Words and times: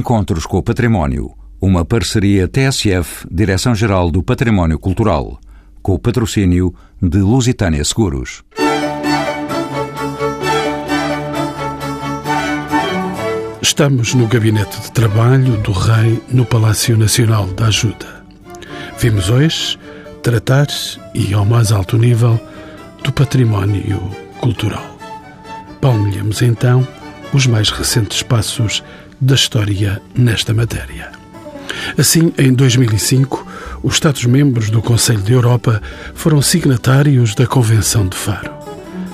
Encontros 0.00 0.46
com 0.46 0.56
o 0.56 0.62
Património, 0.62 1.30
uma 1.60 1.84
parceria 1.84 2.48
TSF, 2.48 3.26
Direção-Geral 3.30 4.10
do 4.10 4.22
Património 4.22 4.78
Cultural, 4.78 5.38
com 5.82 5.92
o 5.92 5.98
patrocínio 5.98 6.74
de 7.02 7.18
Lusitânia 7.18 7.84
Seguros. 7.84 8.42
Estamos 13.60 14.14
no 14.14 14.26
gabinete 14.26 14.80
de 14.80 14.90
trabalho 14.90 15.58
do 15.58 15.72
Rei 15.72 16.18
no 16.30 16.46
Palácio 16.46 16.96
Nacional 16.96 17.46
da 17.48 17.66
Ajuda. 17.66 18.24
Vimos 18.98 19.28
hoje 19.28 19.78
tratar, 20.22 20.68
e 21.14 21.34
ao 21.34 21.44
mais 21.44 21.72
alto 21.72 21.98
nível, 21.98 22.40
do 23.04 23.12
património 23.12 24.00
cultural. 24.40 24.96
Palmilhamos 25.78 26.40
então 26.40 26.88
os 27.34 27.46
mais 27.46 27.68
recentes 27.68 28.22
passos 28.22 28.82
da 29.20 29.34
história 29.34 30.00
nesta 30.14 30.54
matéria. 30.54 31.10
Assim, 31.98 32.32
em 32.38 32.52
2005, 32.52 33.46
os 33.82 33.94
Estados-membros 33.94 34.70
do 34.70 34.80
Conselho 34.80 35.22
de 35.22 35.32
Europa 35.32 35.82
foram 36.14 36.40
signatários 36.40 37.34
da 37.34 37.46
Convenção 37.46 38.06
de 38.06 38.16
Faro. 38.16 38.52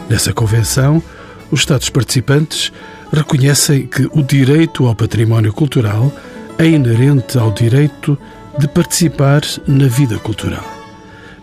Nessa 0.08 0.32
convenção, 0.32 1.02
os 1.50 1.60
Estados 1.60 1.90
participantes 1.90 2.72
reconhecem 3.12 3.86
que 3.86 4.08
o 4.12 4.22
direito 4.22 4.86
ao 4.86 4.94
património 4.94 5.52
cultural 5.52 6.12
é 6.58 6.66
inerente 6.66 7.38
ao 7.38 7.52
direito 7.52 8.18
de 8.58 8.68
participar 8.68 9.42
na 9.66 9.86
vida 9.86 10.18
cultural. 10.18 10.64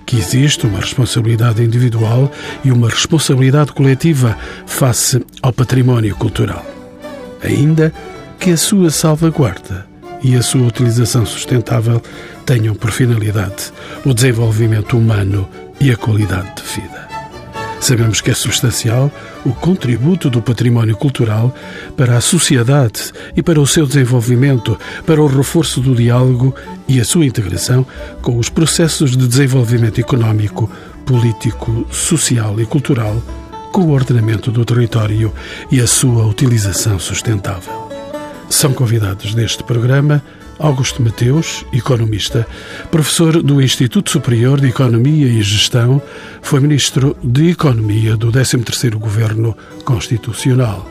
Que 0.06 0.18
existe 0.18 0.66
uma 0.66 0.80
responsabilidade 0.80 1.64
individual 1.64 2.32
e 2.64 2.72
uma 2.72 2.90
responsabilidade 2.90 3.72
coletiva 3.72 4.38
face 4.66 5.24
ao 5.42 5.54
património 5.54 6.16
cultural. 6.16 6.66
Ainda 7.42 7.94
que 8.44 8.52
a 8.52 8.58
sua 8.58 8.90
salvaguarda 8.90 9.88
e 10.22 10.36
a 10.36 10.42
sua 10.42 10.68
utilização 10.68 11.26
sustentável 11.26 12.02
tenham 12.46 12.76
por 12.76 12.92
finalidade 12.92 13.72
o 14.06 14.14
desenvolvimento 14.14 14.98
humano 14.98 15.48
e 15.80 15.90
a 15.90 15.96
qualidade 15.96 16.50
de 16.56 16.82
vida. 16.82 17.08
Sabemos 17.80 18.20
que 18.20 18.32
é 18.32 18.34
substancial 18.34 19.10
o 19.46 19.54
contributo 19.54 20.30
do 20.30 20.42
património 20.42 20.98
cultural 20.98 21.56
para 21.96 22.18
a 22.18 22.22
sociedade 22.22 23.14
e 23.34 23.42
para 23.42 23.62
o 23.62 23.66
seu 23.66 23.86
desenvolvimento, 23.86 24.78
para 25.06 25.22
o 25.22 25.28
reforço 25.28 25.80
do 25.80 25.96
diálogo 25.96 26.54
e 26.86 27.00
a 27.00 27.06
sua 27.06 27.26
integração 27.26 27.88
com 28.22 28.38
os 28.38 28.50
processos 28.50 29.16
de 29.16 29.26
desenvolvimento 29.26 30.02
económico, 30.02 30.70
político, 31.06 31.88
social 31.90 32.60
e 32.60 32.66
cultural, 32.66 33.24
com 33.72 33.84
o 33.84 33.92
ordenamento 33.92 34.52
do 34.52 34.66
território 34.66 35.34
e 35.72 35.80
a 35.80 35.88
sua 35.88 36.26
utilização 36.26 37.00
sustentável. 37.00 37.83
São 38.54 38.72
convidados 38.72 39.34
deste 39.34 39.64
programa 39.64 40.24
Augusto 40.60 41.02
Mateus, 41.02 41.66
economista, 41.74 42.48
professor 42.92 43.42
do 43.42 43.60
Instituto 43.60 44.12
Superior 44.12 44.62
de 44.62 44.68
Economia 44.68 45.26
e 45.26 45.42
Gestão, 45.42 46.00
foi 46.40 46.60
ministro 46.60 47.18
de 47.24 47.50
Economia 47.50 48.16
do 48.16 48.32
13º 48.32 48.96
Governo 49.00 49.58
Constitucional. 49.84 50.88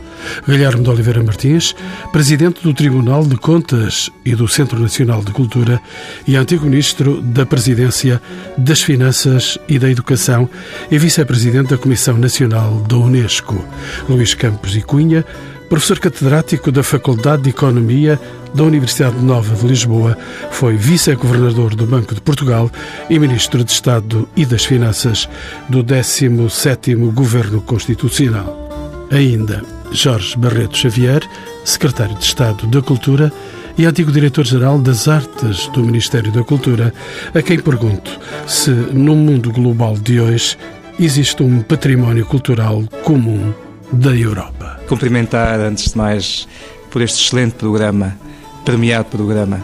Guilherme 0.46 0.82
de 0.82 0.90
Oliveira 0.90 1.22
Martins, 1.22 1.74
presidente 2.12 2.62
do 2.62 2.74
Tribunal 2.74 3.24
de 3.24 3.36
Contas 3.36 4.10
e 4.24 4.34
do 4.34 4.46
Centro 4.48 4.78
Nacional 4.78 5.22
de 5.22 5.32
Cultura 5.32 5.80
e 6.26 6.36
antigo 6.36 6.66
ministro 6.66 7.20
da 7.22 7.46
Presidência 7.46 8.20
das 8.56 8.82
Finanças 8.82 9.58
e 9.68 9.78
da 9.78 9.90
Educação 9.90 10.48
e 10.90 10.98
vice-presidente 10.98 11.70
da 11.70 11.78
Comissão 11.78 12.18
Nacional 12.18 12.80
da 12.88 12.96
Unesco. 12.96 13.64
Luís 14.08 14.34
Campos 14.34 14.76
e 14.76 14.82
Cunha, 14.82 15.24
professor 15.72 15.98
catedrático 15.98 16.70
da 16.70 16.82
Faculdade 16.82 17.44
de 17.44 17.48
Economia 17.48 18.20
da 18.54 18.62
Universidade 18.62 19.16
Nova 19.24 19.54
de 19.54 19.66
Lisboa, 19.66 20.18
foi 20.50 20.76
vice-governador 20.76 21.74
do 21.74 21.86
Banco 21.86 22.14
de 22.14 22.20
Portugal 22.20 22.70
e 23.08 23.18
ministro 23.18 23.64
de 23.64 23.72
Estado 23.72 24.28
e 24.36 24.44
das 24.44 24.66
Finanças 24.66 25.26
do 25.70 25.82
17º 25.82 27.10
Governo 27.14 27.62
Constitucional. 27.62 28.68
Ainda 29.10 29.62
Jorge 29.90 30.36
Barreto 30.36 30.76
Xavier, 30.76 31.26
secretário 31.64 32.16
de 32.16 32.24
Estado 32.24 32.66
da 32.66 32.82
Cultura 32.82 33.32
e 33.78 33.86
antigo 33.86 34.12
diretor-geral 34.12 34.78
das 34.78 35.08
Artes 35.08 35.68
do 35.68 35.82
Ministério 35.82 36.30
da 36.30 36.44
Cultura, 36.44 36.92
a 37.34 37.40
quem 37.40 37.58
pergunto 37.58 38.10
se 38.46 38.70
no 38.70 39.16
mundo 39.16 39.50
global 39.50 39.96
de 39.96 40.20
hoje 40.20 40.58
existe 41.00 41.42
um 41.42 41.62
património 41.62 42.26
cultural 42.26 42.84
comum 43.02 43.54
da 43.90 44.14
Europa. 44.14 44.61
Cumprimentar, 44.92 45.58
antes 45.58 45.92
de 45.92 45.96
mais, 45.96 46.46
por 46.90 47.00
este 47.00 47.24
excelente 47.24 47.54
programa, 47.54 48.14
premiado 48.62 49.06
programa, 49.06 49.58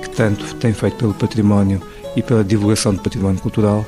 que 0.00 0.08
tanto 0.08 0.54
tem 0.54 0.72
feito 0.72 0.96
pelo 0.96 1.12
património 1.12 1.82
e 2.16 2.22
pela 2.22 2.42
divulgação 2.42 2.94
do 2.94 3.02
património 3.02 3.38
cultural. 3.42 3.84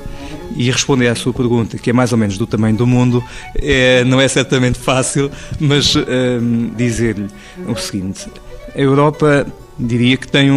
E 0.54 0.70
responder 0.70 1.08
à 1.08 1.14
sua 1.14 1.32
pergunta, 1.32 1.78
que 1.78 1.88
é 1.88 1.94
mais 1.94 2.12
ou 2.12 2.18
menos 2.18 2.36
do 2.36 2.46
tamanho 2.46 2.76
do 2.76 2.86
mundo, 2.86 3.24
é, 3.54 4.04
não 4.04 4.20
é 4.20 4.28
certamente 4.28 4.78
fácil, 4.78 5.30
mas 5.58 5.96
hum, 5.96 6.72
dizer-lhe 6.76 7.30
o 7.66 7.74
seguinte: 7.74 8.26
a 8.74 8.78
Europa 8.78 9.46
diria 9.78 10.18
que 10.18 10.28
tem 10.28 10.50
um, 10.50 10.56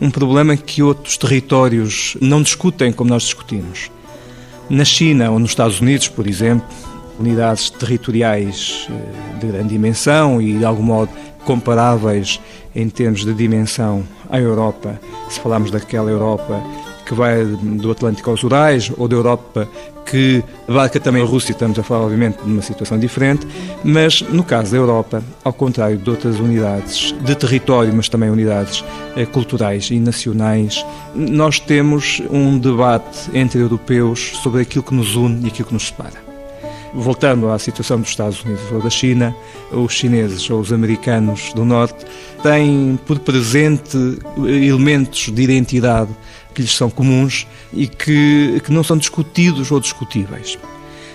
um, 0.00 0.06
um 0.06 0.10
problema 0.10 0.56
que 0.56 0.82
outros 0.82 1.18
territórios 1.18 2.16
não 2.18 2.40
discutem 2.40 2.90
como 2.90 3.10
nós 3.10 3.24
discutimos. 3.24 3.90
Na 4.70 4.86
China 4.86 5.30
ou 5.30 5.38
nos 5.38 5.50
Estados 5.50 5.82
Unidos, 5.82 6.08
por 6.08 6.26
exemplo, 6.26 6.66
unidades 7.18 7.70
territoriais 7.70 8.88
eh, 8.90 9.38
de 9.38 9.46
grande 9.46 9.68
dimensão 9.68 10.40
e, 10.40 10.58
de 10.58 10.64
algum 10.64 10.82
modo, 10.82 11.10
comparáveis 11.44 12.40
em 12.74 12.88
termos 12.88 13.24
de 13.24 13.32
dimensão 13.34 14.02
à 14.28 14.40
Europa, 14.40 15.00
se 15.28 15.38
falarmos 15.40 15.70
daquela 15.70 16.10
Europa 16.10 16.62
que 17.04 17.14
vai 17.14 17.44
do 17.44 17.90
Atlântico 17.90 18.30
aos 18.30 18.42
Urais, 18.42 18.90
ou 18.96 19.06
da 19.06 19.14
Europa 19.14 19.68
que 20.06 20.42
abarca 20.68 21.00
também 21.00 21.22
a 21.22 21.24
Rússia, 21.24 21.52
estamos 21.52 21.78
a 21.78 21.82
falar, 21.82 22.04
obviamente, 22.04 22.38
de 22.42 22.50
uma 22.50 22.62
situação 22.62 22.98
diferente, 22.98 23.46
mas 23.82 24.20
no 24.22 24.44
caso 24.44 24.72
da 24.72 24.76
Europa, 24.76 25.22
ao 25.42 25.52
contrário 25.52 25.96
de 25.96 26.08
outras 26.08 26.38
unidades 26.38 27.14
de 27.20 27.34
território, 27.34 27.92
mas 27.94 28.08
também 28.08 28.30
unidades 28.30 28.84
eh, 29.16 29.26
culturais 29.26 29.90
e 29.90 29.98
nacionais, 29.98 30.84
nós 31.14 31.58
temos 31.58 32.22
um 32.30 32.58
debate 32.58 33.30
entre 33.34 33.60
europeus 33.60 34.38
sobre 34.42 34.62
aquilo 34.62 34.84
que 34.84 34.94
nos 34.94 35.16
une 35.16 35.44
e 35.44 35.48
aquilo 35.48 35.68
que 35.68 35.74
nos 35.74 35.86
separa. 35.86 36.33
Voltando 36.94 37.50
à 37.50 37.58
situação 37.58 38.00
dos 38.00 38.10
Estados 38.10 38.42
Unidos 38.44 38.70
ou 38.70 38.80
da 38.80 38.88
China, 38.88 39.34
os 39.72 39.92
chineses 39.92 40.48
ou 40.48 40.60
os 40.60 40.72
americanos 40.72 41.52
do 41.52 41.64
Norte 41.64 42.06
têm 42.42 42.98
por 43.04 43.18
presente 43.18 43.98
elementos 44.38 45.28
de 45.28 45.42
identidade 45.42 46.10
que 46.54 46.62
lhes 46.62 46.74
são 46.74 46.88
comuns 46.88 47.48
e 47.72 47.88
que, 47.88 48.60
que 48.64 48.72
não 48.72 48.84
são 48.84 48.96
discutidos 48.96 49.72
ou 49.72 49.80
discutíveis. 49.80 50.56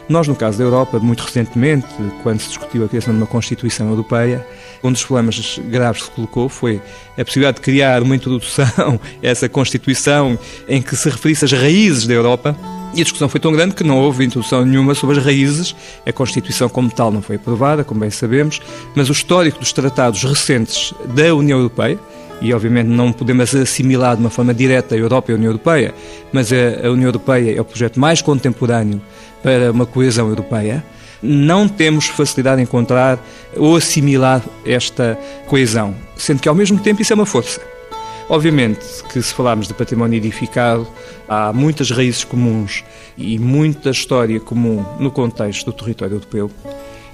Nós, 0.09 0.27
no 0.27 0.35
caso 0.35 0.57
da 0.57 0.63
Europa, 0.63 0.97
muito 0.97 1.23
recentemente, 1.23 1.85
quando 2.23 2.39
se 2.39 2.47
discutiu 2.47 2.83
a 2.83 2.87
criação 2.87 3.13
de 3.13 3.19
uma 3.19 3.27
Constituição 3.27 3.87
Europeia, 3.89 4.43
um 4.83 4.91
dos 4.91 5.05
problemas 5.05 5.59
graves 5.69 6.01
que 6.01 6.07
se 6.07 6.11
colocou 6.15 6.49
foi 6.49 6.81
a 7.15 7.23
possibilidade 7.23 7.57
de 7.57 7.61
criar 7.61 8.01
uma 8.01 8.15
introdução 8.15 8.99
a 9.23 9.27
essa 9.27 9.47
Constituição 9.47 10.37
em 10.67 10.81
que 10.81 10.95
se 10.95 11.07
referisse 11.11 11.45
às 11.45 11.51
raízes 11.51 12.07
da 12.07 12.15
Europa 12.15 12.57
e 12.95 13.01
a 13.01 13.03
discussão 13.03 13.29
foi 13.29 13.39
tão 13.39 13.51
grande 13.51 13.75
que 13.75 13.83
não 13.83 13.99
houve 13.99 14.25
introdução 14.25 14.65
nenhuma 14.65 14.95
sobre 14.95 15.19
as 15.19 15.23
raízes. 15.23 15.75
A 16.07 16.11
Constituição, 16.11 16.67
como 16.67 16.89
tal, 16.89 17.11
não 17.11 17.21
foi 17.21 17.35
aprovada, 17.35 17.83
como 17.83 17.99
bem 17.99 18.09
sabemos, 18.09 18.59
mas 18.95 19.09
o 19.09 19.11
histórico 19.11 19.59
dos 19.59 19.71
tratados 19.71 20.23
recentes 20.23 20.91
da 21.13 21.35
União 21.35 21.59
Europeia, 21.59 21.99
e 22.41 22.53
obviamente 22.53 22.87
não 22.87 23.11
podemos 23.11 23.53
assimilar 23.53 24.15
de 24.15 24.21
uma 24.21 24.29
forma 24.29 24.53
direta 24.53 24.95
a 24.95 24.97
Europa 24.97 25.31
e 25.31 25.33
a 25.33 25.35
União 25.35 25.49
Europeia, 25.49 25.93
mas 26.31 26.51
a 26.51 26.89
União 26.89 27.07
Europeia 27.07 27.57
é 27.57 27.61
o 27.61 27.65
projeto 27.65 27.99
mais 27.99 28.21
contemporâneo 28.21 29.01
para 29.43 29.71
uma 29.71 29.85
coesão 29.85 30.27
europeia. 30.29 30.83
Não 31.21 31.67
temos 31.67 32.07
facilidade 32.07 32.61
em 32.61 32.63
encontrar 32.63 33.19
ou 33.55 33.75
assimilar 33.75 34.41
esta 34.65 35.19
coesão, 35.47 35.93
sendo 36.15 36.41
que 36.41 36.47
ao 36.47 36.55
mesmo 36.55 36.79
tempo 36.79 37.01
isso 37.01 37.11
é 37.11 37.15
uma 37.15 37.25
força. 37.25 37.59
Obviamente 38.29 38.85
que 39.11 39.21
se 39.21 39.33
falarmos 39.33 39.67
de 39.67 39.73
património 39.73 40.15
edificado, 40.15 40.87
há 41.27 41.51
muitas 41.51 41.89
raízes 41.89 42.23
comuns 42.23 42.83
e 43.17 43.39
muita 43.39 43.89
história 43.89 44.39
comum 44.39 44.85
no 44.99 45.11
contexto 45.11 45.65
do 45.65 45.73
território 45.73 46.15
europeu 46.15 46.49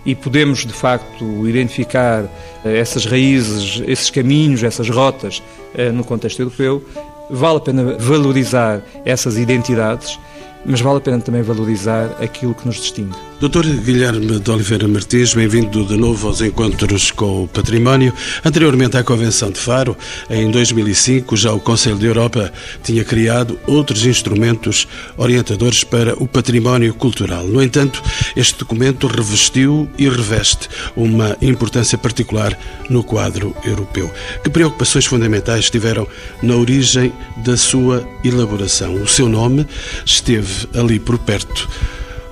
e 0.06 0.13
podemos 0.13 0.66
de 0.66 0.74
facto 0.74 1.48
identificar 1.48 2.25
eh, 2.63 2.78
essas 2.78 3.06
raízes, 3.06 3.81
esses 3.88 4.10
caminhos, 4.10 4.63
essas 4.63 4.90
rotas 4.90 5.42
eh, 5.74 5.92
no 5.92 6.04
contexto 6.04 6.42
europeu. 6.42 6.84
Vale 7.30 7.57
a 7.57 7.62
pena 7.62 7.98
valorizar 7.98 8.81
essas 9.04 9.36
identidades, 9.38 10.19
mas 10.66 10.80
vale 10.80 10.98
a 10.98 11.02
pena 11.02 11.19
também 11.19 11.42
valorizar 11.42 12.16
aquilo 12.22 12.54
que 12.54 12.68
nos 12.68 12.75
distingue. 12.75 13.16
Doutor 13.45 13.63
Guilherme 13.68 14.39
de 14.39 14.50
Oliveira 14.50 14.88
Martins, 14.88 15.36
bem-vindo 15.36 15.86
de 15.86 15.95
novo 15.95 16.27
aos 16.27 16.42
Encontros 16.42 17.12
com 17.12 17.44
o 17.44 17.47
Património. 17.47 18.12
Anteriormente 18.44 18.97
à 18.97 19.03
Convenção 19.03 19.51
de 19.51 19.59
Faro, 19.59 19.95
em 20.31 20.50
2005, 20.50 21.38
já 21.38 21.53
o 21.53 21.59
Conselho 21.59 21.97
da 21.97 22.07
Europa 22.07 22.51
tinha 22.83 23.03
criado 23.03 23.59
outros 23.68 24.03
instrumentos 24.03 24.88
orientadores 25.15 25.83
para 25.83 26.15
o 26.15 26.27
património 26.27 26.95
cultural. 26.95 27.45
No 27.45 27.62
entanto, 27.62 28.01
este 28.36 28.57
documento 28.57 29.06
revestiu 29.06 29.88
e 29.95 30.09
reveste 30.09 30.68
uma 30.95 31.38
importância 31.39 32.00
particular 32.00 32.57
no 32.89 33.03
quadro 33.03 33.56
europeu. 33.63 34.12
Que 34.44 34.50
preocupações 34.50 35.06
fundamentais 35.06 35.69
tiveram 35.69 36.07
na 36.42 36.56
origem 36.56 37.13
da 37.45 37.56
sua 37.56 38.09
elaboração? 38.24 38.95
O 38.95 39.07
seu 39.07 39.30
nome 39.30 39.68
esteve 40.03 40.68
ali 40.74 41.00
por 41.00 41.19
perto 41.19 41.69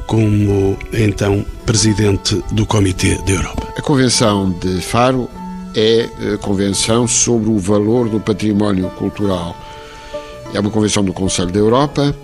como 0.07 0.77
então 0.93 1.45
presidente 1.65 2.43
do 2.51 2.65
Comitê 2.65 3.17
da 3.25 3.33
Europa. 3.33 3.67
A 3.77 3.81
Convenção 3.81 4.51
de 4.51 4.81
Faro 4.81 5.29
é 5.75 6.09
a 6.33 6.37
convenção 6.37 7.07
sobre 7.07 7.49
o 7.49 7.57
valor 7.57 8.09
do 8.09 8.19
património 8.19 8.89
cultural. 8.91 9.55
É 10.53 10.59
uma 10.59 10.69
convenção 10.69 11.03
do 11.03 11.13
Conselho 11.13 11.51
da 11.51 11.59
Europa 11.59 12.15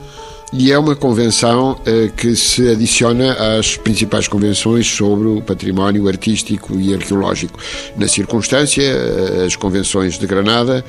e 0.54 0.72
é 0.72 0.78
uma 0.78 0.96
convenção 0.96 1.80
eh, 1.86 2.12
que 2.16 2.36
se 2.36 2.70
adiciona 2.70 3.58
às 3.58 3.78
principais 3.78 4.28
convenções 4.28 4.88
sobre 4.88 5.28
o 5.28 5.42
património 5.42 6.08
artístico 6.08 6.80
e 6.80 6.94
arqueológico. 6.94 7.60
Na 7.98 8.08
circunstância, 8.08 8.84
eh, 8.84 9.46
as 9.46 9.56
convenções 9.56 10.18
de 10.18 10.28
Granada, 10.28 10.84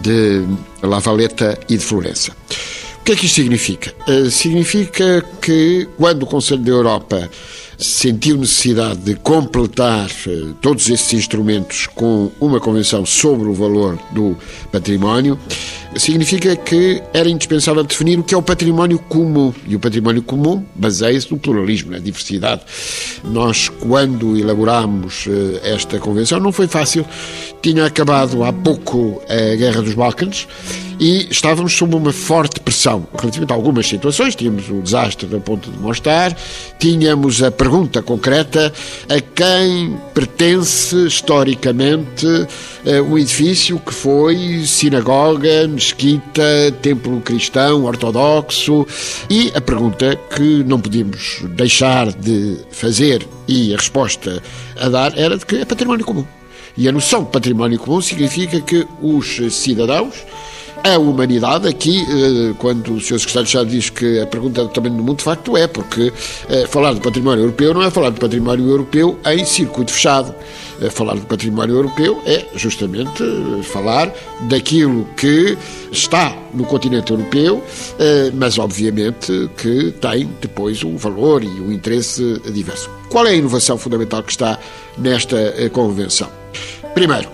de 0.00 0.42
La 0.82 0.98
Valeta 0.98 1.58
e 1.68 1.76
de 1.76 1.84
Florença 1.84 2.32
que 3.06 3.12
é 3.12 3.16
que 3.16 3.26
isto 3.26 3.36
significa? 3.36 3.94
Uh, 4.08 4.28
significa 4.32 5.24
que 5.40 5.88
quando 5.96 6.24
o 6.24 6.26
Conselho 6.26 6.60
da 6.62 6.72
Europa 6.72 7.30
sentiu 7.78 8.36
necessidade 8.36 8.98
de 8.98 9.14
completar 9.14 10.10
uh, 10.26 10.54
todos 10.54 10.90
esses 10.90 11.12
instrumentos 11.12 11.86
com 11.86 12.32
uma 12.40 12.58
convenção 12.58 13.06
sobre 13.06 13.46
o 13.48 13.54
valor 13.54 13.96
do 14.10 14.36
património, 14.72 15.38
significa 15.98 16.54
que 16.56 17.02
era 17.12 17.28
indispensável 17.28 17.82
definir 17.82 18.18
o 18.18 18.22
que 18.22 18.34
é 18.34 18.38
o 18.38 18.42
património 18.42 18.98
comum. 18.98 19.52
E 19.66 19.76
o 19.76 19.80
património 19.80 20.22
comum 20.22 20.64
baseia-se 20.74 21.30
no 21.30 21.38
pluralismo, 21.38 21.92
na 21.92 21.98
diversidade. 21.98 22.62
Nós, 23.24 23.68
quando 23.68 24.36
elaborámos 24.36 25.26
uh, 25.26 25.60
esta 25.62 25.98
convenção, 25.98 26.40
não 26.40 26.52
foi 26.52 26.66
fácil. 26.66 27.04
Tinha 27.62 27.86
acabado 27.86 28.44
há 28.44 28.52
pouco 28.52 29.22
a 29.28 29.56
Guerra 29.56 29.82
dos 29.82 29.94
Balcãs 29.94 30.46
e 30.98 31.28
estávamos 31.30 31.74
sob 31.74 31.94
uma 31.94 32.12
forte 32.12 32.60
pressão 32.60 33.06
relativamente 33.18 33.52
a 33.52 33.54
algumas 33.54 33.86
situações. 33.86 34.34
Tínhamos 34.34 34.68
o 34.70 34.80
desastre 34.80 35.26
da 35.26 35.38
Ponte 35.38 35.70
de 35.70 35.78
Mostar, 35.78 36.36
tínhamos 36.78 37.42
a 37.42 37.50
pergunta 37.50 38.02
concreta 38.02 38.72
a 39.08 39.20
quem 39.20 39.96
pertence 40.14 41.06
historicamente 41.06 42.26
eh, 42.26 42.46
um 43.02 43.18
edifício 43.18 43.78
que 43.80 43.92
foi 43.92 44.62
sinagoga, 44.64 45.66
mesquita, 45.66 46.72
templo 46.80 47.20
cristão, 47.20 47.84
ortodoxo 47.84 48.86
e 49.28 49.50
a 49.54 49.60
pergunta 49.60 50.16
que 50.34 50.62
não 50.64 50.80
podíamos 50.80 51.42
deixar 51.50 52.12
de 52.12 52.58
fazer 52.70 53.26
e 53.48 53.74
a 53.74 53.76
resposta 53.76 54.42
a 54.78 54.88
dar 54.88 55.18
era 55.18 55.36
de 55.36 55.44
que 55.44 55.56
é 55.56 55.64
património 55.64 56.04
comum. 56.04 56.24
E 56.76 56.88
a 56.88 56.92
noção 56.92 57.24
de 57.24 57.30
património 57.30 57.78
comum 57.78 58.00
significa 58.00 58.60
que 58.60 58.86
os 59.00 59.40
cidadãos 59.52 60.14
a 60.94 60.98
humanidade. 60.98 61.68
Aqui, 61.68 62.00
eh, 62.02 62.54
quando 62.58 62.94
o 62.94 63.00
Sr. 63.00 63.18
Secretário 63.18 63.44
de 63.44 63.48
Estado 63.48 63.70
diz 63.70 63.90
que 63.90 64.20
a 64.20 64.26
pergunta 64.26 64.62
é 64.62 64.68
também 64.68 64.92
no 64.92 65.02
mundo, 65.02 65.18
de 65.18 65.24
facto 65.24 65.56
é, 65.56 65.66
porque 65.66 66.12
eh, 66.48 66.66
falar 66.66 66.94
de 66.94 67.00
património 67.00 67.44
europeu 67.44 67.74
não 67.74 67.82
é 67.82 67.90
falar 67.90 68.10
de 68.10 68.20
património 68.20 68.68
europeu 68.68 69.18
em 69.26 69.44
circuito 69.44 69.92
fechado. 69.92 70.34
Eh, 70.80 70.90
falar 70.90 71.14
de 71.14 71.22
património 71.22 71.76
europeu 71.76 72.22
é 72.26 72.44
justamente 72.54 73.22
falar 73.64 74.12
daquilo 74.42 75.06
que 75.16 75.56
está 75.90 76.36
no 76.52 76.64
continente 76.64 77.10
europeu, 77.12 77.62
mas 78.34 78.58
obviamente 78.58 79.50
que 79.56 79.92
tem 79.92 80.28
depois 80.40 80.82
um 80.84 80.96
valor 80.96 81.42
e 81.42 81.48
um 81.60 81.72
interesse 81.72 82.40
diverso. 82.50 82.90
Qual 83.08 83.26
é 83.26 83.30
a 83.30 83.34
inovação 83.34 83.78
fundamental 83.78 84.22
que 84.22 84.32
está 84.32 84.58
nesta 84.98 85.36
convenção? 85.70 86.28
Primeiro, 86.94 87.28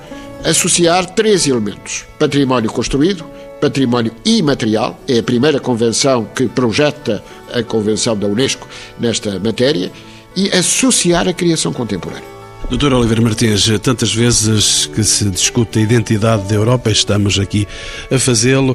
associar 0.44 1.06
três 1.06 1.46
elementos: 1.46 2.04
património 2.18 2.70
construído, 2.70 3.24
património 3.60 4.12
imaterial, 4.24 4.98
é 5.08 5.18
a 5.18 5.22
primeira 5.22 5.60
convenção 5.60 6.24
que 6.24 6.48
projeta 6.48 7.22
a 7.52 7.62
convenção 7.62 8.16
da 8.16 8.26
Unesco 8.26 8.68
nesta 8.98 9.38
matéria, 9.38 9.90
e 10.34 10.50
associar 10.50 11.28
a 11.28 11.32
criação 11.32 11.72
contemporânea. 11.72 12.32
Doutor 12.70 12.94
Oliveira 12.94 13.20
Martins, 13.20 13.68
tantas 13.82 14.14
vezes 14.14 14.86
que 14.86 15.04
se 15.04 15.28
discute 15.28 15.78
a 15.78 15.82
identidade 15.82 16.48
da 16.48 16.54
Europa, 16.54 16.90
estamos 16.90 17.38
aqui 17.38 17.68
a 18.10 18.18
fazê-lo. 18.18 18.74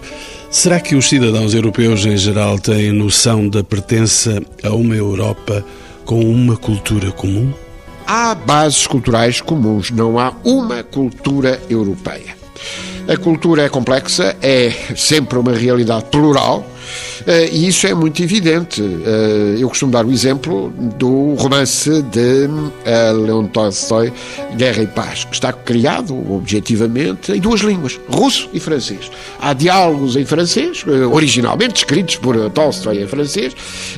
Será 0.51 0.79
que 0.79 0.95
os 0.95 1.09
cidadãos 1.09 1.53
europeus 1.53 2.05
em 2.05 2.15
geral 2.15 2.59
têm 2.59 2.91
noção 2.91 3.49
da 3.49 3.63
pertença 3.63 4.41
a 4.61 4.69
uma 4.69 4.95
Europa 4.95 5.65
com 6.05 6.19
uma 6.19 6.55
cultura 6.55 7.11
comum? 7.11 7.51
Há 8.09 8.33
bases 8.33 8.87
culturais 8.87 9.41
comuns, 9.41 9.91
não 9.91 10.17
há 10.17 10.31
uma 10.45 10.81
cultura 10.81 11.61
europeia. 11.69 12.37
A 13.05 13.17
cultura 13.17 13.63
é 13.63 13.69
complexa, 13.69 14.33
é 14.41 14.71
sempre 14.95 15.37
uma 15.37 15.51
realidade 15.51 16.05
plural, 16.05 16.65
e 17.51 17.67
isso 17.67 17.87
é 17.87 17.93
muito 17.93 18.21
evidente. 18.21 18.81
Eh, 18.81 19.55
eu 19.59 19.69
costumo 19.69 19.91
dar 19.91 20.05
o 20.05 20.11
exemplo 20.11 20.73
do 20.97 21.33
romance 21.35 22.01
de 22.03 22.49
eh, 22.85 23.11
Leon 23.11 23.45
Tolstói, 23.47 24.13
Guerra 24.55 24.83
e 24.83 24.87
Paz, 24.87 25.23
que 25.23 25.33
está 25.33 25.51
criado 25.51 26.15
objetivamente 26.31 27.31
em 27.31 27.39
duas 27.39 27.61
línguas, 27.61 27.99
russo 28.09 28.49
e 28.53 28.59
francês. 28.59 29.11
Há 29.39 29.53
diálogos 29.53 30.15
em 30.15 30.25
francês, 30.25 30.83
originalmente 31.11 31.77
escritos 31.77 32.17
por 32.17 32.49
Tolstói 32.51 33.01
em 33.01 33.07
francês, 33.07 33.55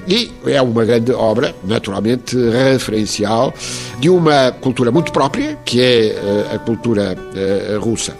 e 0.08 0.32
é 0.46 0.62
uma 0.62 0.86
grande 0.86 1.12
obra, 1.12 1.56
naturalmente 1.64 2.36
referencial, 2.36 3.54
de 4.00 4.10
uma 4.10 4.52
cultura 4.52 4.92
muito 4.92 5.12
própria, 5.12 5.58
que 5.66 5.82
é 5.82 6.16
a 6.54 6.60
cultura 6.60 7.16
russa. 7.80 8.16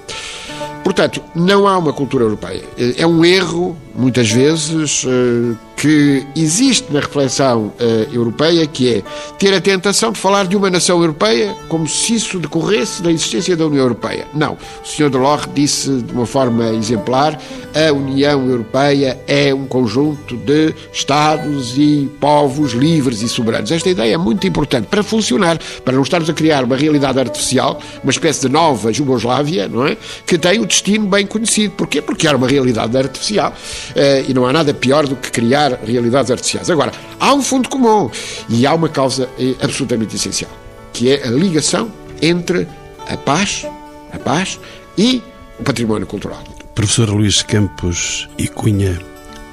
Portanto, 0.84 1.22
não 1.36 1.68
há 1.68 1.78
uma 1.78 1.94
cultura 1.94 2.24
europeia. 2.24 2.64
É 2.98 3.06
um 3.06 3.24
erro, 3.24 3.78
muitas 3.96 4.32
vezes, 4.32 5.06
eh, 5.06 5.56
que 5.80 6.28
existe 6.36 6.92
na 6.92 7.00
reflexão 7.00 7.68
uh, 7.68 8.14
europeia, 8.14 8.68
que 8.68 8.96
é 8.96 9.04
ter 9.38 9.54
a 9.54 9.62
tentação 9.62 10.12
de 10.12 10.20
falar 10.20 10.46
de 10.46 10.58
uma 10.58 10.70
nação 10.70 11.00
europeia 11.00 11.56
como 11.70 11.88
se 11.88 12.16
isso 12.16 12.38
decorresse 12.38 13.02
da 13.02 13.10
existência 13.10 13.56
da 13.56 13.66
União 13.66 13.84
Europeia. 13.84 14.28
Não. 14.34 14.58
O 14.84 14.86
Sr. 14.86 15.10
Delors 15.10 15.48
disse 15.56 16.02
de 16.02 16.12
uma 16.12 16.26
forma 16.26 16.70
exemplar: 16.72 17.40
a 17.74 17.94
União 17.94 18.46
Europeia 18.50 19.18
é 19.26 19.54
um 19.54 19.66
conjunto 19.68 20.36
de 20.36 20.76
Estados 20.92 21.78
e 21.78 22.12
povos 22.20 22.74
livres 22.74 23.22
e 23.22 23.30
soberanos. 23.30 23.72
Esta 23.72 23.90
ideia 23.90 24.16
é 24.16 24.18
muito 24.18 24.46
importante 24.46 24.88
para 24.88 25.02
funcionar, 25.02 25.58
para 25.86 25.94
não 25.94 26.04
estarmos 26.04 26.30
a 26.30 26.34
criar 26.34 26.66
uma 26.66 26.76
realidade 26.76 27.18
artificial, 27.18 27.80
uma 28.04 28.12
espécie 28.12 28.42
de 28.42 28.50
nova 28.50 28.92
Jugoslávia, 28.92 29.70
não 29.70 29.88
é? 29.88 29.96
Que 30.26 30.38
tem 30.38 30.60
o 30.60 30.66
destino 30.66 31.08
bem 31.08 31.26
conhecido. 31.26 31.74
Porquê? 31.76 32.02
Porque 32.02 32.28
era 32.28 32.36
uma 32.36 32.50
realidade 32.50 32.98
artificial 32.98 33.52
uh, 33.52 34.30
e 34.30 34.34
não 34.34 34.46
há 34.46 34.52
nada 34.52 34.74
pior 34.74 35.08
do 35.08 35.16
que 35.16 35.32
criar 35.32 35.69
criar 35.78 35.92
realidades 35.92 36.32
artificiais. 36.32 36.70
Agora, 36.70 36.92
há 37.20 37.34
um 37.34 37.42
fundo 37.42 37.70
comum 37.70 38.10
e 38.50 38.66
há 38.66 38.74
uma 38.74 38.90
causa 38.90 39.30
eh, 39.40 39.56
absolutamente 39.62 40.16
essencial, 40.16 40.52
que 40.94 41.12
é 41.12 41.28
a 41.28 41.32
ligação 41.32 41.92
entre 42.22 42.68
a 43.08 43.18
paz, 43.18 43.66
a 44.12 44.20
paz 44.20 44.60
e 44.98 45.22
o 45.60 45.64
património 45.64 46.08
cultural. 46.08 46.44
Professor 46.76 47.10
Luís 47.10 47.42
Campos 47.42 48.30
e 48.38 48.48
Cunha, 48.48 49.00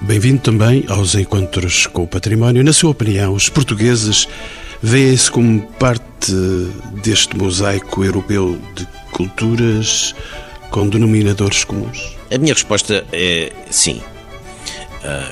bem-vindo 0.03 0.41
também 0.41 0.85
aos 0.89 1.15
encontros 1.15 1.87
com 1.87 2.05
o 2.05 2.07
património. 2.07 2.63
Na 2.63 2.73
sua 2.73 2.91
opinião, 2.91 3.35
os 3.35 3.49
portugueses 3.49 4.29
veem-se 4.83 5.31
como 5.31 5.63
parte 5.79 6.33
deste 7.03 7.37
mosaico 7.37 8.05
europeu 8.05 8.59
de 8.75 8.87
culturas 9.11 10.15
com 10.71 10.89
denominadores 10.89 11.65
comuns? 11.65 12.17
A 12.31 12.39
minha 12.39 12.55
resposta 12.55 13.05
é 13.13 13.53
sim. 13.71 14.01
Ah, 15.07 15.31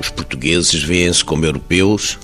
os 0.00 0.08
portugueses 0.08 0.82
veem-se 0.82 1.22
como 1.22 1.44
europeus, 1.44 2.18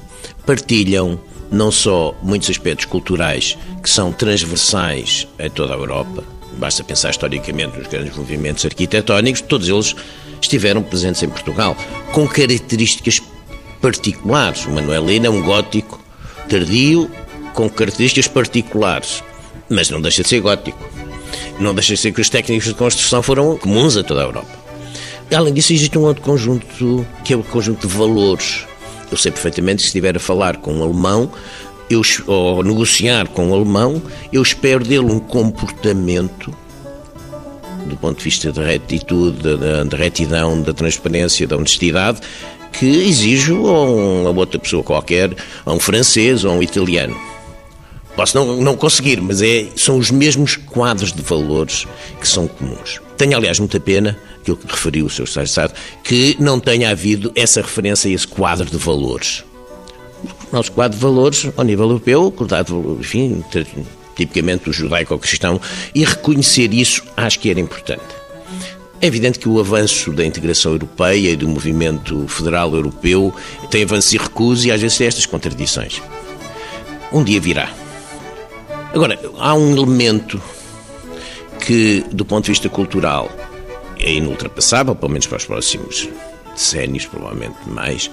partilham 0.46 1.20
não 1.52 1.70
só 1.70 2.14
muitos 2.22 2.48
aspectos 2.48 2.86
culturais 2.86 3.58
que 3.82 3.90
são 3.90 4.10
transversais 4.10 5.28
a 5.38 5.50
toda 5.50 5.74
a 5.74 5.76
Europa, 5.76 6.24
basta 6.56 6.82
pensar 6.82 7.10
historicamente 7.10 7.76
nos 7.76 7.88
grandes 7.88 8.16
movimentos 8.16 8.64
arquitetónicos, 8.64 9.42
todos 9.42 9.68
eles 9.68 9.94
estiveram 10.40 10.82
presentes 10.82 11.22
em 11.22 11.28
Portugal, 11.28 11.76
com 12.12 12.26
características 12.26 13.20
particulares. 13.82 14.64
O 14.64 14.70
Manuelino 14.70 15.26
é 15.26 15.30
um 15.30 15.42
gótico 15.42 16.00
tardio 16.48 17.10
com 17.52 17.68
características 17.68 18.28
particulares, 18.28 19.22
mas 19.68 19.90
não 19.90 20.00
deixa 20.00 20.22
de 20.22 20.28
ser 20.28 20.40
gótico. 20.40 20.78
Não 21.60 21.74
deixa 21.74 21.94
de 21.94 22.00
ser 22.00 22.12
que 22.12 22.20
os 22.20 22.30
técnicos 22.30 22.68
de 22.68 22.74
construção 22.74 23.22
foram 23.22 23.58
comuns 23.58 23.96
a 23.96 24.02
toda 24.02 24.22
a 24.22 24.24
Europa. 24.24 24.57
Além 25.34 25.52
disso, 25.52 25.72
existe 25.72 25.98
um 25.98 26.02
outro 26.02 26.22
conjunto, 26.22 27.06
que 27.24 27.34
é 27.34 27.36
o 27.36 27.42
conjunto 27.42 27.86
de 27.86 27.94
valores 27.94 28.64
Eu 29.10 29.16
sei 29.16 29.30
perfeitamente 29.30 29.76
que 29.76 29.82
se 29.82 29.88
estiver 29.88 30.16
a 30.16 30.20
falar 30.20 30.56
com 30.56 30.72
um 30.72 30.82
alemão, 30.82 31.30
eu, 31.90 32.02
ou 32.26 32.62
negociar 32.62 33.28
com 33.28 33.48
um 33.48 33.54
alemão, 33.54 34.02
eu 34.32 34.42
espero 34.42 34.84
dele 34.84 35.04
um 35.04 35.18
comportamento 35.18 36.54
do 37.86 37.96
ponto 37.96 38.18
de 38.18 38.24
vista 38.24 38.52
da 38.52 38.62
retitude, 38.62 39.56
da, 39.56 39.84
da 39.84 39.96
retidão, 39.96 40.60
da 40.60 40.74
transparência, 40.74 41.46
da 41.46 41.56
honestidade, 41.56 42.20
que 42.70 42.86
exijo 42.86 43.66
a 43.66 43.82
uma 43.82 44.30
outra 44.30 44.58
pessoa 44.58 44.82
qualquer, 44.82 45.34
a 45.64 45.72
um 45.72 45.80
francês 45.80 46.44
ou 46.44 46.52
a 46.52 46.54
um 46.54 46.62
italiano. 46.62 47.16
Posso 48.14 48.36
não, 48.36 48.56
não 48.56 48.76
conseguir, 48.76 49.20
mas 49.20 49.40
é, 49.40 49.66
são 49.76 49.96
os 49.96 50.10
mesmos 50.10 50.56
quadros 50.56 51.12
de 51.12 51.22
valores 51.22 51.86
que 52.20 52.28
são 52.28 52.46
comuns. 52.46 53.00
Tenho, 53.16 53.36
aliás, 53.36 53.58
muita 53.58 53.80
pena, 53.80 54.18
aquilo 54.52 54.56
que 54.56 54.66
referiu 54.66 55.06
o 55.06 55.10
Sr. 55.10 55.42
Estado, 55.42 55.74
que 56.02 56.36
não 56.38 56.58
tenha 56.58 56.90
havido 56.90 57.32
essa 57.34 57.60
referência 57.60 58.10
a 58.10 58.14
esse 58.14 58.26
quadro 58.26 58.66
de 58.66 58.76
valores. 58.76 59.44
O 60.50 60.56
nosso 60.56 60.72
quadro 60.72 60.96
de 60.96 61.02
valores, 61.02 61.48
ao 61.56 61.64
nível 61.64 61.86
europeu, 61.86 62.26
acordado, 62.26 62.96
enfim, 63.00 63.44
tipicamente 64.16 64.70
o 64.70 64.72
judaico-cristão, 64.72 65.60
e 65.94 66.04
reconhecer 66.04 66.72
isso 66.72 67.02
acho 67.16 67.38
que 67.38 67.50
era 67.50 67.60
importante. 67.60 68.18
É 69.00 69.06
evidente 69.06 69.38
que 69.38 69.48
o 69.48 69.60
avanço 69.60 70.12
da 70.12 70.24
integração 70.24 70.72
europeia 70.72 71.30
e 71.30 71.36
do 71.36 71.46
movimento 71.46 72.26
federal 72.26 72.74
europeu 72.74 73.32
tem 73.70 73.84
avanços 73.84 74.12
e 74.12 74.18
recuos 74.18 74.64
e 74.64 74.72
às 74.72 74.80
vezes 74.80 74.98
tem 74.98 75.06
estas 75.06 75.24
contradições. 75.24 76.02
Um 77.12 77.22
dia 77.22 77.40
virá. 77.40 77.70
Agora, 78.92 79.16
há 79.38 79.54
um 79.54 79.70
elemento 79.76 80.42
que, 81.64 82.04
do 82.10 82.24
ponto 82.24 82.46
de 82.46 82.50
vista 82.50 82.68
cultural, 82.68 83.30
é 83.98 84.12
inultrapassável, 84.12 84.94
pelo 84.94 85.12
menos 85.12 85.26
para 85.26 85.38
os 85.38 85.44
próximos 85.44 86.08
decénios, 86.54 87.06
provavelmente 87.06 87.56
mais, 87.66 88.10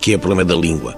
que 0.00 0.12
é 0.12 0.16
o 0.16 0.18
problema 0.18 0.44
da 0.44 0.54
língua. 0.54 0.96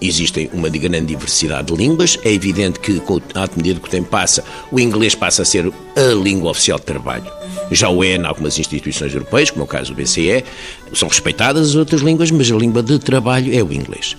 Existem 0.00 0.50
uma 0.52 0.68
grande 0.68 1.06
diversidade 1.06 1.68
de 1.68 1.74
línguas. 1.74 2.18
É 2.24 2.32
evidente 2.32 2.78
que, 2.78 3.00
à 3.34 3.48
medida 3.56 3.80
que 3.80 3.86
o 3.86 3.90
tempo 3.90 4.08
passa, 4.08 4.44
o 4.70 4.78
inglês 4.78 5.14
passa 5.14 5.42
a 5.42 5.44
ser 5.44 5.72
a 5.96 6.14
língua 6.14 6.50
oficial 6.50 6.78
de 6.78 6.84
trabalho. 6.84 7.30
Já 7.70 7.88
o 7.88 8.04
é 8.04 8.16
em 8.16 8.26
algumas 8.26 8.58
instituições 8.58 9.14
europeias, 9.14 9.50
como 9.50 9.62
é 9.62 9.64
o 9.64 9.68
caso 9.68 9.94
do 9.94 10.02
BCE. 10.02 10.44
São 10.92 11.08
respeitadas 11.08 11.70
as 11.70 11.74
outras 11.74 12.02
línguas, 12.02 12.30
mas 12.30 12.50
a 12.50 12.56
língua 12.56 12.82
de 12.82 12.98
trabalho 12.98 13.56
é 13.56 13.62
o 13.62 13.72
inglês. 13.72 14.16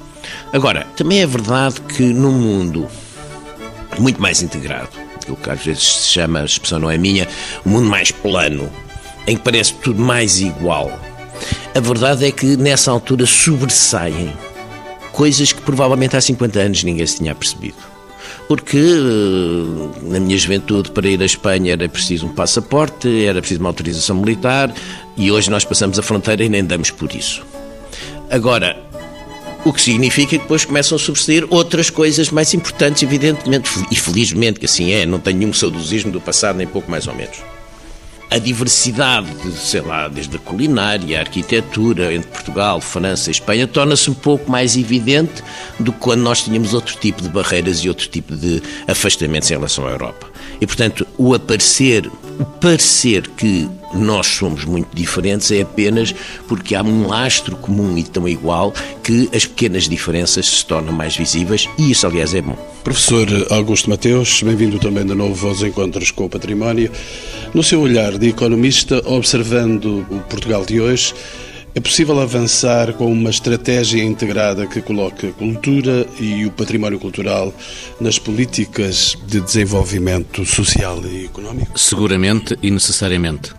Agora, 0.51 0.87
também 0.95 1.21
é 1.21 1.27
verdade 1.27 1.79
que 1.81 2.01
no 2.01 2.31
mundo 2.31 2.87
muito 3.99 4.21
mais 4.21 4.41
integrado, 4.41 4.89
aquilo 5.15 5.37
que 5.37 5.49
às 5.49 5.63
vezes 5.63 5.83
se 5.83 6.13
chama, 6.13 6.41
a 6.41 6.45
expressão 6.45 6.79
não 6.79 6.89
é 6.89 6.97
minha, 6.97 7.27
o 7.63 7.69
um 7.69 7.71
mundo 7.73 7.89
mais 7.89 8.11
plano, 8.11 8.69
em 9.27 9.35
que 9.35 9.43
parece 9.43 9.73
tudo 9.75 10.01
mais 10.01 10.39
igual. 10.39 10.91
A 11.73 11.79
verdade 11.79 12.25
é 12.25 12.31
que 12.31 12.55
nessa 12.57 12.91
altura 12.91 13.25
sobressaem 13.25 14.31
coisas 15.11 15.51
que 15.51 15.61
provavelmente 15.61 16.15
há 16.15 16.21
50 16.21 16.59
anos 16.59 16.83
ninguém 16.83 17.05
se 17.05 17.17
tinha 17.17 17.33
percebido. 17.33 17.77
Porque 18.47 18.77
eh, 18.77 19.99
na 20.03 20.19
minha 20.19 20.37
juventude 20.37 20.91
para 20.91 21.07
ir 21.07 21.21
à 21.21 21.25
Espanha 21.25 21.73
era 21.73 21.89
preciso 21.89 22.27
um 22.27 22.33
passaporte, 22.33 23.25
era 23.25 23.39
preciso 23.39 23.59
uma 23.59 23.69
autorização 23.69 24.17
militar 24.17 24.73
e 25.17 25.31
hoje 25.31 25.49
nós 25.49 25.65
passamos 25.65 25.97
a 25.97 26.03
fronteira 26.03 26.43
e 26.43 26.49
nem 26.49 26.63
damos 26.63 26.91
por 26.91 27.13
isso. 27.13 27.43
Agora, 28.29 28.77
o 29.63 29.73
que 29.73 29.81
significa 29.81 30.31
que 30.31 30.37
depois 30.37 30.63
começam 30.63 30.95
a 30.95 30.99
suceder 30.99 31.45
outras 31.49 31.89
coisas 31.89 32.29
mais 32.29 32.53
importantes, 32.53 33.01
evidentemente, 33.01 33.69
e 33.89 33.95
felizmente 33.95 34.59
que 34.59 34.65
assim 34.65 34.91
é, 34.91 35.05
não 35.05 35.19
tenho 35.19 35.39
nenhum 35.39 35.53
saudosismo 35.53 36.11
do 36.11 36.21
passado, 36.21 36.57
nem 36.57 36.67
pouco 36.67 36.89
mais 36.89 37.07
ou 37.07 37.15
menos 37.15 37.54
a 38.35 38.37
diversidade, 38.37 39.29
de, 39.35 39.51
sei 39.53 39.79
lá, 39.79 40.09
desde 40.09 40.35
a 40.35 40.39
culinária, 40.39 41.17
a 41.17 41.21
arquitetura 41.21 42.13
entre 42.13 42.29
Portugal, 42.29 42.81
França 42.81 43.29
e 43.29 43.31
Espanha, 43.31 43.65
torna-se 43.65 44.11
um 44.11 44.13
pouco 44.13 44.51
mais 44.51 44.75
evidente 44.75 45.41
do 45.79 45.93
que 45.93 45.99
quando 45.99 46.19
nós 46.19 46.43
tínhamos 46.43 46.73
outro 46.73 46.97
tipo 46.97 47.21
de 47.21 47.29
barreiras 47.29 47.79
e 47.79 47.87
outro 47.87 48.09
tipo 48.09 48.35
de 48.35 48.61
afastamentos 48.89 49.49
em 49.49 49.53
relação 49.53 49.87
à 49.87 49.91
Europa. 49.91 50.34
E, 50.59 50.65
portanto, 50.65 51.05
o 51.17 51.33
aparecer, 51.33 52.07
o 52.39 52.45
parecer 52.45 53.27
que 53.29 53.69
nós 53.93 54.27
somos 54.27 54.65
muito 54.65 54.93
diferentes 54.93 55.51
é 55.51 55.61
apenas 55.61 56.13
porque 56.47 56.75
há 56.75 56.83
um 56.83 57.07
lastro 57.07 57.55
comum 57.55 57.97
e 57.97 58.03
tão 58.03 58.27
igual 58.27 58.73
que 59.03 59.29
as 59.33 59.45
pequenas 59.45 59.87
diferenças 59.87 60.45
se 60.45 60.65
tornam 60.65 60.93
mais 60.93 61.15
visíveis 61.15 61.69
e 61.77 61.91
isso, 61.91 62.05
aliás, 62.05 62.33
é 62.33 62.41
bom. 62.41 62.57
Professor 62.83 63.27
Augusto 63.49 63.89
Mateus, 63.89 64.43
bem-vindo 64.43 64.79
também 64.79 65.05
de 65.05 65.15
novo 65.15 65.47
aos 65.47 65.63
Encontros 65.63 66.11
com 66.11 66.25
o 66.25 66.29
Património. 66.29 66.91
No 67.53 67.63
seu 67.63 67.81
olhar 67.81 68.17
de 68.17 68.29
economista, 68.29 69.01
observando 69.05 70.05
o 70.09 70.19
Portugal 70.29 70.65
de 70.65 70.81
hoje, 70.81 71.13
é 71.75 71.81
possível 71.81 72.21
avançar 72.21 72.93
com 72.93 73.11
uma 73.11 73.29
estratégia 73.29 74.01
integrada 74.01 74.65
que 74.65 74.81
coloque 74.81 75.27
a 75.27 75.31
cultura 75.33 76.07
e 76.17 76.45
o 76.45 76.51
património 76.51 76.97
cultural 76.97 77.53
nas 77.99 78.17
políticas 78.17 79.17
de 79.27 79.41
desenvolvimento 79.41 80.45
social 80.45 81.05
e 81.05 81.25
económico? 81.25 81.77
Seguramente 81.77 82.57
e 82.63 82.71
necessariamente. 82.71 83.51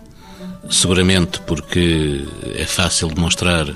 Seguramente 0.67 1.39
porque 1.41 2.25
é 2.55 2.65
fácil 2.65 3.09
demonstrar. 3.09 3.67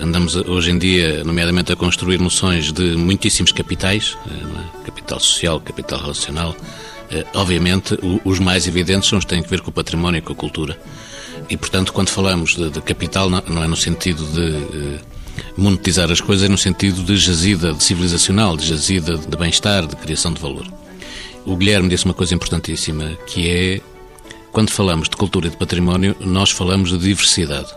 Andamos 0.00 0.34
hoje 0.34 0.72
em 0.72 0.78
dia, 0.78 1.22
nomeadamente, 1.22 1.72
a 1.72 1.76
construir 1.76 2.18
noções 2.18 2.72
de 2.72 2.96
muitíssimos 2.96 3.52
capitais, 3.52 4.18
é? 4.26 4.84
capital 4.84 5.20
social, 5.20 5.60
capital 5.60 6.00
relacional. 6.00 6.56
Eh, 7.10 7.24
obviamente, 7.34 7.96
os 8.24 8.40
mais 8.40 8.66
evidentes 8.66 9.08
são 9.08 9.18
os 9.18 9.24
que 9.24 9.30
têm 9.30 9.44
a 9.44 9.46
ver 9.46 9.60
com 9.60 9.70
o 9.70 9.72
património 9.72 10.18
e 10.18 10.22
com 10.22 10.32
a 10.32 10.36
cultura. 10.36 10.76
E, 11.50 11.56
portanto, 11.56 11.92
quando 11.92 12.10
falamos 12.10 12.54
de, 12.54 12.70
de 12.70 12.80
capital, 12.80 13.28
não, 13.28 13.42
não, 13.48 13.64
é 13.64 13.66
no 13.66 13.76
sentido 13.76 14.24
de 14.24 14.96
eh, 14.96 15.00
monetizar 15.56 16.10
as 16.10 16.20
coisas, 16.20 16.46
é 16.46 16.48
no 16.48 16.56
sentido 16.56 17.02
de 17.02 17.16
jazida 17.16 17.72
de 17.72 17.82
civilizacional, 17.82 18.56
de 18.56 18.68
jazida 18.68 19.18
de 19.18 19.36
bem-estar, 19.36 19.84
de 19.84 19.96
criação 19.96 20.32
de 20.32 20.40
valor. 20.40 20.64
O 21.44 21.56
Guilherme 21.56 21.88
disse 21.88 22.04
uma 22.04 22.14
coisa 22.14 22.36
importantíssima, 22.36 23.18
que 23.26 23.50
é, 23.50 23.80
quando 24.52 24.70
falamos 24.70 25.08
de 25.08 25.16
cultura 25.16 25.48
e 25.48 25.50
de 25.50 25.56
património, 25.56 26.14
nós 26.20 26.52
falamos 26.52 26.90
de 26.90 26.98
diversidade. 26.98 27.68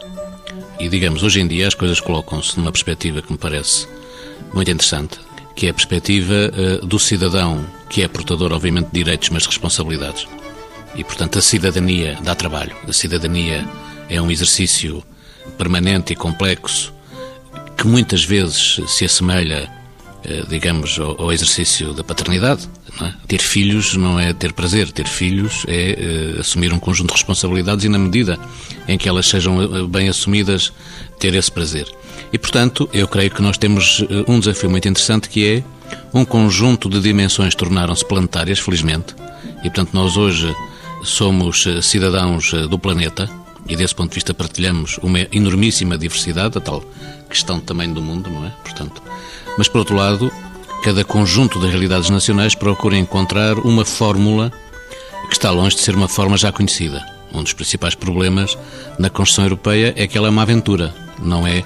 E, 0.80 0.88
digamos, 0.88 1.24
hoje 1.24 1.42
em 1.42 1.48
dia 1.48 1.68
as 1.68 1.74
coisas 1.74 2.00
colocam-se 2.00 2.60
numa 2.60 2.72
perspectiva 2.72 3.24
que 3.24 3.32
me 3.32 3.40
parece 3.40 3.88
muito 4.54 4.70
interessante, 4.70 5.20
que 5.56 5.66
é 5.66 5.72
a 5.72 5.74
perspectiva 5.74 6.34
uh, 6.34 6.86
do 6.86 7.00
cidadão, 7.00 7.66
que 7.90 8.04
é 8.04 8.08
portador, 8.08 8.52
obviamente, 8.52 8.88
de 8.88 9.04
direitos, 9.04 9.30
mas 9.30 9.44
de 9.44 9.50
responsabilidades. 9.50 10.28
E, 10.96 11.04
portanto, 11.04 11.40
a 11.40 11.42
cidadania 11.42 12.18
dá 12.22 12.36
trabalho. 12.36 12.76
A 12.88 12.94
cidadania 12.94 13.68
é 14.10 14.22
um 14.22 14.30
exercício 14.30 15.04
permanente 15.58 16.14
e 16.14 16.16
complexo 16.16 16.94
que 17.78 17.88
muitas 17.88 18.24
vezes 18.24 18.80
se 18.88 19.04
assemelha, 19.04 19.70
eh, 20.24 20.44
digamos, 20.48 21.00
ao 21.00 21.32
exercício 21.32 21.94
da 21.94 22.04
paternidade. 22.04 22.70
É? 23.02 23.12
Ter 23.28 23.42
filhos 23.42 23.96
não 23.96 24.20
é 24.20 24.32
ter 24.34 24.54
prazer, 24.54 24.92
ter 24.92 25.08
filhos 25.08 25.66
é, 25.68 26.36
é 26.38 26.40
assumir 26.40 26.72
um 26.72 26.80
conjunto 26.80 27.08
de 27.08 27.14
responsabilidades 27.16 27.84
e, 27.86 27.90
na 27.90 27.98
medida 27.98 28.38
em 28.88 28.98
que 28.98 29.10
elas 29.10 29.28
sejam 29.28 29.62
eh, 29.62 29.88
bem 29.88 30.08
assumidas, 30.10 30.72
ter 31.20 31.34
esse 31.34 31.52
prazer. 31.52 31.88
E, 32.32 32.38
portanto, 32.38 32.88
eu 32.94 33.08
creio 33.08 33.32
que 33.32 33.42
nós 33.42 33.58
temos 33.58 34.04
um 34.28 34.40
desafio 34.40 34.70
muito 34.70 34.88
interessante 34.88 35.30
que 35.30 35.46
é 35.46 35.64
um 36.14 36.24
conjunto 36.24 36.90
de 36.90 37.00
dimensões 37.00 37.56
tornaram-se 37.56 38.06
planetárias, 38.06 38.60
felizmente, 38.60 39.16
e, 39.60 39.64
portanto, 39.64 39.94
nós 39.94 40.18
hoje 40.18 40.54
somos 41.04 41.68
eh, 41.68 41.82
cidadãos 41.82 42.54
eh, 42.54 42.68
do 42.68 42.80
planeta 42.80 43.30
e 43.68 43.76
desse 43.76 43.94
ponto 43.94 44.10
de 44.10 44.16
vista 44.16 44.34
partilhamos 44.34 44.98
uma 45.02 45.20
enormíssima 45.32 45.98
diversidade, 45.98 46.58
a 46.58 46.62
tal 46.62 46.84
questão 47.30 47.60
tamanho 47.60 47.94
do 47.94 48.02
mundo, 48.02 48.30
não 48.30 48.46
é? 48.46 48.50
Portanto, 48.64 49.02
mas 49.58 49.68
por 49.68 49.80
outro 49.80 49.96
lado, 49.96 50.32
cada 50.84 51.04
conjunto 51.04 51.60
de 51.60 51.68
realidades 51.68 52.10
nacionais 52.10 52.56
procura 52.56 52.98
encontrar 52.98 53.58
uma 53.60 53.86
fórmula 53.86 54.52
que 55.28 55.34
está 55.34 55.50
longe 55.50 55.76
de 55.76 55.82
ser 55.82 55.96
uma 55.96 56.08
forma 56.08 56.38
já 56.38 56.52
conhecida. 56.52 57.04
Um 57.34 57.42
dos 57.42 57.54
principais 57.54 57.96
problemas 57.96 58.58
na 59.00 59.10
construção 59.10 59.46
europeia 59.46 59.94
é 59.98 60.06
que 60.06 60.18
ela 60.18 60.28
é 60.28 60.30
uma 60.30 60.44
aventura, 60.44 60.94
não 61.20 61.48
é 61.48 61.60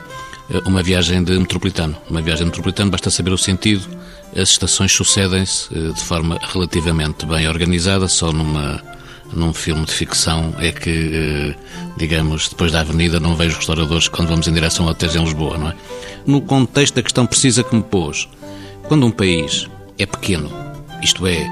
eh, 0.50 0.62
uma 0.66 0.82
viagem 0.82 1.24
de 1.24 1.38
metropolitano. 1.38 1.96
Uma 2.10 2.22
viagem 2.22 2.46
de 2.46 2.52
metropolitano 2.52 2.92
basta 2.92 3.10
saber 3.10 3.32
o 3.34 3.38
sentido, 3.38 3.86
as 4.36 4.50
estações 4.50 4.92
sucedem-se 4.92 5.70
de 5.70 6.02
forma 6.02 6.38
relativamente 6.54 7.26
bem 7.26 7.48
organizada, 7.48 8.08
só 8.08 8.32
numa 8.32 8.82
num 9.34 9.54
filme 9.54 9.86
de 9.86 9.92
ficção 9.92 10.54
é 10.60 10.72
que, 10.72 11.12
eh, 11.14 11.56
digamos, 11.98 12.50
depois 12.50 12.72
da 12.72 12.82
avenida 12.82 13.20
não 13.20 13.36
vejo 13.36 13.58
restauradores 13.58 14.08
quando 14.08 14.30
vamos 14.30 14.48
em 14.48 14.54
direção 14.54 14.88
a 14.88 14.92
hotéis 14.92 15.16
em 15.16 15.24
Lisboa, 15.24 15.58
não 15.58 15.70
é? 15.70 15.76
No 16.26 16.42
contexto 16.42 16.96
da 16.96 17.04
questão 17.04 17.26
precisa 17.26 17.64
que 17.64 17.76
me 17.76 17.84
pôs, 17.84 18.28
quando 18.88 19.06
um 19.06 19.12
país 19.12 19.68
é 19.98 20.06
pequeno, 20.06 20.50
isto 21.02 21.26
é, 21.28 21.46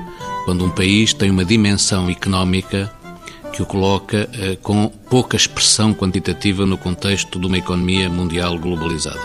quando 0.46 0.64
um 0.64 0.70
país 0.70 1.14
tem 1.14 1.30
uma 1.30 1.46
dimensão 1.46 2.10
económica 2.10 2.92
que 3.52 3.62
o 3.62 3.66
coloca 3.66 4.30
eh, 4.34 4.58
com 4.62 4.90
pouca 5.10 5.38
expressão 5.38 5.94
quantitativa 5.94 6.66
no 6.66 6.78
contexto 6.78 7.40
de 7.40 7.48
uma 7.48 7.58
economia 7.58 8.10
mundial 8.10 8.58
globalizada. 8.60 9.22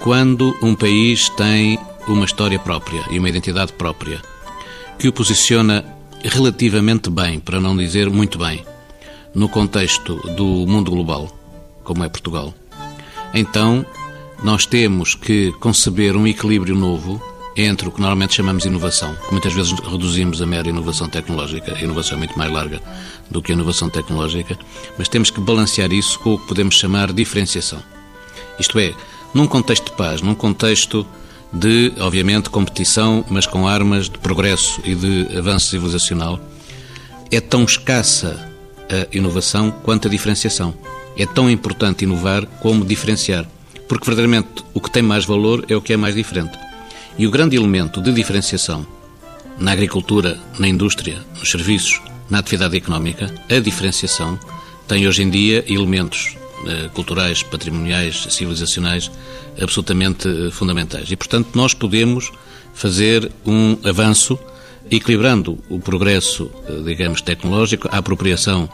Quando 0.00 0.54
um 0.62 0.74
país 0.74 1.30
tem 1.30 1.78
uma 2.06 2.26
história 2.26 2.58
própria 2.58 3.02
e 3.10 3.18
uma 3.18 3.28
identidade 3.28 3.72
própria, 3.72 4.20
que 4.98 5.08
o 5.08 5.12
posiciona 5.12 5.95
relativamente 6.28 7.10
bem, 7.10 7.40
para 7.40 7.60
não 7.60 7.76
dizer 7.76 8.10
muito 8.10 8.38
bem, 8.38 8.64
no 9.34 9.48
contexto 9.48 10.16
do 10.34 10.44
mundo 10.66 10.90
global, 10.90 11.30
como 11.84 12.04
é 12.04 12.08
Portugal. 12.08 12.54
Então, 13.34 13.84
nós 14.42 14.66
temos 14.66 15.14
que 15.14 15.52
conceber 15.60 16.16
um 16.16 16.26
equilíbrio 16.26 16.74
novo 16.74 17.20
entre 17.56 17.88
o 17.88 17.90
que 17.90 18.00
normalmente 18.00 18.34
chamamos 18.34 18.66
inovação, 18.66 19.14
que 19.14 19.32
muitas 19.32 19.52
vezes 19.52 19.72
reduzimos 19.72 20.42
a 20.42 20.46
mera 20.46 20.68
inovação 20.68 21.08
tecnológica, 21.08 21.74
a 21.74 21.80
inovação 21.80 22.16
é 22.16 22.18
muito 22.18 22.38
mais 22.38 22.52
larga 22.52 22.82
do 23.30 23.40
que 23.40 23.50
a 23.50 23.54
inovação 23.54 23.88
tecnológica, 23.88 24.58
mas 24.98 25.08
temos 25.08 25.30
que 25.30 25.40
balancear 25.40 25.90
isso 25.92 26.18
com 26.18 26.34
o 26.34 26.38
que 26.38 26.46
podemos 26.46 26.74
chamar 26.74 27.12
diferenciação. 27.12 27.82
Isto 28.58 28.78
é, 28.78 28.94
num 29.32 29.46
contexto 29.46 29.86
de 29.86 29.92
paz, 29.92 30.20
num 30.20 30.34
contexto 30.34 31.06
de, 31.52 31.92
obviamente, 31.98 32.50
competição, 32.50 33.24
mas 33.28 33.46
com 33.46 33.66
armas 33.66 34.08
de 34.08 34.18
progresso 34.18 34.80
e 34.84 34.94
de 34.94 35.36
avanço 35.36 35.66
civilizacional, 35.66 36.40
é 37.30 37.40
tão 37.40 37.64
escassa 37.64 38.52
a 38.90 39.16
inovação 39.16 39.70
quanto 39.70 40.08
a 40.08 40.10
diferenciação. 40.10 40.74
É 41.16 41.26
tão 41.26 41.50
importante 41.50 42.04
inovar 42.04 42.46
como 42.60 42.84
diferenciar, 42.84 43.46
porque 43.88 44.04
verdadeiramente 44.04 44.64
o 44.74 44.80
que 44.80 44.90
tem 44.90 45.02
mais 45.02 45.24
valor 45.24 45.64
é 45.68 45.74
o 45.74 45.80
que 45.80 45.92
é 45.92 45.96
mais 45.96 46.14
diferente. 46.14 46.58
E 47.18 47.26
o 47.26 47.30
grande 47.30 47.56
elemento 47.56 48.02
de 48.02 48.12
diferenciação 48.12 48.86
na 49.58 49.72
agricultura, 49.72 50.38
na 50.58 50.68
indústria, 50.68 51.18
nos 51.38 51.50
serviços, 51.50 52.00
na 52.28 52.38
atividade 52.38 52.76
económica, 52.76 53.32
a 53.48 53.58
diferenciação 53.58 54.38
tem 54.86 55.08
hoje 55.08 55.22
em 55.22 55.30
dia 55.30 55.64
elementos 55.66 56.36
culturais, 56.94 57.42
patrimoniais, 57.42 58.26
civilizacionais 58.30 59.10
absolutamente 59.60 60.28
eh, 60.28 60.50
fundamentais. 60.50 61.10
E, 61.10 61.16
portanto, 61.16 61.50
nós 61.54 61.74
podemos 61.74 62.32
fazer 62.74 63.30
um 63.44 63.78
avanço 63.84 64.38
equilibrando 64.90 65.58
o 65.68 65.78
progresso, 65.80 66.50
eh, 66.68 66.82
digamos, 66.84 67.20
tecnológico, 67.20 67.88
a 67.90 67.98
apropriação 67.98 68.68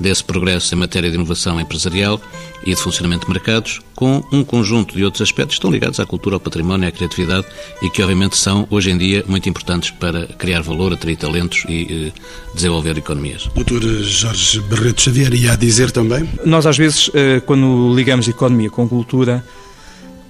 desse 0.00 0.24
progresso 0.24 0.74
em 0.74 0.78
matéria 0.78 1.10
de 1.10 1.16
inovação 1.16 1.60
empresarial 1.60 2.20
e 2.64 2.74
de 2.74 2.80
funcionamento 2.80 3.26
de 3.26 3.32
mercados, 3.32 3.80
com 3.94 4.22
um 4.32 4.42
conjunto 4.42 4.96
de 4.96 5.04
outros 5.04 5.22
aspectos 5.22 5.56
que 5.56 5.58
estão 5.60 5.70
ligados 5.70 6.00
à 6.00 6.06
cultura, 6.06 6.36
ao 6.36 6.40
património, 6.40 6.88
à 6.88 6.90
criatividade 6.92 7.46
e 7.82 7.90
que, 7.90 8.02
obviamente, 8.02 8.36
são, 8.36 8.66
hoje 8.70 8.90
em 8.90 8.98
dia, 8.98 9.24
muito 9.26 9.48
importantes 9.48 9.90
para 9.90 10.26
criar 10.26 10.62
valor, 10.62 10.92
atrair 10.92 11.16
talentos 11.16 11.64
e 11.68 12.12
eh, 12.14 12.20
desenvolver 12.54 12.96
economias. 12.98 13.48
Doutor 13.54 13.82
Jorge 13.82 14.60
Barreto 14.60 15.02
Xavier 15.02 15.34
ia 15.34 15.52
a 15.52 15.56
dizer 15.56 15.90
também? 15.90 16.28
Nós, 16.44 16.66
às 16.66 16.76
vezes, 16.76 17.10
eh, 17.14 17.40
quando 17.44 17.94
ligamos 17.94 18.28
economia 18.28 18.70
com 18.70 18.88
cultura, 18.88 19.44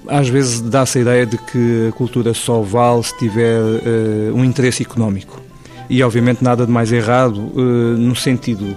às 0.06 0.28
vezes 0.28 0.60
dá-se 0.60 0.98
a 0.98 1.00
ideia 1.02 1.26
de 1.26 1.38
que 1.38 1.88
a 1.88 1.92
cultura 1.92 2.34
só 2.34 2.60
vale 2.60 3.02
se 3.02 3.16
tiver 3.18 3.60
uh, 3.60 4.34
um 4.34 4.44
interesse 4.44 4.82
económico. 4.82 5.40
E, 5.88 6.02
obviamente, 6.02 6.42
nada 6.42 6.66
de 6.66 6.72
mais 6.72 6.92
errado 6.92 7.38
uh, 7.38 7.60
no 7.96 8.14
sentido 8.14 8.76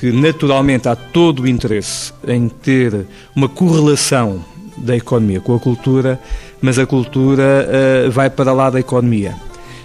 que, 0.00 0.12
naturalmente, 0.12 0.88
há 0.88 0.96
todo 0.96 1.42
o 1.42 1.48
interesse 1.48 2.12
em 2.26 2.48
ter 2.48 3.06
uma 3.34 3.48
correlação 3.48 4.44
da 4.76 4.96
economia 4.96 5.40
com 5.40 5.54
a 5.54 5.58
cultura, 5.58 6.20
mas 6.60 6.78
a 6.78 6.86
cultura 6.86 7.68
uh, 8.06 8.10
vai 8.10 8.30
para 8.30 8.52
lá 8.52 8.70
da 8.70 8.80
economia. 8.80 9.34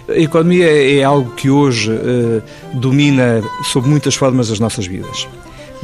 A 0.08 0.18
economia 0.18 0.66
é 0.66 1.02
algo 1.02 1.30
que 1.34 1.48
hoje 1.48 1.90
domina 2.74 3.42
sob 3.72 3.88
muitas 3.88 4.14
formas 4.14 4.50
as 4.50 4.60
nossas 4.60 4.86
vidas 4.86 5.26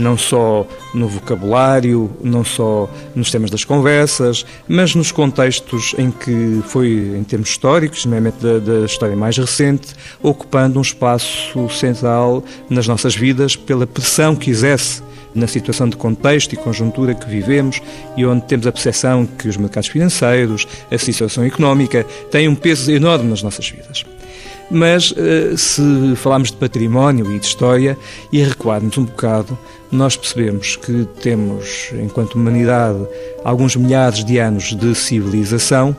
não 0.00 0.16
só 0.16 0.66
no 0.92 1.06
vocabulário, 1.06 2.10
não 2.22 2.42
só 2.42 2.88
nos 3.14 3.30
temas 3.30 3.50
das 3.50 3.64
conversas, 3.64 4.44
mas 4.66 4.94
nos 4.94 5.12
contextos 5.12 5.94
em 5.98 6.10
que 6.10 6.60
foi, 6.66 7.16
em 7.18 7.22
termos 7.22 7.50
históricos, 7.50 8.04
nomeadamente 8.04 8.38
da, 8.42 8.58
da 8.58 8.86
história 8.86 9.14
mais 9.14 9.36
recente, 9.36 9.94
ocupando 10.22 10.78
um 10.78 10.82
espaço 10.82 11.68
central 11.68 12.42
nas 12.68 12.88
nossas 12.88 13.14
vidas 13.14 13.54
pela 13.54 13.86
pressão 13.86 14.34
que 14.34 14.50
exerce 14.50 15.02
na 15.34 15.46
situação 15.46 15.88
de 15.88 15.96
contexto 15.96 16.54
e 16.54 16.56
conjuntura 16.56 17.14
que 17.14 17.28
vivemos 17.28 17.80
e 18.16 18.26
onde 18.26 18.44
temos 18.46 18.66
a 18.66 18.72
percepção 18.72 19.26
que 19.26 19.48
os 19.48 19.56
mercados 19.56 19.88
financeiros, 19.88 20.66
a 20.90 20.98
situação 20.98 21.44
económica, 21.44 22.04
têm 22.30 22.48
um 22.48 22.54
peso 22.54 22.90
enorme 22.90 23.30
nas 23.30 23.42
nossas 23.42 23.68
vidas. 23.68 24.04
Mas 24.70 25.12
eh, 25.16 25.54
se 25.56 26.14
falarmos 26.16 26.50
de 26.50 26.56
património 26.56 27.34
e 27.34 27.38
de 27.38 27.46
história 27.46 27.98
e 28.32 28.42
recuarmos 28.42 28.96
um 28.96 29.04
bocado, 29.04 29.58
nós 29.90 30.16
percebemos 30.16 30.76
que 30.76 31.06
temos, 31.20 31.90
enquanto 32.00 32.34
humanidade, 32.34 33.04
alguns 33.44 33.74
milhares 33.74 34.24
de 34.24 34.38
anos 34.38 34.74
de 34.76 34.94
civilização 34.94 35.96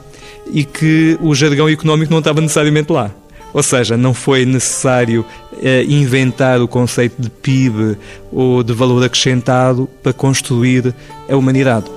e 0.52 0.64
que 0.64 1.18
o 1.22 1.36
jargão 1.36 1.68
económico 1.68 2.12
não 2.12 2.20
estava 2.20 2.40
necessariamente 2.40 2.92
lá. 2.92 3.12
Ou 3.54 3.62
seja, 3.62 3.98
não 3.98 4.14
foi 4.14 4.46
necessário 4.46 5.26
eh, 5.62 5.84
inventar 5.84 6.62
o 6.62 6.68
conceito 6.68 7.22
de 7.22 7.30
PIB 7.30 7.98
ou 8.32 8.64
de 8.64 8.72
valor 8.72 9.04
acrescentado 9.04 9.90
para 10.02 10.14
construir 10.14 10.96
a 11.30 11.36
humanidade. 11.36 11.88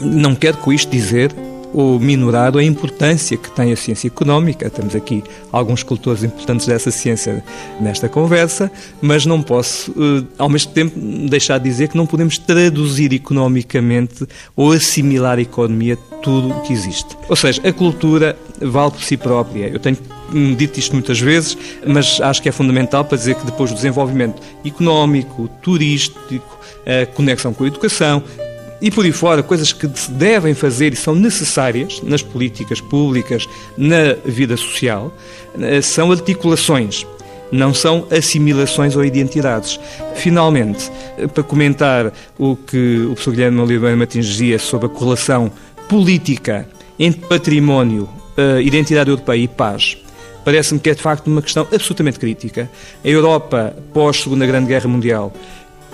Não 0.00 0.34
quero 0.34 0.56
com 0.56 0.72
isto 0.72 0.90
dizer 0.90 1.30
ou 1.72 1.98
minorado 1.98 2.58
a 2.58 2.64
importância 2.64 3.36
que 3.36 3.50
tem 3.50 3.72
a 3.72 3.76
ciência 3.76 4.06
económica. 4.06 4.68
Temos 4.68 4.94
aqui 4.94 5.22
alguns 5.50 5.80
escultores 5.80 6.22
importantes 6.22 6.66
dessa 6.66 6.90
ciência 6.90 7.42
nesta 7.80 8.08
conversa, 8.08 8.70
mas 9.00 9.24
não 9.24 9.42
posso, 9.42 9.92
eh, 9.92 10.24
ao 10.38 10.48
mesmo 10.48 10.72
tempo, 10.72 10.98
deixar 11.28 11.58
de 11.58 11.64
dizer 11.64 11.88
que 11.88 11.96
não 11.96 12.06
podemos 12.06 12.38
traduzir 12.38 13.12
economicamente 13.12 14.26
ou 14.54 14.72
assimilar 14.72 15.38
a 15.38 15.42
economia 15.42 15.96
tudo 16.22 16.50
o 16.50 16.60
que 16.62 16.72
existe. 16.72 17.16
Ou 17.28 17.36
seja, 17.36 17.60
a 17.66 17.72
cultura 17.72 18.36
vale 18.60 18.92
por 18.92 19.02
si 19.02 19.16
própria. 19.16 19.68
Eu 19.68 19.78
tenho 19.78 19.96
dito 20.56 20.78
isto 20.78 20.92
muitas 20.92 21.20
vezes, 21.20 21.56
mas 21.86 22.20
acho 22.20 22.42
que 22.42 22.48
é 22.48 22.52
fundamental 22.52 23.04
para 23.04 23.18
dizer 23.18 23.34
que 23.34 23.44
depois 23.44 23.70
do 23.70 23.76
desenvolvimento 23.76 24.40
económico, 24.64 25.48
turístico, 25.60 26.58
a 26.86 27.06
conexão 27.06 27.52
com 27.52 27.64
a 27.64 27.66
educação, 27.66 28.22
e 28.82 28.90
por 28.90 29.04
aí 29.04 29.12
fora, 29.12 29.44
coisas 29.44 29.72
que 29.72 29.88
se 29.94 30.10
devem 30.10 30.54
fazer 30.54 30.92
e 30.92 30.96
são 30.96 31.14
necessárias 31.14 32.02
nas 32.02 32.20
políticas 32.20 32.80
públicas, 32.80 33.48
na 33.78 34.14
vida 34.24 34.56
social, 34.56 35.16
eh, 35.60 35.80
são 35.80 36.10
articulações, 36.10 37.06
não 37.52 37.72
são 37.72 38.08
assimilações 38.10 38.96
ou 38.96 39.04
identidades. 39.04 39.78
Finalmente, 40.16 40.90
eh, 41.16 41.28
para 41.28 41.44
comentar 41.44 42.12
o 42.36 42.56
que 42.56 43.02
o 43.02 43.10
professor 43.10 43.30
Guilherme 43.30 43.60
Oliveira 43.60 43.96
Martins 43.96 44.26
dizia 44.26 44.58
sobre 44.58 44.86
a 44.86 44.88
correlação 44.88 45.48
política 45.88 46.68
entre 46.98 47.24
património, 47.28 48.08
eh, 48.36 48.62
identidade 48.62 49.10
europeia 49.10 49.44
e 49.44 49.46
paz, 49.46 49.96
parece-me 50.44 50.80
que 50.80 50.90
é 50.90 50.94
de 50.94 51.02
facto 51.02 51.28
uma 51.28 51.40
questão 51.40 51.68
absolutamente 51.72 52.18
crítica. 52.18 52.68
A 53.04 53.08
Europa, 53.08 53.76
pós-Segunda 53.94 54.44
Grande 54.44 54.66
Guerra 54.66 54.88
Mundial, 54.88 55.32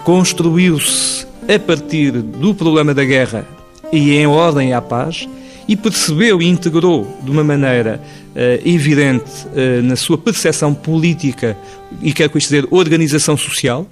construiu-se 0.05 1.28
a 1.49 1.59
partir 1.59 2.13
do 2.13 2.55
problema 2.55 2.93
da 2.93 3.05
guerra 3.05 3.47
e 3.91 4.15
em 4.15 4.27
ordem 4.27 4.75
à 4.75 4.83
paz 4.83 5.27
e 5.67 5.75
percebeu 5.75 6.43
e 6.43 6.47
integrou 6.47 7.07
de 7.23 7.31
uma 7.31 7.43
maneira 7.43 8.01
uh, 8.35 8.69
evidente 8.69 9.47
uh, 9.47 9.83
na 9.83 9.97
sua 9.97 10.19
percepção 10.19 10.75
política 10.75 11.57
e 12.03 12.13
quer 12.13 12.29
com 12.29 12.37
isto 12.37 12.51
dizer 12.51 12.67
organização 12.71 13.37
social 13.37 13.87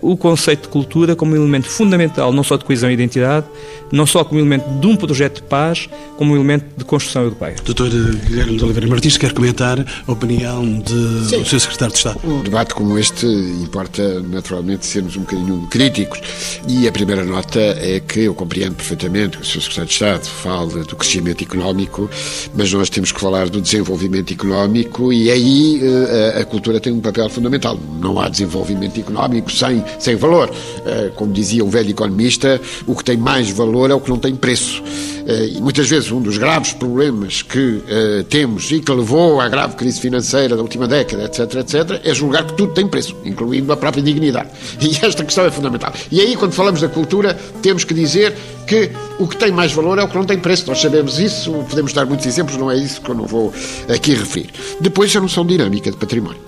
o 0.00 0.16
conceito 0.16 0.62
de 0.62 0.68
cultura 0.68 1.16
como 1.16 1.32
um 1.32 1.36
elemento 1.36 1.68
fundamental, 1.68 2.32
não 2.32 2.42
só 2.42 2.56
de 2.56 2.64
coesão 2.64 2.90
e 2.90 2.94
identidade, 2.94 3.46
não 3.90 4.06
só 4.06 4.24
como 4.24 4.40
elemento 4.40 4.68
de 4.80 4.86
um 4.86 4.96
projeto 4.96 5.36
de 5.36 5.42
paz, 5.42 5.88
como 6.16 6.32
um 6.32 6.36
elemento 6.36 6.66
de 6.76 6.84
construção 6.84 7.22
europeia. 7.22 7.56
Doutor 7.64 7.90
Guilherme 7.90 8.56
de 8.56 8.64
Oliveira 8.64 8.86
Martins, 8.86 9.16
quer 9.16 9.32
comentar 9.32 9.78
a 10.06 10.12
opinião 10.12 10.64
do 10.80 11.24
seu 11.44 11.60
secretário 11.60 11.92
de 11.92 11.98
Estado? 11.98 12.20
Um 12.24 12.42
debate 12.42 12.74
como 12.74 12.98
este 12.98 13.26
importa 13.26 14.20
naturalmente 14.20 14.86
sermos 14.86 15.16
um 15.16 15.20
bocadinho 15.20 15.66
críticos 15.70 16.20
e 16.66 16.86
a 16.86 16.92
primeira 16.92 17.24
nota 17.24 17.60
é 17.60 18.00
que 18.00 18.20
eu 18.20 18.34
compreendo 18.34 18.74
perfeitamente 18.74 19.38
que 19.38 19.42
o 19.42 19.46
seu 19.46 19.60
secretário 19.60 19.88
de 19.88 19.94
Estado 19.94 20.24
fala 20.26 20.84
do 20.84 20.96
crescimento 20.96 21.42
económico, 21.42 22.10
mas 22.54 22.72
nós 22.72 22.90
temos 22.90 23.12
que 23.12 23.20
falar 23.20 23.48
do 23.48 23.60
desenvolvimento 23.60 24.32
económico 24.32 25.12
e 25.12 25.30
aí 25.30 25.80
eh, 25.82 26.40
a 26.40 26.44
cultura 26.44 26.80
tem 26.80 26.92
um 26.92 27.00
papel 27.00 27.28
fundamental. 27.28 27.78
Não 28.00 28.18
há 28.20 28.28
desenvolvimento 28.28 28.98
económico 28.98 29.50
sem 29.50 29.82
sem, 29.98 30.16
valor. 30.16 30.50
Eh, 30.84 31.10
como 31.14 31.32
dizia 31.32 31.64
um 31.64 31.70
velho 31.70 31.90
economista, 31.90 32.60
o 32.86 32.94
que 32.94 33.04
tem 33.04 33.16
mais 33.16 33.50
valor 33.50 33.90
é 33.90 33.94
o 33.94 34.00
que 34.00 34.10
não 34.10 34.18
tem 34.18 34.34
preço. 34.34 34.82
Eh, 35.26 35.56
e 35.56 35.60
muitas 35.60 35.88
vezes 35.88 36.10
um 36.10 36.22
dos 36.22 36.38
graves 36.38 36.72
problemas 36.72 37.42
que 37.42 37.82
eh, 37.86 38.24
temos 38.30 38.70
e 38.72 38.80
que 38.80 38.90
levou 38.90 39.40
à 39.40 39.48
grave 39.48 39.76
crise 39.76 40.00
financeira 40.00 40.56
da 40.56 40.62
última 40.62 40.88
década, 40.88 41.24
etc., 41.24 41.56
etc., 41.56 42.00
é 42.02 42.14
julgar 42.14 42.44
que 42.44 42.54
tudo 42.54 42.72
tem 42.72 42.86
preço, 42.86 43.14
incluindo 43.24 43.70
a 43.72 43.76
própria 43.76 44.02
dignidade. 44.02 44.48
E 44.88 45.04
esta 45.04 45.22
questão 45.22 45.44
é 45.44 45.50
fundamental. 45.50 45.92
E 46.10 46.20
aí, 46.20 46.34
quando 46.34 46.52
falamos 46.52 46.80
da 46.80 46.88
cultura, 46.88 47.38
temos 47.60 47.84
que 47.84 47.92
dizer 47.92 48.34
que 48.66 48.90
o 49.18 49.28
que 49.28 49.36
tem 49.36 49.52
mais 49.52 49.70
valor 49.72 49.98
é 49.98 50.02
o 50.02 50.08
que 50.08 50.16
não 50.16 50.24
tem 50.24 50.38
preço. 50.38 50.66
Nós 50.66 50.80
sabemos 50.80 51.18
isso, 51.18 51.52
podemos 51.68 51.92
dar 51.92 52.06
muitos 52.06 52.26
exemplos, 52.26 52.56
não 52.56 52.70
é 52.70 52.76
isso 52.76 53.00
que 53.00 53.10
eu 53.10 53.14
não 53.14 53.26
vou 53.26 53.52
aqui 53.86 54.14
referir. 54.14 54.50
Depois, 54.80 55.14
a 55.14 55.20
noção 55.20 55.44
dinâmica 55.44 55.90
de 55.90 55.96
património. 55.96 56.40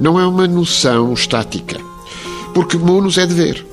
Não 0.00 0.18
é 0.18 0.26
uma 0.26 0.48
noção 0.48 1.12
estática 1.12 1.89
porque 2.54 2.76
munus 2.76 3.18
é 3.18 3.26
dever. 3.26 3.66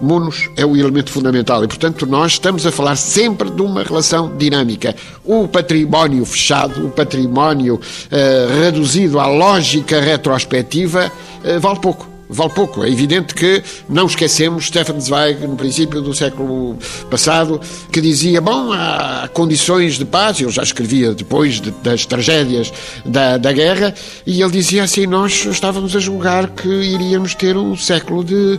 Munus 0.00 0.50
é 0.56 0.66
o 0.66 0.76
elemento 0.76 1.12
fundamental 1.12 1.62
e, 1.62 1.68
portanto, 1.68 2.04
nós 2.06 2.32
estamos 2.32 2.66
a 2.66 2.72
falar 2.72 2.96
sempre 2.96 3.48
de 3.48 3.62
uma 3.62 3.84
relação 3.84 4.36
dinâmica. 4.36 4.96
O 5.24 5.46
património 5.46 6.24
fechado, 6.24 6.84
o 6.84 6.90
património 6.90 7.76
uh, 7.76 8.60
reduzido 8.60 9.20
à 9.20 9.26
lógica 9.26 10.00
retrospectiva, 10.00 11.10
uh, 11.44 11.60
vale 11.60 11.78
pouco 11.78 12.11
vale 12.32 12.50
pouco. 12.50 12.82
É 12.84 12.90
evidente 12.90 13.34
que 13.34 13.62
não 13.88 14.06
esquecemos 14.06 14.66
Stefan 14.66 14.98
Zweig, 15.00 15.46
no 15.46 15.56
princípio 15.56 16.00
do 16.00 16.14
século 16.14 16.76
passado, 17.10 17.60
que 17.90 18.00
dizia, 18.00 18.40
bom, 18.40 18.72
há 18.72 19.28
condições 19.32 19.98
de 19.98 20.04
paz, 20.04 20.40
eu 20.40 20.50
já 20.50 20.62
escrevia 20.62 21.14
depois 21.14 21.60
de, 21.60 21.70
das 21.82 22.06
tragédias 22.06 22.72
da, 23.04 23.36
da 23.36 23.52
guerra, 23.52 23.94
e 24.26 24.42
ele 24.42 24.50
dizia 24.50 24.84
assim, 24.84 25.06
nós 25.06 25.44
estávamos 25.44 25.94
a 25.94 26.00
julgar 26.00 26.48
que 26.48 26.68
iríamos 26.68 27.34
ter 27.34 27.56
um 27.56 27.76
século 27.76 28.24
de 28.24 28.58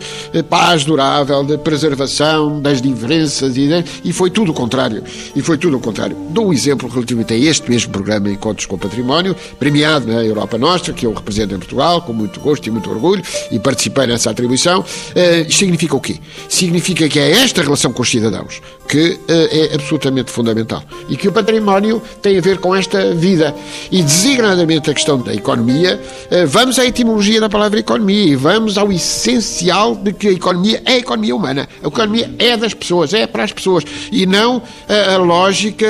paz 0.50 0.86
durável, 0.86 1.44
de 1.44 1.58
preservação 1.58 2.62
das 2.62 2.82
diferenças, 2.82 3.58
e, 3.58 3.70
e 4.04 4.14
foi 4.14 4.30
tudo 4.30 4.52
o 4.52 4.54
contrário. 4.54 5.04
E 5.36 5.42
foi 5.42 5.58
tudo 5.58 5.78
o 5.78 5.80
contrário. 5.80 6.16
Dou 6.30 6.48
um 6.48 6.54
exemplo 6.54 6.88
relativamente 6.90 7.34
a 7.34 7.38
este 7.38 7.70
mesmo 7.70 7.92
programa 7.92 8.30
Encontros 8.30 8.66
com 8.66 8.76
o 8.76 8.80
Património, 8.80 9.36
premiado 9.60 10.08
na 10.08 10.24
Europa 10.24 10.58
Nostra, 10.58 10.94
que 10.94 11.06
eu 11.06 11.14
represento 11.14 11.56
em 11.56 11.58
Portugal, 11.58 12.02
com 12.02 12.14
muito 12.14 12.40
gosto 12.40 12.68
e 12.68 12.72
muito 12.72 12.90
orgulho, 12.90 13.24
e 13.52 13.60
participei 13.64 14.06
nessa 14.08 14.30
atribuição. 14.30 14.82
Uh, 14.82 15.52
significa 15.52 15.96
o 15.96 16.02
quê? 16.02 16.18
Significa 16.50 17.08
que 17.08 17.20
é 17.20 17.32
esta 17.32 17.64
relação 17.64 17.92
com 17.92 18.02
os 18.02 18.10
cidadãos 18.10 18.62
que 18.88 19.14
uh, 19.14 19.20
é 19.28 19.76
absolutamente 19.76 20.30
fundamental 20.30 20.84
e 21.10 21.16
que 21.16 21.28
o 21.28 21.32
património 21.32 22.02
tem 22.22 22.38
a 22.38 22.42
ver 22.42 22.60
com 22.60 22.76
esta 22.76 23.14
vida. 23.14 23.56
E 23.92 24.04
designadamente 24.04 24.92
a 24.92 24.94
questão 24.94 25.18
da 25.18 25.34
economia, 25.34 26.00
uh, 26.00 26.48
vamos 26.48 26.78
à 26.78 26.86
etimologia 26.86 27.40
da 27.40 27.50
palavra 27.50 27.80
economia 27.80 28.26
e 28.26 28.36
vamos 28.36 28.78
ao 28.78 28.92
essencial 28.92 29.96
de 29.96 30.14
que 30.14 30.28
a 30.28 30.32
economia 30.32 30.82
é 30.86 30.94
a 30.94 30.98
economia 30.98 31.36
humana. 31.36 31.70
A 31.82 31.88
economia 31.88 32.34
é 32.38 32.58
das 32.58 32.74
pessoas, 32.74 33.14
é 33.14 33.26
para 33.26 33.44
as 33.44 33.54
pessoas 33.54 33.84
e 34.12 34.26
não 34.26 34.62
a, 34.88 35.16
a 35.16 35.18
lógica 35.18 35.88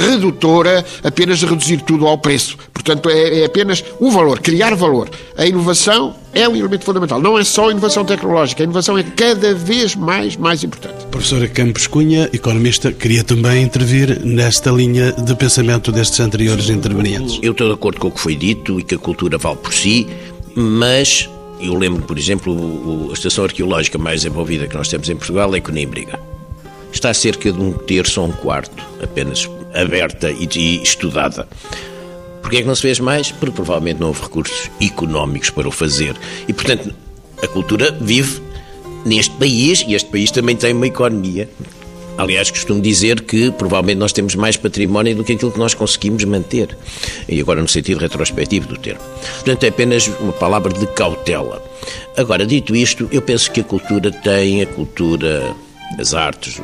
redutora 0.00 0.84
apenas 1.04 1.38
de 1.38 1.46
reduzir 1.46 1.82
tudo 1.82 2.06
ao 2.06 2.18
preço. 2.18 2.56
Portanto, 2.72 3.08
é, 3.08 3.40
é 3.40 3.44
apenas 3.44 3.84
o 4.00 4.10
valor, 4.10 4.40
criar 4.40 4.74
valor. 4.74 5.08
A 5.36 5.46
inovação 5.46 6.14
é 6.34 6.48
um 6.48 6.56
elemento 6.56 6.71
fundamental. 6.80 7.20
Não 7.20 7.38
é 7.38 7.44
só 7.44 7.68
a 7.68 7.70
inovação 7.70 8.04
tecnológica, 8.04 8.62
a 8.62 8.64
inovação 8.64 8.96
é 8.96 9.02
cada 9.02 9.54
vez 9.54 9.94
mais, 9.94 10.36
mais 10.36 10.64
importante. 10.64 11.06
Professora 11.06 11.48
Campos 11.48 11.86
Cunha, 11.86 12.28
economista, 12.32 12.92
queria 12.92 13.22
também 13.22 13.62
intervir 13.62 14.24
nesta 14.24 14.70
linha 14.70 15.12
de 15.12 15.34
pensamento 15.34 15.92
destes 15.92 16.20
anteriores 16.20 16.68
intervenientes. 16.68 17.38
Eu 17.42 17.52
estou 17.52 17.68
de 17.68 17.74
acordo 17.74 18.00
com 18.00 18.08
o 18.08 18.10
que 18.10 18.20
foi 18.20 18.34
dito 18.34 18.80
e 18.80 18.82
que 18.82 18.94
a 18.94 18.98
cultura 18.98 19.38
vale 19.38 19.56
por 19.56 19.72
si, 19.72 20.06
mas 20.54 21.28
eu 21.60 21.74
lembro, 21.74 22.02
por 22.02 22.18
exemplo, 22.18 23.08
a 23.10 23.12
estação 23.12 23.44
arqueológica 23.44 23.96
mais 23.96 24.24
envolvida 24.24 24.66
que 24.66 24.74
nós 24.74 24.88
temos 24.88 25.08
em 25.08 25.16
Portugal 25.16 25.54
é 25.54 25.60
Conímbriga. 25.60 26.18
Está 26.92 27.10
a 27.10 27.14
cerca 27.14 27.52
de 27.52 27.60
um 27.60 27.72
terço 27.72 28.20
ou 28.20 28.28
um 28.28 28.32
quarto 28.32 28.84
apenas 29.02 29.48
aberta 29.74 30.30
e 30.30 30.82
estudada. 30.82 31.48
Porquê 32.42 32.58
é 32.58 32.60
que 32.60 32.66
não 32.66 32.74
se 32.74 32.82
fez 32.82 33.00
mais? 33.00 33.30
Porque 33.30 33.54
provavelmente 33.54 34.00
não 34.00 34.08
houve 34.08 34.22
recursos 34.22 34.70
económicos 34.80 35.48
para 35.48 35.68
o 35.68 35.70
fazer. 35.70 36.14
E, 36.46 36.52
portanto, 36.52 36.92
a 37.42 37.48
cultura 37.48 37.96
vive 38.00 38.42
neste 39.06 39.34
país 39.36 39.84
e 39.86 39.94
este 39.94 40.10
país 40.10 40.30
também 40.30 40.56
tem 40.56 40.74
uma 40.74 40.86
economia. 40.86 41.48
Aliás, 42.18 42.50
costumo 42.50 42.80
dizer 42.80 43.22
que 43.22 43.50
provavelmente 43.52 43.98
nós 43.98 44.12
temos 44.12 44.34
mais 44.34 44.56
património 44.56 45.16
do 45.16 45.24
que 45.24 45.32
aquilo 45.32 45.50
que 45.50 45.58
nós 45.58 45.72
conseguimos 45.72 46.22
manter. 46.24 46.76
E 47.28 47.40
agora 47.40 47.62
no 47.62 47.68
sentido 47.68 47.98
retrospectivo 47.98 48.68
do 48.68 48.76
termo. 48.76 49.00
Portanto, 49.36 49.64
é 49.64 49.68
apenas 49.68 50.08
uma 50.20 50.32
palavra 50.32 50.72
de 50.72 50.86
cautela. 50.88 51.62
Agora, 52.16 52.44
dito 52.44 52.76
isto, 52.76 53.08
eu 53.10 53.22
penso 53.22 53.50
que 53.50 53.60
a 53.60 53.64
cultura 53.64 54.10
tem, 54.10 54.60
a 54.60 54.66
cultura, 54.66 55.54
as 55.98 56.12
artes, 56.12 56.60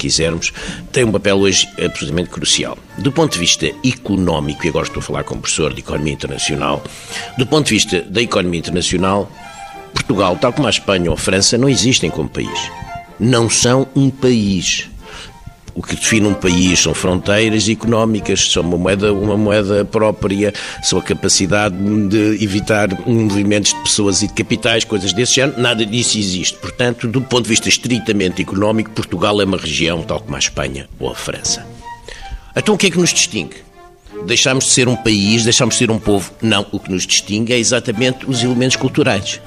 quisermos, 0.00 0.52
tem 0.92 1.04
um 1.04 1.12
papel 1.12 1.36
hoje 1.36 1.68
absolutamente 1.82 2.30
crucial. 2.30 2.76
Do 2.98 3.12
ponto 3.12 3.32
de 3.32 3.38
vista 3.38 3.70
económico, 3.84 4.64
e 4.64 4.68
agora 4.68 4.86
estou 4.86 5.00
a 5.00 5.02
falar 5.02 5.24
como 5.24 5.40
professor 5.40 5.72
de 5.72 5.80
Economia 5.80 6.12
Internacional, 6.12 6.82
do 7.38 7.46
ponto 7.46 7.66
de 7.66 7.74
vista 7.74 8.00
da 8.02 8.20
economia 8.20 8.60
internacional, 8.60 9.30
Portugal, 9.92 10.36
tal 10.36 10.52
como 10.52 10.66
a 10.66 10.70
Espanha 10.70 11.10
ou 11.10 11.14
a 11.14 11.18
França, 11.18 11.58
não 11.58 11.68
existem 11.68 12.10
como 12.10 12.28
país. 12.28 12.70
Não 13.18 13.50
são 13.50 13.86
um 13.94 14.10
país. 14.10 14.88
O 15.80 15.82
que 15.82 15.96
define 15.96 16.26
um 16.26 16.34
país 16.34 16.78
são 16.78 16.92
fronteiras 16.92 17.66
económicas, 17.66 18.52
são 18.52 18.62
uma 18.62 18.76
moeda, 18.76 19.14
uma 19.14 19.34
moeda 19.34 19.82
própria, 19.82 20.52
são 20.82 20.98
a 20.98 21.02
capacidade 21.02 21.74
de 22.06 22.44
evitar 22.44 22.90
movimentos 23.06 23.72
de 23.72 23.80
pessoas 23.80 24.20
e 24.20 24.26
de 24.26 24.34
capitais, 24.34 24.84
coisas 24.84 25.14
desse 25.14 25.36
género. 25.36 25.58
Nada 25.58 25.86
disso 25.86 26.18
existe. 26.18 26.58
Portanto, 26.58 27.08
do 27.08 27.22
ponto 27.22 27.44
de 27.44 27.48
vista 27.48 27.70
estritamente 27.70 28.42
económico, 28.42 28.90
Portugal 28.90 29.40
é 29.40 29.44
uma 29.46 29.56
região 29.56 30.02
tal 30.02 30.20
como 30.20 30.36
a 30.36 30.38
Espanha 30.38 30.86
ou 30.98 31.10
a 31.10 31.14
França. 31.14 31.66
Então, 32.54 32.74
o 32.74 32.78
que 32.78 32.88
é 32.88 32.90
que 32.90 32.98
nos 32.98 33.14
distingue? 33.14 33.56
Deixamos 34.26 34.66
de 34.66 34.72
ser 34.72 34.86
um 34.86 34.96
país, 34.96 35.44
deixamos 35.44 35.76
de 35.76 35.78
ser 35.78 35.90
um 35.90 35.98
povo? 35.98 36.30
Não, 36.42 36.66
o 36.72 36.78
que 36.78 36.92
nos 36.92 37.06
distingue 37.06 37.54
é 37.54 37.58
exatamente 37.58 38.28
os 38.28 38.42
elementos 38.42 38.76
culturais. 38.76 39.40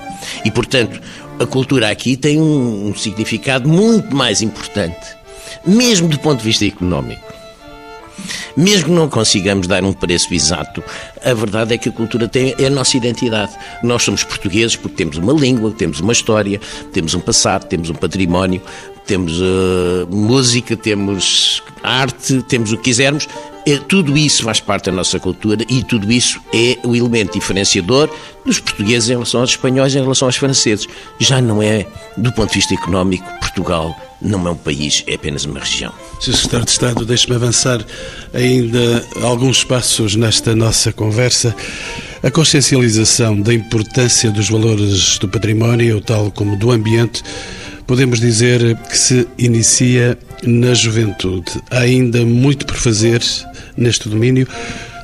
E, 0.44 0.50
portanto, 0.50 1.00
a 1.40 1.46
cultura 1.46 1.92
aqui 1.92 2.18
tem 2.18 2.42
um, 2.42 2.88
um 2.88 2.96
significado 2.96 3.70
muito 3.70 4.16
mais 4.16 4.42
importante 4.42 5.22
mesmo 5.66 6.08
do 6.08 6.20
ponto 6.20 6.40
de 6.40 6.46
vista 6.46 6.66
económico. 6.66 7.34
Mesmo 8.56 8.86
que 8.86 8.92
não 8.92 9.10
consigamos 9.10 9.66
dar 9.68 9.84
um 9.84 9.92
preço 9.92 10.34
exato, 10.34 10.84
a 11.24 11.34
verdade 11.34 11.74
é 11.74 11.78
que 11.78 11.90
a 11.90 11.92
cultura 11.92 12.28
tem, 12.28 12.54
é 12.60 12.68
a 12.68 12.70
nossa 12.70 12.96
identidade. 12.96 13.52
Nós 13.82 14.04
somos 14.04 14.24
portugueses 14.24 14.76
porque 14.76 14.96
temos 14.96 15.18
uma 15.18 15.34
língua, 15.34 15.72
temos 15.72 16.00
uma 16.00 16.14
história, 16.14 16.62
temos 16.92 17.16
um 17.16 17.20
passado, 17.20 17.66
temos 17.66 17.90
um 17.90 17.96
património, 17.96 18.62
temos 19.06 19.42
uh, 19.42 20.08
música, 20.10 20.78
temos 20.78 21.64
arte, 21.82 22.44
temos 22.44 22.72
o 22.72 22.78
que 22.78 22.84
quisermos. 22.84 23.28
É, 23.66 23.78
tudo 23.78 24.18
isso 24.18 24.44
faz 24.44 24.60
parte 24.60 24.86
da 24.86 24.92
nossa 24.92 25.20
cultura 25.20 25.64
e 25.70 25.84
tudo 25.84 26.12
isso 26.12 26.42
é 26.54 26.78
o 26.84 26.96
elemento 26.96 27.34
diferenciador 27.34 28.10
dos 28.46 28.60
portugueses 28.60 29.10
em 29.10 29.14
relação 29.14 29.40
aos 29.40 29.52
espanhóis, 29.52 29.96
em 29.96 30.02
relação 30.02 30.28
aos 30.28 30.36
franceses. 30.36 30.86
Já 31.18 31.42
não 31.42 31.62
é, 31.62 31.88
do 32.18 32.32
ponto 32.34 32.50
de 32.50 32.56
vista 32.56 32.74
económico, 32.74 33.26
Portugal 33.40 33.96
não 34.22 34.46
é 34.48 34.52
um 34.52 34.56
país, 34.56 35.04
é 35.08 35.16
apenas 35.16 35.46
uma 35.46 35.60
região. 35.60 35.94
Sr. 36.20 36.34
Secretário 36.34 36.66
de 36.66 36.72
Estado, 36.72 37.06
deixe-me 37.06 37.36
avançar 37.36 37.86
ainda 38.34 39.06
alguns 39.22 39.64
passos 39.64 40.16
nesta 40.16 40.56
nossa 40.56 40.92
conversa. 40.92 41.56
A 42.22 42.32
consciencialização 42.32 43.40
da 43.40 43.54
importância 43.54 44.32
dos 44.32 44.50
valores 44.50 45.18
do 45.20 45.28
património, 45.28 46.02
tal 46.02 46.32
como 46.32 46.58
do 46.58 46.72
ambiente, 46.72 47.22
podemos 47.86 48.20
dizer 48.20 48.78
que 48.90 48.98
se 48.98 49.28
inicia 49.38 50.18
na 50.46 50.74
juventude. 50.74 51.62
Há 51.72 51.80
ainda 51.80 52.26
muito 52.26 52.66
por 52.66 52.76
fazer 52.76 53.22
neste 53.78 54.10
domínio. 54.10 54.48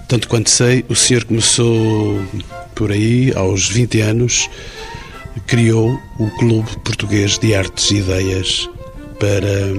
Tanto 0.07 0.27
quanto 0.27 0.49
sei, 0.49 0.83
o 0.89 0.95
senhor 0.95 1.23
começou 1.23 2.19
por 2.73 2.91
aí, 2.91 3.31
aos 3.35 3.67
20 3.69 4.01
anos, 4.01 4.49
criou 5.45 5.99
o 6.19 6.29
Clube 6.37 6.69
Português 6.83 7.37
de 7.37 7.53
Artes 7.53 7.91
e 7.91 7.97
Ideias 7.97 8.69
para 9.19 9.73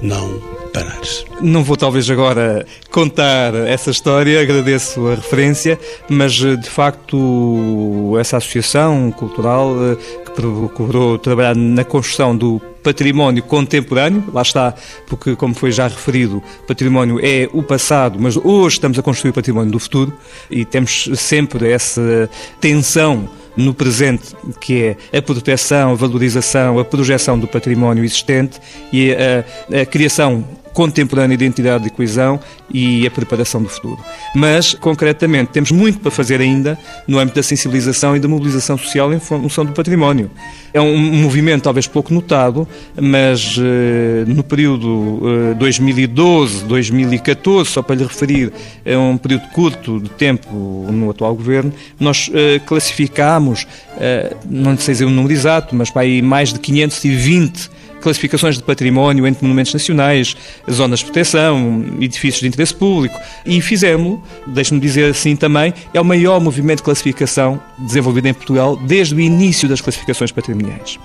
não 0.00 0.40
parar. 0.72 1.00
Não 1.40 1.64
vou 1.64 1.76
talvez 1.76 2.08
agora 2.10 2.64
contar 2.90 3.54
essa 3.54 3.90
história, 3.90 4.40
agradeço 4.40 5.08
a 5.08 5.14
referência, 5.14 5.78
mas 6.08 6.32
de 6.34 6.68
facto 6.68 8.16
essa 8.18 8.36
associação 8.36 9.10
cultural 9.10 9.74
eh, 9.92 9.96
procurou 10.38 11.18
trabalhar 11.18 11.56
na 11.56 11.82
construção 11.82 12.36
do 12.36 12.60
património 12.80 13.42
contemporâneo, 13.42 14.22
lá 14.32 14.42
está, 14.42 14.72
porque, 15.08 15.34
como 15.34 15.52
foi 15.52 15.72
já 15.72 15.88
referido, 15.88 16.40
património 16.64 17.18
é 17.20 17.48
o 17.52 17.60
passado, 17.60 18.20
mas 18.20 18.36
hoje 18.36 18.76
estamos 18.76 18.96
a 18.96 19.02
construir 19.02 19.32
o 19.32 19.34
património 19.34 19.72
do 19.72 19.80
futuro 19.80 20.12
e 20.48 20.64
temos 20.64 21.10
sempre 21.16 21.68
essa 21.68 22.30
tensão 22.60 23.28
no 23.56 23.74
presente, 23.74 24.36
que 24.60 24.96
é 25.12 25.18
a 25.18 25.20
proteção, 25.20 25.90
a 25.90 25.94
valorização, 25.94 26.78
a 26.78 26.84
projeção 26.84 27.36
do 27.36 27.48
património 27.48 28.04
existente 28.04 28.60
e 28.92 29.12
a, 29.12 29.80
a 29.80 29.84
criação 29.84 30.44
contemporânea 30.78 31.36
de 31.36 31.44
identidade 31.44 31.88
e 31.88 31.90
coesão 31.90 32.38
e 32.72 33.04
a 33.04 33.10
preparação 33.10 33.60
do 33.60 33.68
futuro. 33.68 33.98
Mas, 34.32 34.74
concretamente, 34.74 35.50
temos 35.50 35.72
muito 35.72 35.98
para 35.98 36.08
fazer 36.08 36.40
ainda 36.40 36.78
no 37.04 37.18
âmbito 37.18 37.34
da 37.34 37.42
sensibilização 37.42 38.16
e 38.16 38.20
da 38.20 38.28
mobilização 38.28 38.78
social 38.78 39.12
em 39.12 39.18
função 39.18 39.64
do 39.64 39.72
património. 39.72 40.30
É 40.72 40.80
um 40.80 40.96
movimento 40.96 41.64
talvez 41.64 41.88
pouco 41.88 42.14
notado, 42.14 42.68
mas 42.94 43.56
eh, 43.58 44.22
no 44.28 44.44
período 44.44 45.20
eh, 45.50 45.56
2012-2014, 45.58 47.64
só 47.64 47.82
para 47.82 47.96
lhe 47.96 48.04
referir, 48.04 48.52
é 48.84 48.96
um 48.96 49.16
período 49.16 49.48
curto 49.48 49.98
de 49.98 50.10
tempo 50.10 50.86
no 50.92 51.10
atual 51.10 51.34
governo, 51.34 51.72
nós 51.98 52.30
eh, 52.32 52.60
classificámos, 52.64 53.66
eh, 53.98 54.36
não 54.48 54.78
sei 54.78 54.94
dizer 54.94 55.06
o 55.06 55.10
número 55.10 55.34
exato, 55.34 55.74
mas 55.74 55.90
para 55.90 56.02
aí 56.02 56.22
mais 56.22 56.52
de 56.52 56.60
520 56.60 57.77
classificações 58.08 58.56
de 58.56 58.62
património 58.62 59.26
entre 59.26 59.44
monumentos 59.44 59.74
nacionais, 59.74 60.34
zonas 60.70 61.00
de 61.00 61.04
proteção, 61.04 61.84
edifícios 62.00 62.40
de 62.40 62.48
interesse 62.48 62.74
público. 62.74 63.18
E 63.44 63.60
fizemos, 63.60 64.20
deixe-me 64.46 64.80
dizer 64.80 65.10
assim 65.10 65.36
também, 65.36 65.74
é 65.92 66.00
o 66.00 66.04
maior 66.04 66.40
movimento 66.40 66.78
de 66.78 66.84
classificação 66.84 67.60
desenvolvido 67.78 68.26
em 68.26 68.34
Portugal 68.34 68.76
desde 68.76 69.14
o 69.14 69.20
início 69.20 69.68
das 69.68 69.82
classificações 69.82 70.32
patrimoniais. 70.32 70.98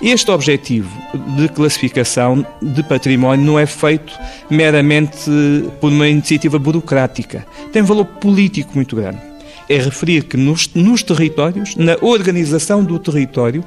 Este 0.00 0.30
objetivo 0.30 0.90
de 1.36 1.48
classificação 1.48 2.46
de 2.62 2.82
património 2.82 3.44
não 3.44 3.58
é 3.58 3.66
feito 3.66 4.12
meramente 4.48 5.30
por 5.80 5.92
uma 5.92 6.08
iniciativa 6.08 6.58
burocrática. 6.58 7.44
Tem 7.72 7.82
valor 7.82 8.04
político 8.04 8.72
muito 8.74 8.96
grande. 8.96 9.18
é 9.68 9.76
referir 9.76 10.24
que 10.24 10.38
nos, 10.38 10.70
nos 10.74 11.02
territórios, 11.02 11.76
na 11.76 11.98
organização 12.00 12.82
do 12.82 12.98
território, 12.98 13.62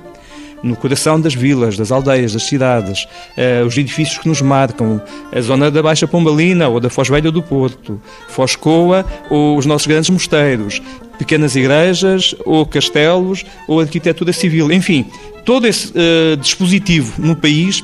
no 0.63 0.75
coração 0.75 1.19
das 1.19 1.33
vilas, 1.33 1.77
das 1.77 1.91
aldeias, 1.91 2.33
das 2.33 2.43
cidades, 2.43 3.07
eh, 3.35 3.63
os 3.65 3.77
edifícios 3.77 4.17
que 4.17 4.27
nos 4.27 4.41
marcam, 4.41 5.01
a 5.31 5.41
zona 5.41 5.71
da 5.71 5.81
Baixa 5.81 6.07
Pombalina 6.07 6.67
ou 6.67 6.79
da 6.79 6.89
Foz 6.89 7.09
Velha 7.09 7.31
do 7.31 7.41
Porto, 7.41 8.01
Foz 8.27 8.55
Coa 8.55 9.05
ou 9.29 9.57
os 9.57 9.65
nossos 9.65 9.87
grandes 9.87 10.09
mosteiros, 10.09 10.81
pequenas 11.17 11.55
igrejas 11.55 12.35
ou 12.45 12.65
castelos 12.65 13.45
ou 13.67 13.79
arquitetura 13.79 14.33
civil, 14.33 14.71
enfim, 14.71 15.05
todo 15.45 15.67
esse 15.67 15.91
eh, 15.95 16.35
dispositivo 16.35 17.21
no 17.21 17.35
país 17.35 17.83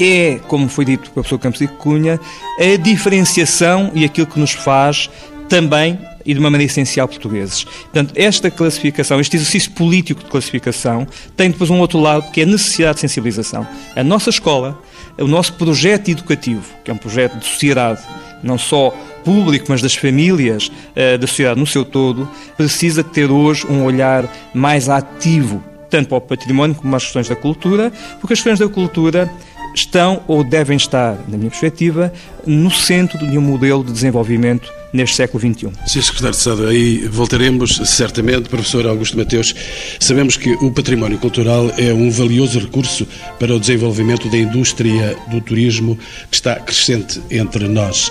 é, 0.00 0.40
como 0.48 0.68
foi 0.68 0.84
dito 0.84 1.02
pelo 1.02 1.14
professor 1.14 1.38
Campos 1.38 1.60
e 1.60 1.68
Cunha, 1.68 2.18
a 2.58 2.76
diferenciação 2.76 3.92
e 3.94 4.04
aquilo 4.04 4.26
que 4.26 4.40
nos 4.40 4.52
faz 4.52 5.08
também 5.48 5.98
e 6.24 6.32
de 6.32 6.40
uma 6.40 6.50
maneira 6.50 6.70
essencial 6.70 7.06
portugueses. 7.06 7.64
Portanto, 7.64 8.12
esta 8.16 8.50
classificação, 8.50 9.20
este 9.20 9.36
exercício 9.36 9.70
político 9.72 10.22
de 10.22 10.30
classificação, 10.30 11.06
tem 11.36 11.50
depois 11.50 11.70
um 11.70 11.78
outro 11.80 12.00
lado 12.00 12.30
que 12.30 12.40
é 12.40 12.44
a 12.44 12.46
necessidade 12.46 12.94
de 12.94 13.00
sensibilização. 13.02 13.66
A 13.94 14.02
nossa 14.02 14.30
escola, 14.30 14.80
o 15.18 15.26
nosso 15.26 15.54
projeto 15.54 16.10
educativo, 16.10 16.64
que 16.84 16.90
é 16.90 16.94
um 16.94 16.98
projeto 16.98 17.38
de 17.38 17.46
sociedade, 17.46 18.00
não 18.42 18.58
só 18.58 18.90
público, 19.24 19.66
mas 19.68 19.80
das 19.80 19.94
famílias, 19.94 20.70
eh, 20.94 21.16
da 21.16 21.26
sociedade 21.26 21.58
no 21.58 21.66
seu 21.66 21.84
todo, 21.84 22.28
precisa 22.56 23.02
ter 23.02 23.30
hoje 23.30 23.66
um 23.66 23.84
olhar 23.84 24.30
mais 24.54 24.88
ativo, 24.88 25.62
tanto 25.88 26.08
para 26.08 26.18
o 26.18 26.20
património 26.20 26.74
como 26.76 26.90
para 26.90 26.98
as 26.98 27.04
questões 27.04 27.28
da 27.28 27.36
cultura, 27.36 27.90
porque 28.20 28.34
as 28.34 28.40
questões 28.40 28.58
da 28.58 28.68
cultura 28.68 29.30
estão 29.74 30.22
ou 30.28 30.44
devem 30.44 30.76
estar, 30.76 31.18
na 31.26 31.38
minha 31.38 31.50
perspectiva, 31.50 32.12
no 32.46 32.70
centro 32.70 33.18
de 33.26 33.38
um 33.38 33.40
modelo 33.40 33.82
de 33.82 33.92
desenvolvimento 33.92 34.70
neste 34.94 35.16
século 35.16 35.40
XXI. 35.40 35.72
Sr. 35.86 36.02
Secretário 36.02 36.30
de 36.30 36.36
Estado, 36.36 36.66
aí 36.66 37.08
voltaremos 37.08 37.80
certamente. 37.84 38.48
Professor 38.48 38.86
Augusto 38.86 39.18
Mateus, 39.18 39.52
sabemos 39.98 40.36
que 40.36 40.50
o 40.64 40.70
património 40.70 41.18
cultural 41.18 41.68
é 41.76 41.92
um 41.92 42.10
valioso 42.10 42.60
recurso 42.60 43.06
para 43.38 43.54
o 43.54 43.58
desenvolvimento 43.58 44.30
da 44.30 44.38
indústria 44.38 45.16
do 45.30 45.40
turismo 45.40 45.98
que 46.30 46.36
está 46.36 46.54
crescente 46.56 47.20
entre 47.28 47.66
nós. 47.66 48.10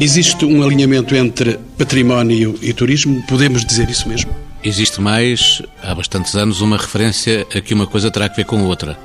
Existe 0.00 0.44
um 0.46 0.62
alinhamento 0.62 1.14
entre 1.14 1.58
património 1.76 2.58
e 2.62 2.72
turismo? 2.72 3.22
Podemos 3.28 3.64
dizer 3.64 3.88
isso 3.90 4.08
mesmo? 4.08 4.34
Existe 4.64 5.00
mais, 5.00 5.60
há 5.82 5.94
bastantes 5.94 6.34
anos, 6.34 6.62
uma 6.62 6.78
referência 6.78 7.46
a 7.54 7.60
que 7.60 7.74
uma 7.74 7.86
coisa 7.86 8.10
terá 8.10 8.30
que 8.30 8.36
ver 8.36 8.46
com 8.46 8.62
outra 8.62 8.98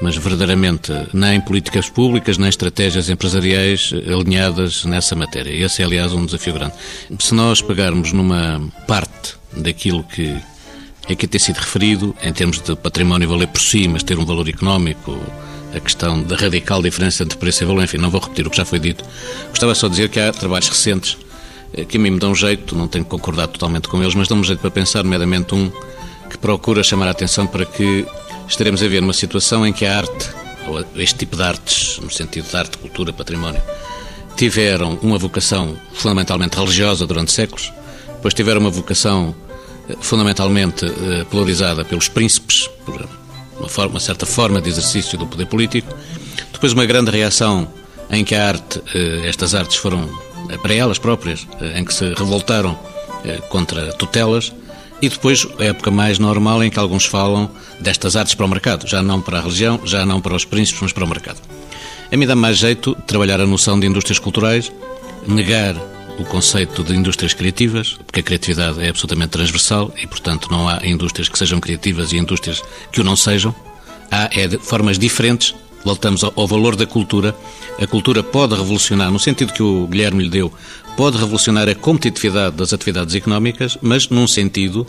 mas 0.00 0.16
verdadeiramente 0.16 0.92
nem 1.12 1.40
políticas 1.40 1.88
públicas, 1.88 2.38
nem 2.38 2.48
estratégias 2.48 3.10
empresariais 3.10 3.92
alinhadas 4.06 4.84
nessa 4.84 5.14
matéria. 5.14 5.52
Esse 5.64 5.82
é, 5.82 5.84
aliás, 5.84 6.12
um 6.12 6.24
desafio 6.24 6.54
grande. 6.54 6.74
Se 7.18 7.34
nós 7.34 7.60
pegarmos 7.60 8.12
numa 8.12 8.60
parte 8.86 9.34
daquilo 9.52 10.02
que 10.04 10.36
é 11.08 11.14
que 11.14 11.26
tem 11.26 11.40
sido 11.40 11.56
referido, 11.56 12.14
em 12.22 12.32
termos 12.32 12.60
de 12.60 12.76
património 12.76 13.28
valer 13.28 13.48
por 13.48 13.60
si, 13.60 13.88
mas 13.88 14.02
ter 14.02 14.18
um 14.18 14.24
valor 14.24 14.48
económico, 14.48 15.18
a 15.74 15.80
questão 15.80 16.22
da 16.22 16.36
radical 16.36 16.82
diferença 16.82 17.22
entre 17.22 17.36
preço 17.36 17.62
e 17.62 17.66
valor, 17.66 17.82
enfim, 17.82 17.98
não 17.98 18.10
vou 18.10 18.20
repetir 18.20 18.46
o 18.46 18.50
que 18.50 18.56
já 18.56 18.64
foi 18.64 18.78
dito. 18.78 19.04
Gostava 19.50 19.74
só 19.74 19.86
de 19.88 19.94
dizer 19.94 20.08
que 20.08 20.18
há 20.18 20.32
trabalhos 20.32 20.68
recentes 20.68 21.16
eh, 21.72 21.84
que 21.84 21.96
a 21.96 22.00
mim 22.00 22.10
me 22.10 22.18
dão 22.18 22.34
jeito, 22.34 22.76
não 22.76 22.88
tenho 22.88 23.04
concordado 23.04 23.52
totalmente 23.52 23.88
com 23.88 24.00
eles, 24.02 24.14
mas 24.14 24.28
dão-me 24.28 24.44
jeito 24.44 24.60
para 24.60 24.70
pensar, 24.70 25.04
nomeadamente 25.04 25.54
um 25.54 25.70
que 26.28 26.38
procura 26.38 26.82
chamar 26.82 27.08
a 27.08 27.10
atenção 27.10 27.46
para 27.46 27.64
que 27.64 28.06
estaremos 28.50 28.82
a 28.82 28.88
ver 28.88 29.02
uma 29.02 29.12
situação 29.12 29.64
em 29.66 29.72
que 29.72 29.86
a 29.86 29.98
arte, 29.98 30.30
ou 30.66 30.84
este 30.96 31.20
tipo 31.20 31.36
de 31.36 31.42
artes, 31.42 31.98
no 32.02 32.10
sentido 32.10 32.50
de 32.50 32.56
arte, 32.56 32.76
cultura, 32.78 33.12
património, 33.12 33.62
tiveram 34.36 34.98
uma 35.02 35.16
vocação 35.16 35.76
fundamentalmente 35.94 36.56
religiosa 36.56 37.06
durante 37.06 37.32
séculos, 37.32 37.72
depois 38.08 38.34
tiveram 38.34 38.60
uma 38.60 38.70
vocação 38.70 39.34
eh, 39.88 39.96
fundamentalmente 40.00 40.84
eh, 40.84 41.24
polarizada 41.30 41.84
pelos 41.84 42.08
príncipes, 42.08 42.68
por 42.84 43.08
uma, 43.58 43.68
forma, 43.68 43.94
uma 43.94 44.00
certa 44.00 44.26
forma 44.26 44.60
de 44.60 44.68
exercício 44.68 45.16
do 45.16 45.26
poder 45.26 45.46
político, 45.46 45.94
depois 46.52 46.72
uma 46.72 46.84
grande 46.84 47.10
reação 47.10 47.68
em 48.10 48.24
que 48.24 48.34
a 48.34 48.48
arte, 48.48 48.82
eh, 48.94 49.22
estas 49.28 49.54
artes 49.54 49.76
foram 49.76 50.10
para 50.62 50.74
elas 50.74 50.98
próprias, 50.98 51.46
em 51.76 51.84
que 51.84 51.94
se 51.94 52.12
revoltaram 52.14 52.76
contra 53.50 53.92
tutelas, 53.92 54.52
e 55.02 55.08
depois 55.08 55.46
a 55.58 55.64
época 55.64 55.90
mais 55.90 56.18
normal 56.18 56.62
em 56.62 56.70
que 56.70 56.78
alguns 56.78 57.06
falam 57.06 57.50
destas 57.80 58.16
artes 58.16 58.34
para 58.34 58.46
o 58.46 58.48
mercado, 58.48 58.86
já 58.86 59.02
não 59.02 59.20
para 59.20 59.38
a 59.38 59.42
religião, 59.42 59.80
já 59.84 60.04
não 60.04 60.20
para 60.20 60.34
os 60.34 60.44
príncipes, 60.44 60.82
mas 60.82 60.92
para 60.92 61.04
o 61.04 61.08
mercado. 61.08 61.40
A 62.12 62.16
mim 62.16 62.26
dá 62.26 62.34
mais 62.34 62.58
jeito 62.58 62.94
trabalhar 63.06 63.40
a 63.40 63.46
noção 63.46 63.78
de 63.78 63.86
indústrias 63.86 64.18
culturais, 64.18 64.72
negar 65.26 65.76
o 66.18 66.24
conceito 66.24 66.82
de 66.84 66.94
indústrias 66.94 67.32
criativas, 67.32 67.98
porque 68.06 68.20
a 68.20 68.22
criatividade 68.22 68.82
é 68.84 68.88
absolutamente 68.90 69.30
transversal 69.30 69.92
e, 69.96 70.06
portanto, 70.06 70.48
não 70.50 70.68
há 70.68 70.80
indústrias 70.84 71.28
que 71.28 71.38
sejam 71.38 71.60
criativas 71.60 72.12
e 72.12 72.18
indústrias 72.18 72.62
que 72.92 73.00
o 73.00 73.04
não 73.04 73.16
sejam. 73.16 73.54
Há 74.10 74.28
é, 74.32 74.48
formas 74.58 74.98
diferentes. 74.98 75.54
Voltamos 75.84 76.22
ao, 76.22 76.46
valor 76.46 76.76
da 76.76 76.86
cultura. 76.86 77.34
A 77.80 77.86
cultura 77.86 78.22
pode 78.22 78.54
revolucionar, 78.54 79.10
no 79.10 79.18
sentido 79.18 79.52
que 79.52 79.62
o 79.62 79.86
Guilherme 79.86 80.24
lhe 80.24 80.30
deu, 80.30 80.52
pode 80.96 81.16
revolucionar 81.16 81.68
a 81.68 81.74
competitividade 81.74 82.56
das 82.56 82.72
atividades 82.72 83.14
económicas, 83.14 83.78
mas 83.80 84.08
num 84.08 84.26
sentido 84.26 84.86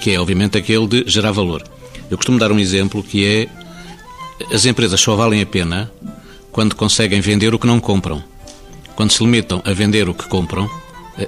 que 0.00 0.10
é, 0.10 0.20
obviamente, 0.20 0.58
aquele 0.58 0.86
de 0.86 1.04
gerar 1.06 1.32
valor. 1.32 1.62
Eu 2.10 2.16
costumo 2.16 2.38
dar 2.38 2.52
um 2.52 2.58
exemplo 2.58 3.02
que 3.02 3.24
é 3.24 3.48
as 4.52 4.66
empresas 4.66 5.00
só 5.00 5.16
valem 5.16 5.40
a 5.40 5.46
pena 5.46 5.90
quando 6.52 6.74
conseguem 6.74 7.20
vender 7.20 7.54
o 7.54 7.58
que 7.58 7.66
não 7.66 7.80
compram. 7.80 8.22
Quando 8.94 9.12
se 9.12 9.22
limitam 9.22 9.62
a 9.64 9.72
vender 9.72 10.08
o 10.08 10.14
que 10.14 10.28
compram, 10.28 10.70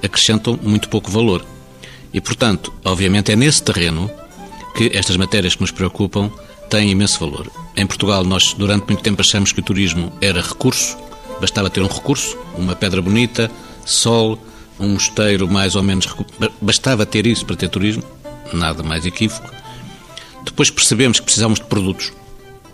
acrescentam 0.02 0.58
muito 0.62 0.88
pouco 0.88 1.10
valor. 1.10 1.44
E, 2.12 2.20
portanto, 2.20 2.72
obviamente 2.84 3.32
é 3.32 3.36
nesse 3.36 3.62
terreno 3.62 4.10
que 4.76 4.90
estas 4.94 5.16
matérias 5.16 5.54
que 5.54 5.60
nos 5.60 5.70
preocupam 5.70 6.30
têm 6.68 6.90
imenso 6.90 7.20
valor. 7.20 7.50
Em 7.76 7.86
Portugal, 7.86 8.24
nós 8.24 8.52
durante 8.52 8.86
muito 8.86 9.02
tempo 9.02 9.20
achamos 9.20 9.52
que 9.52 9.60
o 9.60 9.62
turismo 9.62 10.12
era 10.20 10.40
recurso, 10.40 10.96
bastava 11.40 11.70
ter 11.70 11.82
um 11.82 11.86
recurso, 11.86 12.36
uma 12.56 12.74
pedra 12.74 13.00
bonita, 13.00 13.50
sol, 13.84 14.38
um 14.78 14.90
mosteiro 14.90 15.48
mais 15.48 15.74
ou 15.74 15.82
menos. 15.82 16.06
Bastava 16.60 17.06
ter 17.06 17.26
isso 17.26 17.44
para 17.46 17.56
ter 17.56 17.68
turismo, 17.68 18.02
nada 18.52 18.82
mais 18.82 19.06
equívoco. 19.06 19.50
Depois 20.44 20.70
percebemos 20.70 21.18
que 21.18 21.24
precisávamos 21.24 21.60
de 21.60 21.66
produtos 21.66 22.12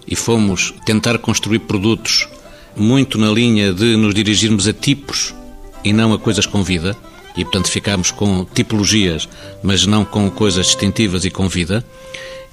e 0.06 0.14
fomos 0.14 0.74
tentar 0.84 1.18
construir 1.18 1.60
produtos 1.60 2.28
muito 2.76 3.18
na 3.18 3.30
linha 3.30 3.72
de 3.72 3.96
nos 3.96 4.14
dirigirmos 4.14 4.66
a 4.66 4.72
tipos 4.72 5.34
e 5.82 5.92
não 5.92 6.12
a 6.12 6.18
coisas 6.18 6.46
com 6.46 6.62
vida, 6.62 6.96
e 7.36 7.44
portanto 7.44 7.68
ficámos 7.68 8.10
com 8.10 8.44
tipologias, 8.44 9.28
mas 9.62 9.86
não 9.86 10.04
com 10.04 10.30
coisas 10.30 10.66
distintivas 10.66 11.24
e 11.24 11.30
com 11.30 11.48
vida. 11.48 11.84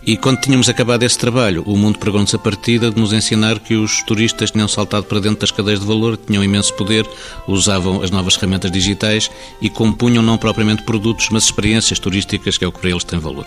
E 0.03 0.17
quando 0.17 0.41
tínhamos 0.41 0.67
acabado 0.67 1.03
esse 1.03 1.17
trabalho, 1.17 1.63
o 1.65 1.77
mundo 1.77 1.99
pregou-nos 1.99 2.33
a 2.33 2.39
partida 2.39 2.89
de 2.89 2.99
nos 2.99 3.13
ensinar 3.13 3.59
que 3.59 3.75
os 3.75 4.01
turistas 4.01 4.49
tinham 4.49 4.67
saltado 4.67 5.05
para 5.05 5.19
dentro 5.19 5.41
das 5.41 5.51
cadeias 5.51 5.79
de 5.79 5.85
valor, 5.85 6.17
tinham 6.17 6.43
imenso 6.43 6.73
poder, 6.73 7.07
usavam 7.47 8.01
as 8.01 8.09
novas 8.09 8.33
ferramentas 8.33 8.71
digitais 8.71 9.29
e 9.61 9.69
compunham 9.69 10.23
não 10.23 10.39
propriamente 10.39 10.83
produtos, 10.83 11.29
mas 11.29 11.43
experiências 11.43 11.99
turísticas, 11.99 12.57
que 12.57 12.65
é 12.65 12.67
o 12.67 12.71
que 12.71 12.79
para 12.79 12.89
eles 12.89 13.03
tem 13.03 13.19
valor. 13.19 13.45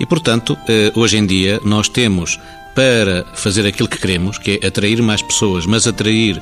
E, 0.00 0.06
portanto, 0.06 0.56
eh, 0.66 0.92
hoje 0.94 1.18
em 1.18 1.26
dia 1.26 1.60
nós 1.62 1.90
temos 1.90 2.38
para 2.74 3.24
fazer 3.34 3.66
aquilo 3.66 3.88
que 3.88 3.98
queremos, 3.98 4.38
que 4.38 4.60
é 4.62 4.66
atrair 4.66 5.02
mais 5.02 5.22
pessoas, 5.22 5.66
mas 5.66 5.86
atrair 5.86 6.38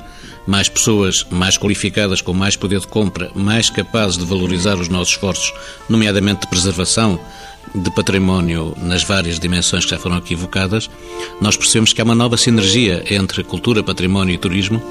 mais 0.46 0.68
pessoas 0.68 1.24
mais 1.30 1.56
qualificadas, 1.56 2.20
com 2.20 2.32
mais 2.32 2.56
poder 2.56 2.80
de 2.80 2.88
compra, 2.88 3.30
mais 3.34 3.70
capazes 3.70 4.18
de 4.18 4.24
valorizar 4.24 4.76
os 4.76 4.88
nossos 4.88 5.14
esforços, 5.14 5.52
nomeadamente 5.88 6.42
de 6.42 6.48
preservação 6.48 7.18
de 7.74 7.90
património 7.90 8.74
nas 8.82 9.04
várias 9.04 9.38
dimensões 9.38 9.84
que 9.84 9.90
já 9.90 9.98
foram 9.98 10.16
aqui 10.16 10.34
evocadas, 10.34 10.90
nós 11.40 11.56
percebemos 11.56 11.92
que 11.92 12.00
há 12.00 12.04
uma 12.04 12.14
nova 12.14 12.36
sinergia 12.36 13.04
entre 13.10 13.44
cultura, 13.44 13.82
património 13.82 14.34
e 14.34 14.38
turismo 14.38 14.82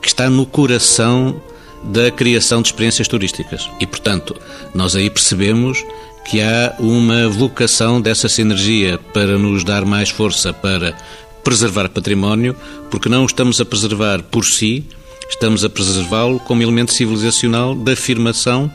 que 0.00 0.08
está 0.08 0.28
no 0.28 0.44
coração 0.44 1.40
da 1.84 2.10
criação 2.10 2.62
de 2.62 2.68
experiências 2.68 3.08
turísticas. 3.08 3.68
E, 3.80 3.86
portanto, 3.86 4.36
nós 4.74 4.94
aí 4.94 5.10
percebemos 5.10 5.84
que 6.24 6.40
há 6.40 6.74
uma 6.78 7.28
vocação 7.28 8.00
dessa 8.00 8.28
sinergia 8.28 8.98
para 9.12 9.38
nos 9.38 9.64
dar 9.64 9.84
mais 9.84 10.10
força 10.10 10.52
para 10.52 10.96
preservar 11.42 11.88
património, 11.88 12.54
porque 12.90 13.08
não 13.08 13.22
o 13.22 13.26
estamos 13.26 13.60
a 13.60 13.64
preservar 13.64 14.22
por 14.22 14.44
si, 14.44 14.84
estamos 15.28 15.64
a 15.64 15.70
preservá-lo 15.70 16.38
como 16.40 16.62
elemento 16.62 16.92
civilizacional 16.92 17.74
da 17.74 17.92
afirmação 17.92 18.72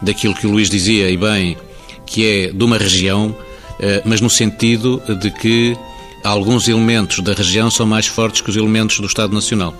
daquilo 0.00 0.34
que 0.34 0.46
o 0.46 0.50
Luís 0.50 0.70
dizia, 0.70 1.10
e 1.10 1.16
bem, 1.16 1.56
que 2.10 2.26
é 2.26 2.52
de 2.52 2.62
uma 2.62 2.76
região, 2.76 3.34
eh, 3.78 4.02
mas 4.04 4.20
no 4.20 4.28
sentido 4.28 5.02
de 5.20 5.30
que 5.30 5.76
alguns 6.22 6.68
elementos 6.68 7.20
da 7.20 7.32
região 7.32 7.70
são 7.70 7.86
mais 7.86 8.06
fortes 8.06 8.40
que 8.40 8.50
os 8.50 8.56
elementos 8.56 8.98
do 9.00 9.06
Estado 9.06 9.32
Nacional. 9.32 9.74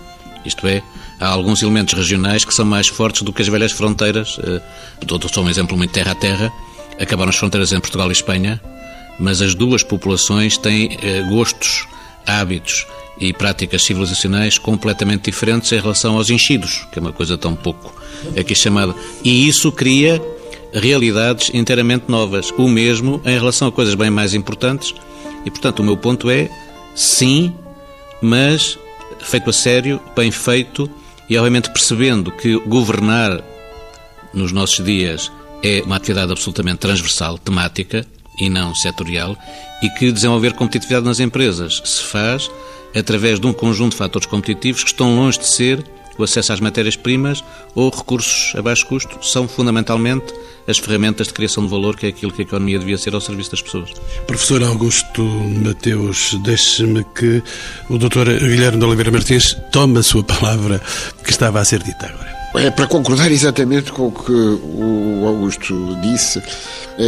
Isto 0.44 0.66
é, 0.66 0.82
há 1.18 1.28
alguns 1.28 1.60
elementos 1.62 1.92
regionais 1.92 2.44
que 2.44 2.54
são 2.54 2.64
mais 2.64 2.88
fortes 2.88 3.22
do 3.22 3.32
que 3.32 3.42
as 3.42 3.48
velhas 3.48 3.72
fronteiras. 3.72 4.38
Eh, 4.42 4.60
dou 5.04 5.20
só 5.28 5.42
um 5.42 5.50
exemplo 5.50 5.76
muito 5.76 5.92
terra 5.92 6.12
a 6.12 6.14
terra. 6.14 6.52
Acabaram 6.98 7.30
as 7.30 7.36
fronteiras 7.36 7.72
em 7.72 7.80
Portugal 7.80 8.08
e 8.08 8.12
Espanha, 8.12 8.60
mas 9.18 9.42
as 9.42 9.54
duas 9.54 9.82
populações 9.82 10.56
têm 10.56 10.96
eh, 11.02 11.22
gostos, 11.28 11.86
hábitos 12.26 12.86
e 13.18 13.32
práticas 13.34 13.82
civilizacionais 13.82 14.56
completamente 14.56 15.30
diferentes 15.30 15.70
em 15.72 15.80
relação 15.80 16.16
aos 16.16 16.30
enchidos, 16.30 16.86
que 16.90 16.98
é 16.98 17.02
uma 17.02 17.12
coisa 17.12 17.36
tão 17.36 17.54
pouco 17.54 17.94
aqui 18.38 18.54
chamada. 18.54 18.94
E 19.22 19.46
isso 19.46 19.70
cria 19.72 20.22
realidades 20.72 21.50
inteiramente 21.52 22.04
novas. 22.08 22.50
O 22.56 22.68
mesmo 22.68 23.20
em 23.24 23.38
relação 23.38 23.68
a 23.68 23.72
coisas 23.72 23.94
bem 23.94 24.10
mais 24.10 24.34
importantes. 24.34 24.94
E, 25.44 25.50
portanto, 25.50 25.80
o 25.80 25.84
meu 25.84 25.96
ponto 25.96 26.30
é 26.30 26.50
sim, 26.94 27.54
mas 28.20 28.78
feito 29.20 29.50
a 29.50 29.52
sério, 29.52 30.00
bem 30.14 30.30
feito 30.30 30.90
e, 31.28 31.36
obviamente, 31.36 31.70
percebendo 31.70 32.30
que 32.30 32.56
governar 32.66 33.42
nos 34.32 34.52
nossos 34.52 34.84
dias 34.84 35.30
é 35.62 35.82
uma 35.84 35.96
atividade 35.96 36.32
absolutamente 36.32 36.78
transversal, 36.78 37.38
temática 37.38 38.06
e 38.38 38.48
não 38.48 38.74
setorial, 38.74 39.36
e 39.82 39.88
que 39.90 40.10
desenvolver 40.10 40.54
competitividade 40.54 41.04
nas 41.04 41.20
empresas 41.20 41.82
se 41.84 42.02
faz 42.02 42.50
através 42.96 43.38
de 43.38 43.46
um 43.46 43.52
conjunto 43.52 43.92
de 43.92 43.98
fatores 43.98 44.26
competitivos 44.26 44.82
que 44.82 44.90
estão 44.90 45.14
longe 45.14 45.38
de 45.38 45.46
ser 45.46 45.84
o 46.20 46.24
acesso 46.24 46.52
às 46.52 46.60
matérias-primas 46.60 47.42
ou 47.74 47.90
recursos 47.90 48.54
a 48.56 48.62
baixo 48.62 48.86
custo, 48.86 49.18
são 49.24 49.48
fundamentalmente 49.48 50.32
as 50.68 50.78
ferramentas 50.78 51.28
de 51.28 51.32
criação 51.32 51.64
de 51.64 51.70
valor, 51.70 51.96
que 51.96 52.06
é 52.06 52.08
aquilo 52.10 52.32
que 52.32 52.42
a 52.42 52.44
economia 52.44 52.78
devia 52.78 52.96
ser 52.98 53.14
ao 53.14 53.20
serviço 53.20 53.50
das 53.50 53.62
pessoas. 53.62 53.90
Professor 54.26 54.62
Augusto 54.62 55.22
Mateus, 55.22 56.34
deixe-me 56.44 57.04
que 57.14 57.42
o 57.88 57.98
Dr. 57.98 58.38
Guilherme 58.38 58.78
de 58.78 58.84
Oliveira 58.84 59.10
Martins 59.10 59.56
tome 59.72 59.98
a 59.98 60.02
sua 60.02 60.22
palavra 60.22 60.80
que 61.24 61.30
estava 61.30 61.60
a 61.60 61.64
ser 61.64 61.82
dita 61.82 62.06
agora. 62.06 62.40
É 62.54 62.70
para 62.70 62.88
concordar 62.88 63.30
exatamente 63.30 63.92
com 63.92 64.08
o 64.08 64.12
que 64.12 64.32
o 64.32 65.24
Augusto 65.24 65.96
disse, 66.02 66.42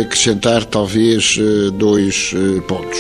acrescentar 0.01 0.65
talvez 0.65 1.37
eh, 1.37 1.71
dois 1.73 2.33
eh, 2.33 2.61
pontos. 2.61 2.99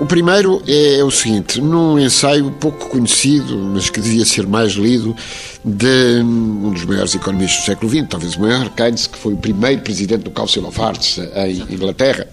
O 0.00 0.06
primeiro 0.06 0.62
é, 0.66 1.02
o 1.04 1.10
seguinte: 1.10 1.60
num 1.60 1.98
ensaio 1.98 2.50
pouco 2.52 2.88
conhecido, 2.88 3.56
mas 3.56 3.88
que 3.88 4.00
devia 4.00 4.24
ser 4.24 4.46
mais 4.46 4.72
lido, 4.72 5.16
de 5.64 6.20
um 6.22 6.70
dos 6.70 6.84
maiores 6.84 7.14
economistas 7.14 7.62
do 7.62 7.66
século 7.66 7.90
XX, 7.90 8.06
talvez 8.08 8.36
o 8.36 8.40
maior, 8.40 8.68
Keynes, 8.70 9.06
que 9.06 9.16
foi 9.16 9.32
o 9.32 9.36
primeiro 9.36 9.80
presidente 9.80 10.22
do 10.24 10.30
Council 10.30 10.66
of 10.66 10.78
Arts 10.80 11.18
em 11.18 11.74
Inglaterra, 11.74 12.26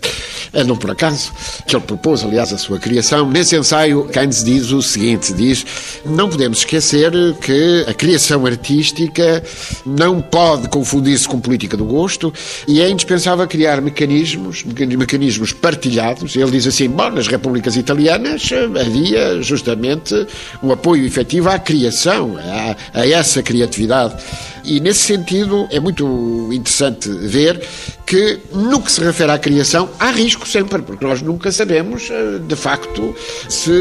é 0.53 0.63
não 0.65 0.75
por 0.75 0.91
acaso, 0.91 1.31
que 1.65 1.75
ele 1.75 1.85
propôs, 1.85 2.23
aliás, 2.23 2.51
a 2.51 2.57
sua 2.57 2.77
criação. 2.77 3.29
Nesse 3.29 3.55
ensaio, 3.55 4.05
Keynes 4.05 4.43
diz 4.43 4.71
o 4.71 4.81
seguinte: 4.81 5.31
diz, 5.33 5.65
não 6.05 6.29
podemos 6.29 6.59
esquecer 6.59 7.11
que 7.41 7.85
a 7.87 7.93
criação 7.93 8.45
artística 8.45 9.41
não 9.85 10.21
pode 10.21 10.67
confundir-se 10.67 11.27
com 11.27 11.39
política 11.39 11.77
do 11.77 11.85
gosto 11.85 12.33
e 12.67 12.81
é 12.81 12.89
indispensável 12.89 13.47
criar 13.47 13.81
mecanismos, 13.81 14.63
mecanismos 14.63 15.53
partilhados. 15.53 16.35
Ele 16.35 16.51
diz 16.51 16.67
assim: 16.67 16.89
bom, 16.89 17.09
nas 17.09 17.27
repúblicas 17.27 17.77
italianas 17.77 18.49
havia 18.79 19.41
justamente 19.41 20.27
um 20.61 20.71
apoio 20.71 21.05
efetivo 21.05 21.49
à 21.49 21.57
criação, 21.57 22.35
a, 22.37 22.99
a 22.99 23.07
essa 23.21 23.41
criatividade. 23.41 24.15
E 24.63 24.79
nesse 24.79 25.01
sentido 25.01 25.67
é 25.71 25.79
muito 25.79 26.49
interessante 26.51 27.09
ver 27.09 27.61
que, 28.05 28.39
no 28.51 28.81
que 28.81 28.91
se 28.91 29.01
refere 29.01 29.31
à 29.31 29.39
criação, 29.39 29.89
há 29.97 30.11
risco 30.11 30.45
sempre, 30.47 30.81
porque 30.81 31.05
nós 31.05 31.21
nunca 31.21 31.49
sabemos, 31.49 32.09
eh, 32.11 32.39
de 32.45 32.55
facto, 32.57 33.15
se 33.47 33.71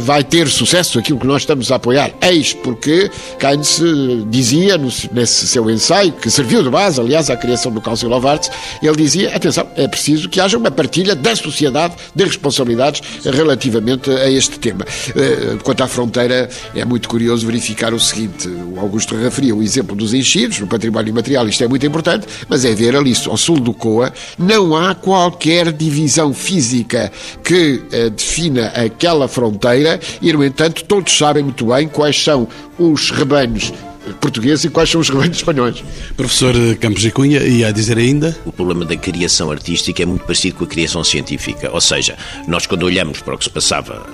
vai 0.00 0.22
ter 0.22 0.46
sucesso 0.48 0.98
aquilo 0.98 1.18
que 1.18 1.26
nós 1.26 1.42
estamos 1.42 1.72
a 1.72 1.76
apoiar. 1.76 2.12
Eis 2.20 2.52
porque 2.52 3.10
Keynes 3.38 3.80
dizia, 4.28 4.78
nesse 5.10 5.48
seu 5.48 5.70
ensaio, 5.70 6.12
que 6.12 6.30
serviu 6.30 6.62
de 6.62 6.68
base, 6.68 7.00
aliás, 7.00 7.30
à 7.30 7.36
criação 7.36 7.72
do 7.72 7.80
Council 7.80 8.12
of 8.12 8.26
Arts, 8.26 8.50
ele 8.82 8.96
dizia: 8.96 9.34
atenção, 9.34 9.66
é 9.74 9.88
preciso 9.88 10.28
que 10.28 10.38
haja 10.38 10.58
uma 10.58 10.70
partilha 10.70 11.14
da 11.14 11.34
sociedade 11.34 11.94
de 12.14 12.24
responsabilidades 12.24 13.00
relativamente 13.24 14.10
a 14.10 14.30
este 14.30 14.58
tema. 14.58 14.84
Eh, 15.16 15.56
quanto 15.62 15.82
à 15.82 15.88
fronteira, 15.88 16.50
é 16.74 16.84
muito 16.84 17.08
curioso 17.08 17.46
verificar 17.46 17.94
o 17.94 18.00
seguinte: 18.00 18.48
o 18.48 18.78
Augusto 18.78 19.16
referia 19.16 19.56
o 19.56 19.62
exemplo 19.62 19.96
dos 19.96 20.12
no 20.60 20.66
património 20.66 21.10
imaterial, 21.10 21.48
isto 21.48 21.64
é 21.64 21.68
muito 21.68 21.86
importante, 21.86 22.26
mas 22.48 22.64
é 22.64 22.74
ver 22.74 22.94
ali 22.96 23.14
ao 23.26 23.36
sul 23.36 23.58
do 23.60 23.72
Coa, 23.72 24.12
não 24.38 24.76
há 24.76 24.94
qualquer 24.94 25.72
divisão 25.72 26.32
física 26.34 27.10
que 27.42 27.82
uh, 27.92 28.10
defina 28.10 28.66
aquela 28.68 29.28
fronteira 29.28 30.00
e, 30.20 30.32
no 30.32 30.44
entanto, 30.44 30.84
todos 30.84 31.16
sabem 31.16 31.42
muito 31.42 31.66
bem 31.66 31.88
quais 31.88 32.22
são 32.22 32.46
os 32.78 33.10
rebanhos 33.10 33.72
portugueses 34.20 34.64
e 34.64 34.70
quais 34.70 34.90
são 34.90 35.00
os 35.00 35.08
rebanhos 35.08 35.38
espanhóis. 35.38 35.82
Professor 36.16 36.54
Campos 36.80 37.04
e 37.04 37.10
Cunha, 37.10 37.40
ia 37.40 37.68
a 37.68 37.72
dizer 37.72 37.98
ainda? 37.98 38.36
O 38.44 38.52
problema 38.52 38.84
da 38.84 38.96
criação 38.96 39.50
artística 39.50 40.02
é 40.02 40.06
muito 40.06 40.22
parecido 40.24 40.56
com 40.56 40.64
a 40.64 40.66
criação 40.66 41.04
científica. 41.04 41.70
Ou 41.72 41.80
seja, 41.80 42.16
nós 42.46 42.66
quando 42.66 42.84
olhamos 42.84 43.20
para 43.20 43.34
o 43.34 43.38
que 43.38 43.44
se 43.44 43.50
passava 43.50 44.06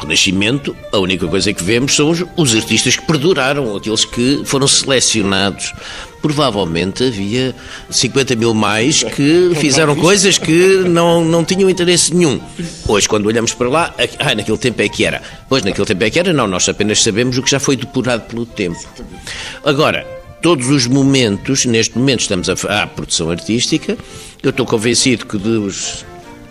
Renascimento, 0.00 0.76
a 0.92 0.98
única 0.98 1.26
coisa 1.26 1.52
que 1.52 1.62
vemos 1.62 1.94
são 1.94 2.10
os, 2.10 2.24
os, 2.36 2.54
artistas 2.54 2.96
que 2.96 3.04
perduraram, 3.06 3.76
aqueles 3.76 4.04
que 4.04 4.42
foram 4.44 4.68
selecionados. 4.68 5.72
Provavelmente 6.22 7.04
havia 7.04 7.54
50 7.90 8.36
mil 8.36 8.54
mais 8.54 9.02
que 9.02 9.52
fizeram 9.56 9.94
coisas 9.94 10.38
que 10.38 10.78
não, 10.88 11.24
não 11.24 11.44
tinham 11.44 11.68
interesse 11.70 12.14
nenhum. 12.14 12.40
Hoje, 12.86 13.08
quando 13.08 13.26
olhamos 13.26 13.54
para 13.54 13.68
lá, 13.68 13.94
ah, 14.18 14.34
naquele 14.34 14.58
tempo 14.58 14.82
é 14.82 14.88
que 14.88 15.04
era. 15.04 15.22
Pois, 15.48 15.62
naquele 15.62 15.86
tempo 15.86 16.02
é 16.04 16.10
que 16.10 16.18
era, 16.18 16.32
não, 16.32 16.46
nós 16.46 16.68
apenas 16.68 17.02
sabemos 17.02 17.38
o 17.38 17.42
que 17.42 17.50
já 17.50 17.60
foi 17.60 17.76
depurado 17.76 18.22
pelo 18.28 18.46
tempo. 18.46 18.78
Agora, 19.64 20.06
todos 20.42 20.68
os 20.68 20.86
momentos, 20.86 21.64
neste 21.64 21.96
momento 21.98 22.20
estamos 22.20 22.48
a, 22.48 22.82
à 22.82 22.86
produção 22.86 23.30
artística, 23.30 23.96
eu 24.42 24.50
estou 24.50 24.66
convencido 24.66 25.26
que 25.26 25.36
dos 25.36 26.04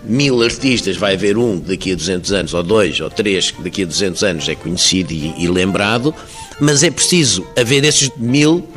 mil 0.07 0.41
artistas, 0.41 0.97
vai 0.97 1.13
haver 1.13 1.37
um 1.37 1.59
daqui 1.59 1.91
a 1.91 1.95
200 1.95 2.31
anos, 2.31 2.53
ou 2.53 2.63
dois, 2.63 2.99
ou 2.99 3.09
três, 3.09 3.51
que 3.51 3.61
daqui 3.61 3.83
a 3.83 3.85
200 3.85 4.23
anos 4.23 4.49
é 4.49 4.55
conhecido 4.55 5.11
e, 5.11 5.33
e 5.37 5.47
lembrado, 5.47 6.13
mas 6.59 6.83
é 6.83 6.89
preciso 6.89 7.45
haver 7.57 7.83
esses 7.83 8.09
mil 8.17 8.67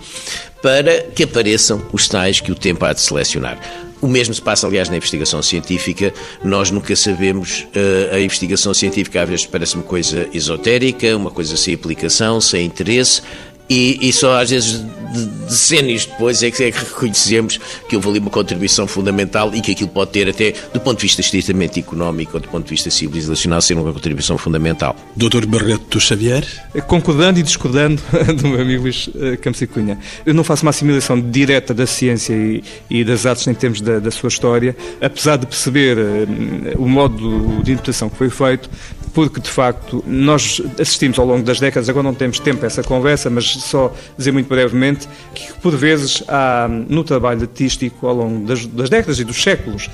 para 0.63 1.03
que 1.03 1.23
apareçam 1.23 1.83
os 1.93 2.09
tais 2.09 2.41
que 2.41 2.53
o 2.53 2.55
tempo 2.55 2.85
há 2.85 2.93
de 2.93 3.01
selecionar. 3.01 3.59
O 4.01 4.09
mesmo 4.09 4.33
se 4.33 4.41
passa, 4.41 4.67
aliás, 4.67 4.89
na 4.89 4.97
investigação 4.97 5.43
científica. 5.43 6.13
Nós 6.43 6.71
nunca 6.71 6.97
sabemos. 6.97 7.67
Uh, 7.75 8.15
a 8.15 8.21
investigação 8.21 8.73
científica 8.73 9.23
às 9.23 9.29
vezes 9.29 9.47
parece-me 9.47 9.83
coisa 9.83 10.27
esotérica, 10.33 11.15
uma 11.17 11.31
coisa 11.31 11.55
sem 11.57 11.75
aplicação, 11.75 12.41
sem 12.41 12.65
interesse. 12.65 13.21
E, 13.71 14.09
e, 14.09 14.13
só 14.13 14.41
às 14.41 14.51
vezes 14.51 14.85
decénios 15.49 16.07
depois 16.07 16.43
é 16.43 16.51
que, 16.51 16.65
é 16.65 16.71
que 16.71 16.79
reconhecemos 16.79 17.59
que 17.89 17.97
houve 17.97 18.09
ali 18.09 18.19
uma 18.19 18.31
contribuição 18.31 18.87
fundamental 18.87 19.55
e 19.55 19.61
que 19.61 19.73
aquilo 19.73 19.89
pode 19.89 20.11
ter 20.11 20.29
até, 20.29 20.53
do 20.73 20.81
ponto 20.81 20.99
de 20.99 21.03
vista 21.03 21.21
estritamente 21.21 21.79
económico 21.81 22.33
ou 22.35 22.41
do 22.41 22.49
ponto 22.49 22.65
de 22.65 22.71
vista 22.71 22.91
civilizacional, 22.91 23.61
ser 23.61 23.75
uma 23.75 23.93
contribuição 23.93 24.37
fundamental. 24.37 24.97
Doutor 25.17 25.47
Barreto 25.47 26.01
Xavier? 26.01 26.45
Concordando 26.87 27.39
e 27.39 27.43
discordando 27.43 28.03
do 28.37 28.49
meu 28.49 28.61
amigo 28.61 28.83
Luís 28.83 29.09
eh, 29.15 29.37
Campos 29.37 29.63
e 29.63 29.67
Cunha. 29.67 29.99
Eu 30.25 30.35
não 30.35 30.45
faço 30.45 30.63
uma 30.65 30.71
assimilação 30.71 31.21
direta 31.21 31.73
da 31.73 31.87
ciência 31.87 32.33
e, 32.33 32.63
e 32.89 33.05
das 33.05 33.27
artes 33.27 33.47
em 33.47 33.55
termos 33.55 33.81
da, 33.81 33.99
da, 33.99 34.11
sua 34.11 34.29
história, 34.29 34.77
apesar 35.01 35.37
de 35.37 35.47
perceber 35.47 35.97
uh, 35.97 36.83
o 36.83 36.89
modo 36.89 37.63
de 37.63 37.73
interpretação 37.73 38.09
que 38.09 38.17
foi 38.17 38.31
feito, 38.31 38.71
porque 39.13 39.41
de 39.41 39.51
facto 39.51 40.03
nós 40.07 40.61
assistimos 40.79 41.19
ao 41.19 41.27
longo 41.27 41.43
das 41.43 41.59
décadas, 41.59 41.89
agora 41.89 42.05
não 42.05 42.15
temos 42.15 42.39
tempo 42.39 42.59
para 42.59 42.67
essa 42.67 42.83
conversa, 42.83 43.29
mas 43.29 43.45
só 43.45 43.93
dizer 44.17 44.33
muito 44.33 44.49
brevemente 44.49 45.09
que 45.35 45.53
por 45.55 45.77
vezes 45.77 46.23
há 46.29 46.69
no 46.69 47.03
trabalho 47.03 47.43
artístico 47.43 48.07
ao 48.07 48.15
longo 48.15 48.47
das, 48.47 48.67
das 48.67 48.89
décadas 48.89 49.19
e 49.19 49.25
dos 49.25 49.43
séculos 49.43 49.89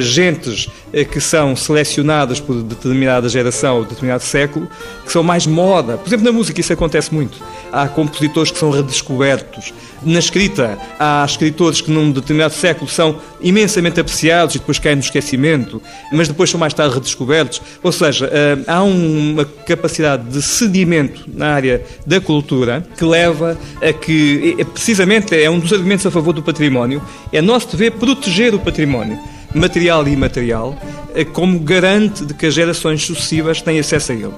gentes 0.00 0.68
eh, 0.92 1.04
que 1.04 1.20
são 1.20 1.54
selecionadas 1.54 2.40
por 2.40 2.62
determinada 2.62 3.28
geração 3.28 3.78
ou 3.78 3.84
determinado 3.84 4.22
século 4.22 4.68
que 5.04 5.12
são 5.12 5.22
mais 5.22 5.46
moda. 5.46 5.96
Por 5.96 6.08
exemplo, 6.08 6.24
na 6.24 6.32
música 6.32 6.60
isso 6.60 6.72
acontece 6.72 7.14
muito. 7.14 7.38
Há 7.72 7.88
compositores 7.88 8.50
que 8.50 8.58
são 8.58 8.70
redescobertos. 8.70 9.72
Na 10.02 10.18
escrita, 10.18 10.78
há 10.98 11.24
escritores 11.24 11.80
que 11.80 11.90
num 11.90 12.12
determinado 12.12 12.54
século 12.54 12.88
são 12.88 13.18
imensamente 13.40 13.98
apreciados 13.98 14.54
e 14.54 14.58
depois 14.58 14.78
caem 14.78 14.96
no 14.96 15.02
esquecimento, 15.02 15.82
mas 16.12 16.28
depois 16.28 16.50
são 16.50 16.58
mais 16.58 16.72
tarde 16.72 16.94
redescobertos. 16.94 17.60
Ou 17.82 17.90
seja, 17.90 18.30
eh, 18.32 18.58
há 18.66 18.82
uma 18.82 19.44
capacidade 19.44 20.24
de 20.24 20.40
sedimento 20.40 21.24
na 21.26 21.48
área 21.52 21.82
da 22.06 22.20
cultura 22.20 22.86
que 22.96 23.04
leva 23.04 23.58
a 23.82 23.92
que, 23.92 24.56
precisamente, 24.72 25.34
é 25.34 25.50
um 25.50 25.58
dos 25.58 25.72
argumentos 25.72 26.06
a 26.06 26.10
favor 26.10 26.32
do 26.32 26.42
património, 26.42 27.02
é 27.32 27.42
nosso 27.42 27.68
dever 27.68 27.92
proteger 27.92 28.54
o 28.54 28.58
património 28.58 29.18
material 29.54 30.06
e 30.06 30.12
imaterial, 30.12 30.76
eh, 31.14 31.24
como 31.24 31.58
garante 31.58 32.24
de 32.24 32.34
que 32.34 32.46
as 32.46 32.54
gerações 32.54 33.04
sucessivas 33.04 33.62
têm 33.62 33.78
acesso 33.78 34.12
a 34.12 34.14
ele. 34.14 34.34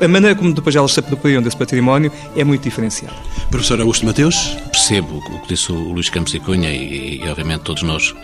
A 0.00 0.08
maneira 0.08 0.34
como 0.34 0.52
depois 0.52 0.74
elas 0.74 0.92
se 0.92 1.00
apropriam 1.00 1.42
desse 1.42 1.56
património 1.56 2.10
é 2.36 2.42
muito 2.42 2.62
diferenciada. 2.62 3.14
Professor 3.50 3.80
Augusto 3.80 4.04
Mateus? 4.04 4.56
Percebo 4.72 5.18
o 5.18 5.40
que 5.40 5.48
disse 5.48 5.70
o 5.70 5.92
Luís 5.92 6.08
Campos 6.08 6.34
e 6.34 6.40
Cunha 6.40 6.70
e, 6.70 7.20
e 7.22 7.28
obviamente, 7.28 7.60
todos 7.60 7.82
nós 7.82 8.14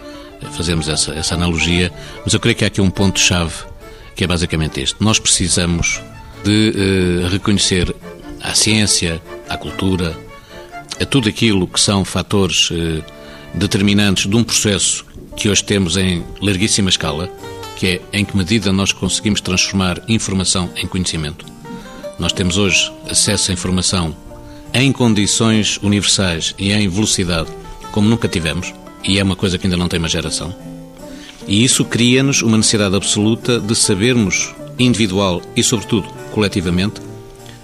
eh, 0.42 0.46
fazemos 0.50 0.88
essa, 0.88 1.12
essa 1.12 1.34
analogia, 1.34 1.92
mas 2.24 2.34
eu 2.34 2.40
creio 2.40 2.56
que 2.56 2.64
há 2.64 2.66
aqui 2.66 2.80
um 2.80 2.90
ponto-chave 2.90 3.54
que 4.16 4.24
é 4.24 4.26
basicamente 4.26 4.80
este. 4.80 4.96
Nós 5.00 5.18
precisamos 5.18 6.00
de 6.44 7.24
uh, 7.24 7.28
reconhecer 7.28 7.94
à 8.42 8.54
ciência, 8.54 9.22
à 9.48 9.56
cultura, 9.56 10.16
a 11.00 11.04
tudo 11.04 11.28
aquilo 11.28 11.66
que 11.66 11.80
são 11.80 12.04
fatores 12.04 12.70
uh, 12.70 13.02
determinantes 13.54 14.26
de 14.26 14.36
um 14.36 14.44
processo 14.44 15.04
que 15.36 15.48
hoje 15.48 15.64
temos 15.64 15.96
em 15.96 16.24
larguíssima 16.42 16.90
escala, 16.90 17.30
que 17.76 17.86
é 17.86 18.00
em 18.12 18.24
que 18.24 18.36
medida 18.36 18.72
nós 18.72 18.92
conseguimos 18.92 19.40
transformar 19.40 20.02
informação 20.08 20.70
em 20.76 20.86
conhecimento. 20.86 21.46
Nós 22.20 22.34
temos 22.34 22.58
hoje 22.58 22.92
acesso 23.08 23.50
à 23.50 23.54
informação 23.54 24.14
em 24.74 24.92
condições 24.92 25.78
universais 25.82 26.54
e 26.58 26.70
em 26.70 26.86
velocidade 26.86 27.48
como 27.90 28.10
nunca 28.10 28.28
tivemos. 28.28 28.74
e 29.02 29.18
é 29.18 29.22
uma 29.22 29.34
coisa 29.34 29.56
que 29.56 29.66
ainda 29.66 29.78
não 29.78 29.88
tem 29.88 29.98
uma 29.98 30.08
geração. 30.08 30.54
E 31.48 31.64
isso 31.64 31.82
cria-nos 31.86 32.42
uma 32.42 32.58
necessidade 32.58 32.94
absoluta 32.94 33.58
de 33.58 33.74
sabermos, 33.74 34.54
individual 34.78 35.40
e, 35.56 35.62
sobretudo, 35.62 36.06
coletivamente, 36.30 37.00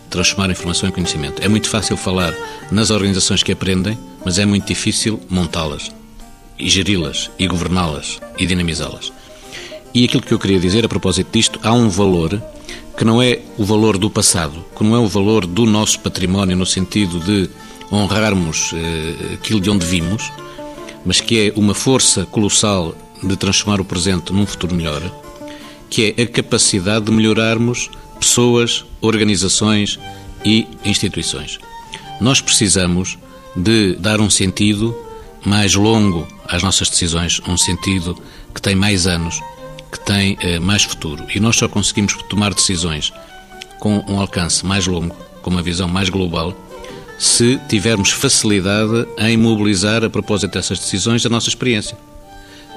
transformar 0.09 0.51
informação 0.51 0.89
em 0.89 0.93
conhecimento. 0.93 1.43
É 1.43 1.49
muito 1.49 1.69
fácil 1.69 1.95
falar 1.95 2.35
nas 2.73 2.89
organizações 2.89 3.43
que 3.43 3.53
aprendem, 3.53 3.99
mas 4.25 4.39
é 4.39 4.47
muito 4.47 4.67
difícil 4.67 5.21
montá-las, 5.29 5.93
e 6.59 6.71
geri-las, 6.71 7.31
e 7.39 7.47
governá-las, 7.47 8.19
e 8.39 8.47
dinamizá-las. 8.47 9.13
E 9.93 10.07
aquilo 10.07 10.23
que 10.23 10.33
eu 10.33 10.39
queria 10.39 10.59
dizer 10.59 10.87
a 10.87 10.89
propósito 10.89 11.29
disto, 11.31 11.61
há 11.63 11.75
um 11.75 11.91
valor 11.91 12.43
que 12.97 13.05
não 13.05 13.21
é 13.21 13.41
o 13.59 13.65
valor 13.65 13.99
do 13.99 14.09
passado, 14.09 14.65
que 14.77 14.83
não 14.83 14.97
é 14.97 14.99
o 14.99 15.07
valor 15.07 15.47
do 15.47 15.67
nosso 15.67 16.01
património 16.01 16.57
no 16.57 16.65
sentido 16.65 17.21
de 17.21 17.49
honrarmos 17.93 18.73
eh, 18.75 19.35
aquilo 19.35 19.61
de 19.61 19.71
onde 19.71 19.85
vimos, 19.85 20.33
mas 21.05 21.21
que 21.21 21.49
é 21.49 21.53
uma 21.55 21.75
força 21.75 22.25
colossal 22.25 22.95
de 23.23 23.37
transformar 23.37 23.81
o 23.81 23.85
presente 23.85 24.33
num 24.33 24.47
futuro 24.47 24.75
melhor, 24.75 25.03
que 25.91 26.15
é 26.17 26.23
a 26.23 26.27
capacidade 26.27 27.05
de 27.05 27.13
melhorarmos 27.13 27.91
pessoas, 28.19 28.85
organizações 29.01 29.99
e 30.45 30.67
instituições. 30.85 31.59
Nós 32.21 32.41
precisamos 32.41 33.19
de 33.55 33.95
dar 33.97 34.21
um 34.21 34.31
sentido 34.31 34.97
mais 35.45 35.75
longo 35.75 36.27
às 36.49 36.63
nossas 36.63 36.89
decisões, 36.89 37.41
um 37.47 37.57
sentido 37.57 38.17
que 38.55 38.61
tem 38.61 38.75
mais 38.75 39.07
anos, 39.07 39.41
que 39.91 40.01
tem 40.01 40.37
eh, 40.41 40.59
mais 40.59 40.83
futuro. 40.85 41.25
E 41.35 41.41
nós 41.41 41.57
só 41.57 41.69
conseguimos 41.69 42.15
tomar 42.29 42.53
decisões 42.55 43.13
com 43.79 44.05
um 44.09 44.21
alcance 44.21 44.65
mais 44.65 44.87
longo, 44.87 45.15
com 45.43 45.51
uma 45.51 45.63
visão 45.63 45.89
mais 45.89 46.09
global, 46.09 46.55
se 47.19 47.59
tivermos 47.69 48.11
facilidade 48.11 49.07
em 49.19 49.37
mobilizar, 49.37 50.05
a 50.05 50.11
propósito 50.11 50.53
dessas 50.53 50.79
decisões, 50.79 51.25
a 51.25 51.29
nossa 51.29 51.49
experiência. 51.49 51.97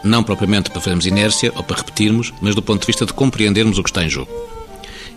Não 0.03 0.23
propriamente 0.23 0.69
para 0.69 0.79
fazermos 0.79 1.05
inércia 1.05 1.51
ou 1.55 1.63
para 1.63 1.77
repetirmos, 1.77 2.33
mas 2.41 2.55
do 2.55 2.61
ponto 2.61 2.81
de 2.81 2.87
vista 2.87 3.05
de 3.05 3.13
compreendermos 3.13 3.77
o 3.77 3.83
que 3.83 3.89
está 3.89 4.03
em 4.03 4.09
jogo. 4.09 4.31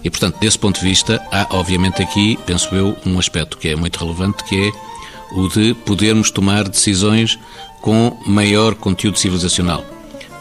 E, 0.03 0.11
portanto, 0.11 0.41
desse 0.41 0.59
ponto 0.59 0.81
de 0.81 0.87
vista, 0.87 1.23
há, 1.31 1.47
obviamente, 1.51 2.03
aqui, 2.03 2.37
penso 2.45 2.75
eu, 2.75 2.97
um 3.07 3.19
aspecto 3.19 3.57
que 3.57 3.69
é 3.69 3.77
muito 3.77 4.01
relevante, 4.01 4.43
que 4.43 4.69
é 4.69 4.73
o 5.39 5.49
de 5.49 5.75
podermos 5.75 6.31
tomar 6.33 6.69
decisões 6.69 7.39
com 7.81 8.19
maior 8.27 8.75
conteúdo 8.75 9.19
civilizacional 9.19 9.85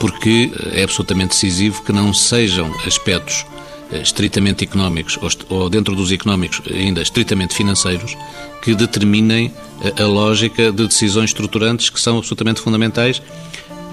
porque 0.01 0.51
é 0.73 0.83
absolutamente 0.83 1.35
decisivo 1.35 1.83
que 1.83 1.93
não 1.93 2.11
sejam 2.11 2.73
aspectos 2.87 3.45
eh, 3.91 4.01
estritamente 4.01 4.63
económicos 4.63 5.19
ou 5.47 5.69
dentro 5.69 5.95
dos 5.95 6.11
económicos 6.11 6.59
ainda 6.73 7.03
estritamente 7.03 7.53
financeiros 7.53 8.17
que 8.63 8.73
determinem 8.73 9.53
a 9.99 10.03
lógica 10.03 10.71
de 10.71 10.87
decisões 10.87 11.29
estruturantes 11.29 11.91
que 11.91 12.01
são 12.01 12.17
absolutamente 12.17 12.59
fundamentais 12.61 13.21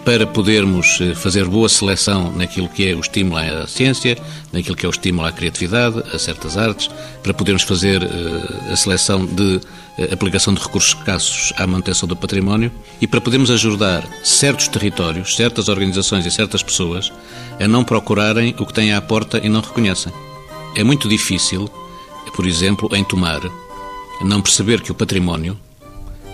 para 0.04 0.26
podermos 0.26 1.00
eh, 1.00 1.14
fazer 1.14 1.44
boa 1.44 1.68
seleção 1.68 2.32
naquilo 2.32 2.68
que 2.68 2.88
é 2.88 2.94
o 2.94 3.00
estímulo 3.00 3.38
à 3.38 3.66
ciência, 3.66 4.16
naquilo 4.52 4.76
que 4.76 4.86
é 4.86 4.88
o 4.88 4.90
estímulo 4.90 5.26
à 5.26 5.32
criatividade, 5.32 6.02
a 6.12 6.18
certas 6.18 6.56
artes, 6.56 6.90
para 7.22 7.34
podermos 7.34 7.62
fazer 7.62 8.02
eh, 8.02 8.72
a 8.72 8.76
seleção 8.76 9.26
de 9.26 9.60
eh, 9.98 10.12
aplicação 10.12 10.54
de 10.54 10.60
recursos 10.60 10.94
escassos 10.94 11.52
à 11.56 11.66
manutenção 11.66 12.08
do 12.08 12.16
património 12.16 12.72
e 13.00 13.06
para 13.06 13.20
podermos 13.20 13.50
ajudar 13.50 14.04
certos 14.22 14.68
territórios, 14.68 15.36
certas 15.36 15.68
organizações 15.68 16.24
e 16.24 16.30
certas 16.30 16.62
pessoas 16.62 17.12
a 17.60 17.66
não 17.66 17.84
procurarem 17.84 18.54
o 18.58 18.64
que 18.64 18.72
têm 18.72 18.92
à 18.92 19.00
porta 19.00 19.38
e 19.42 19.48
não 19.48 19.60
reconhecem. 19.60 20.12
É 20.74 20.84
muito 20.84 21.08
difícil, 21.08 21.68
por 22.34 22.46
exemplo, 22.46 22.88
em 22.94 23.02
Tomar, 23.02 23.40
não 24.22 24.40
perceber 24.40 24.80
que 24.80 24.92
o 24.92 24.94
património 24.94 25.58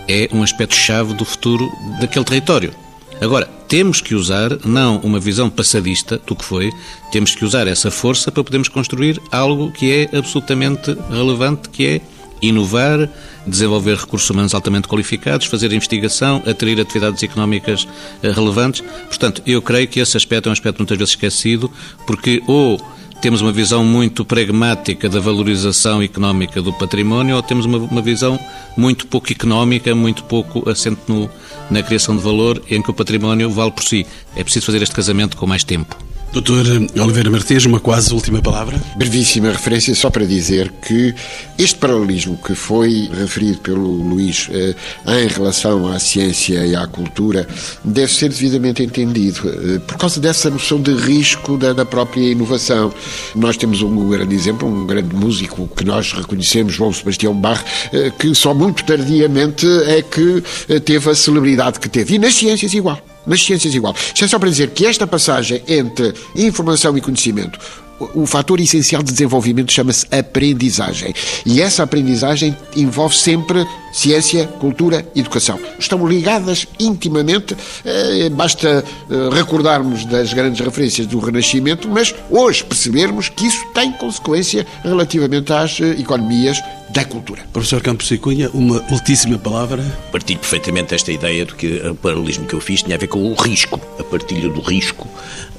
é 0.07 0.29
um 0.31 0.43
aspecto-chave 0.43 1.13
do 1.13 1.25
futuro 1.25 1.71
daquele 1.99 2.25
território. 2.25 2.84
Agora, 3.21 3.49
temos 3.67 4.01
que 4.01 4.13
usar 4.13 4.57
não 4.65 4.97
uma 4.97 5.19
visão 5.19 5.49
passadista 5.49 6.19
do 6.25 6.35
que 6.35 6.43
foi, 6.43 6.71
temos 7.11 7.33
que 7.33 7.45
usar 7.45 7.67
essa 7.67 7.89
força 7.89 8.31
para 8.31 8.43
podermos 8.43 8.67
construir 8.67 9.21
algo 9.31 9.71
que 9.71 9.91
é 9.91 10.17
absolutamente 10.17 10.95
relevante, 11.09 11.69
que 11.69 11.87
é 11.87 12.01
inovar, 12.41 13.09
desenvolver 13.47 13.97
recursos 13.97 14.29
humanos 14.29 14.53
altamente 14.53 14.87
qualificados, 14.87 15.47
fazer 15.47 15.71
investigação, 15.71 16.43
atrair 16.45 16.79
atividades 16.79 17.23
económicas 17.23 17.87
eh, 18.21 18.31
relevantes. 18.31 18.83
Portanto, 19.07 19.41
eu 19.45 19.61
creio 19.61 19.87
que 19.87 19.99
esse 19.99 20.17
aspecto 20.17 20.47
é 20.47 20.49
um 20.49 20.53
aspecto 20.53 20.79
muitas 20.79 20.97
vezes 20.97 21.11
esquecido, 21.13 21.71
porque 22.05 22.41
ou 22.47 22.79
temos 23.21 23.41
uma 23.41 23.51
visão 23.51 23.83
muito 23.83 24.23
pragmática 24.23 25.09
da 25.09 25.19
valorização 25.19 26.01
económica 26.01 26.61
do 26.61 26.71
património 26.73 27.35
ou 27.35 27.41
temos 27.41 27.65
uma, 27.65 27.77
uma 27.77 28.01
visão 28.01 28.39
muito 28.77 29.07
pouco 29.07 29.31
económica, 29.31 29.95
muito 29.95 30.23
pouco 30.23 30.69
assente 30.69 31.01
no, 31.07 31.29
na 31.69 31.81
criação 31.81 32.15
de 32.15 32.23
valor, 32.23 32.61
em 32.69 32.81
que 32.81 32.91
o 32.91 32.93
património 32.93 33.49
vale 33.49 33.71
por 33.71 33.83
si. 33.83 34.05
É 34.35 34.43
preciso 34.43 34.65
fazer 34.65 34.81
este 34.81 34.95
casamento 34.95 35.37
com 35.37 35.47
mais 35.47 35.63
tempo. 35.63 36.14
Doutor 36.35 36.65
Oliveira 37.01 37.31
Martins, 37.31 37.63
uma 37.63 37.79
quase 37.79 38.13
última 38.13 38.41
palavra. 38.41 38.77
Brevíssima 38.97 39.53
referência, 39.53 39.95
só 39.95 40.09
para 40.09 40.25
dizer 40.25 40.69
que 40.85 41.15
este 41.57 41.77
paralelismo 41.77 42.37
que 42.37 42.53
foi 42.53 43.09
referido 43.17 43.59
pelo 43.59 43.89
Luís 43.89 44.49
eh, 44.51 44.75
em 45.23 45.27
relação 45.29 45.87
à 45.87 45.97
ciência 45.97 46.65
e 46.65 46.75
à 46.75 46.85
cultura 46.87 47.47
deve 47.85 48.11
ser 48.11 48.27
devidamente 48.27 48.83
entendido 48.83 49.47
eh, 49.47 49.79
por 49.87 49.95
causa 49.95 50.19
dessa 50.19 50.49
noção 50.49 50.81
de 50.81 50.93
risco 50.93 51.57
da, 51.57 51.71
da, 51.71 51.85
própria 51.85 52.29
inovação. 52.29 52.93
Nós 53.33 53.55
temos 53.55 53.81
um 53.81 54.09
grande 54.09 54.35
exemplo, 54.35 54.67
um 54.67 54.85
grande 54.85 55.15
músico 55.15 55.69
que 55.73 55.85
nós 55.85 56.11
reconhecemos, 56.11 56.73
João 56.73 56.91
Sebastião 56.91 57.33
Bach, 57.33 57.63
eh, 57.93 58.11
que 58.19 58.35
só 58.35 58.53
muito 58.53 58.83
tardiamente 58.83 59.65
é 59.87 60.01
que 60.01 60.43
eh, 60.67 60.81
teve 60.81 61.09
a 61.09 61.15
celebridade 61.15 61.79
que 61.79 61.87
teve. 61.87 62.15
E 62.15 62.19
nas 62.19 62.35
ciências 62.35 62.73
igual 62.73 63.01
nas 63.25 63.43
ciências 63.43 63.73
igual. 63.73 63.95
Isto 63.95 64.25
é 64.25 64.27
só 64.27 64.39
para 64.39 64.49
dizer 64.49 64.71
que 64.71 64.85
esta 64.85 65.07
passagem 65.07 65.61
entre 65.67 66.13
informação 66.35 66.97
e 66.97 67.01
conhecimento, 67.01 67.59
o 67.99 68.25
fator 68.25 68.59
essencial 68.59 69.01
de 69.01 69.11
desenvolvimento 69.11 69.71
chama-se 69.71 70.05
aprendizagem. 70.11 71.13
E 71.45 71.61
essa 71.61 71.83
aprendizagem 71.83 72.55
envolve 72.75 73.15
sempre 73.15 73.65
ciência, 73.95 74.45
cultura 74.45 75.07
e 75.15 75.21
educação. 75.21 75.57
Estão 75.79 76.05
ligadas 76.05 76.67
intimamente, 76.77 77.55
eh, 77.85 78.29
basta 78.29 78.83
eh, 79.09 79.29
recordarmos 79.31 80.03
das 80.03 80.33
grandes 80.33 80.59
referências 80.59 81.07
do 81.07 81.17
Renascimento, 81.19 81.87
mas 81.87 82.13
hoje 82.29 82.63
percebermos 82.65 83.29
que 83.29 83.47
isso 83.47 83.65
tem 83.73 83.93
consequência 83.93 84.67
relativamente 84.83 85.53
às 85.53 85.79
eh, 85.79 85.91
economias 85.97 86.61
da 86.89 87.05
cultura. 87.05 87.43
Professor 87.53 87.81
Campos 87.81 88.11
e 88.11 88.17
Cunha, 88.17 88.49
uma 88.53 88.83
ultíssima 88.91 89.37
palavra. 89.37 89.83
Partilho 90.11 90.39
perfeitamente 90.39 90.93
esta 90.93 91.11
ideia 91.11 91.45
de 91.45 91.55
que 91.55 91.77
o 91.87 91.95
paralelismo 91.95 92.45
que 92.45 92.53
eu 92.53 92.59
fiz 92.59 92.83
tinha 92.83 92.95
a 92.95 92.99
ver 92.99 93.07
com 93.07 93.31
o 93.31 93.33
risco, 93.33 93.79
a 93.97 94.03
partilha 94.03 94.49
do 94.49 94.59
risco 94.59 95.07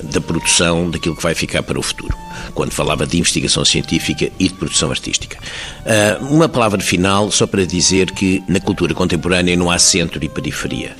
da 0.02 0.20
produção 0.20 0.90
daquilo 0.90 1.16
que 1.16 1.22
vai 1.22 1.34
ficar 1.34 1.62
para 1.62 1.78
o 1.78 1.82
futuro, 1.82 2.16
quando 2.54 2.72
falava 2.72 3.06
de 3.06 3.18
investigação 3.18 3.64
científica 3.64 4.30
e 4.38 4.48
de 4.48 4.54
produção 4.54 4.90
artística. 4.90 5.38
Uh, 5.40 6.26
uma 6.26 6.48
palavra 6.48 6.80
final 6.80 7.30
só 7.30 7.46
para 7.46 7.64
dizer 7.64 8.10
que 8.12 8.42
na 8.48 8.60
cultura 8.60 8.94
contemporânea 8.94 9.56
não 9.56 9.70
há 9.70 9.78
centro 9.78 10.22
e 10.24 10.28
periferia. 10.28 10.96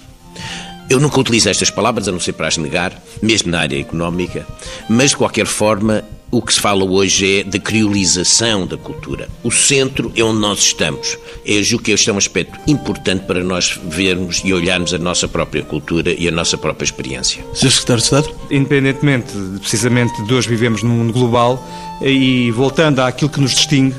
Eu 0.89 1.01
nunca 1.01 1.18
utilizo 1.18 1.49
estas 1.49 1.70
palavras, 1.70 2.07
a 2.07 2.12
não 2.12 2.20
ser 2.20 2.33
para 2.33 2.47
as 2.47 2.57
negar, 2.57 2.93
mesmo 3.20 3.51
na 3.51 3.61
área 3.61 3.81
económica, 3.81 4.47
mas 4.89 5.11
de 5.11 5.16
qualquer 5.16 5.47
forma 5.47 6.05
o 6.31 6.43
que 6.43 6.53
se 6.53 6.61
fala 6.61 6.85
hoje 6.85 7.41
é 7.41 7.45
da 7.45 7.59
criolização 7.59 8.66
da 8.66 8.77
cultura. 8.77 9.29
O 9.43 9.51
centro 9.51 10.12
é 10.16 10.22
onde 10.22 10.41
nós 10.41 10.59
estamos. 10.59 11.16
Eu 11.45 11.62
julgo 11.62 11.85
que 11.85 11.93
este 11.93 12.11
é 12.11 12.12
um 12.12 12.18
aspecto 12.18 12.59
importante 12.66 13.24
para 13.24 13.43
nós 13.43 13.79
vermos 13.89 14.43
e 14.45 14.53
olharmos 14.53 14.93
a 14.93 14.99
nossa 14.99 15.29
própria 15.29 15.62
cultura 15.62 16.12
e 16.12 16.27
a 16.27 16.31
nossa 16.31 16.59
própria 16.59 16.85
experiência. 16.85 17.45
Sr. 17.55 17.70
Secretário 17.70 18.01
de 18.01 18.05
Estado? 18.05 18.31
Independentemente, 18.51 19.33
precisamente, 19.61 20.20
de 20.24 20.35
hoje 20.35 20.49
vivemos 20.49 20.83
num 20.83 20.91
mundo 20.91 21.12
global 21.12 21.64
e 22.03 22.51
voltando 22.51 23.01
àquilo 23.01 23.31
que 23.31 23.41
nos 23.41 23.55
distingue, 23.55 23.95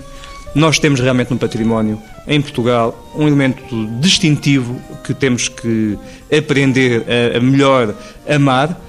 nós 0.54 0.80
temos 0.80 1.00
realmente 1.00 1.32
no 1.32 1.38
património, 1.38 2.02
em 2.28 2.42
Portugal, 2.42 3.10
um 3.16 3.26
elemento 3.26 3.88
distintivo 4.00 4.82
que 5.04 5.14
temos 5.14 5.48
que 5.48 5.98
aprender 6.36 7.06
a 7.36 7.40
melhor 7.40 7.96
amar, 8.28 8.80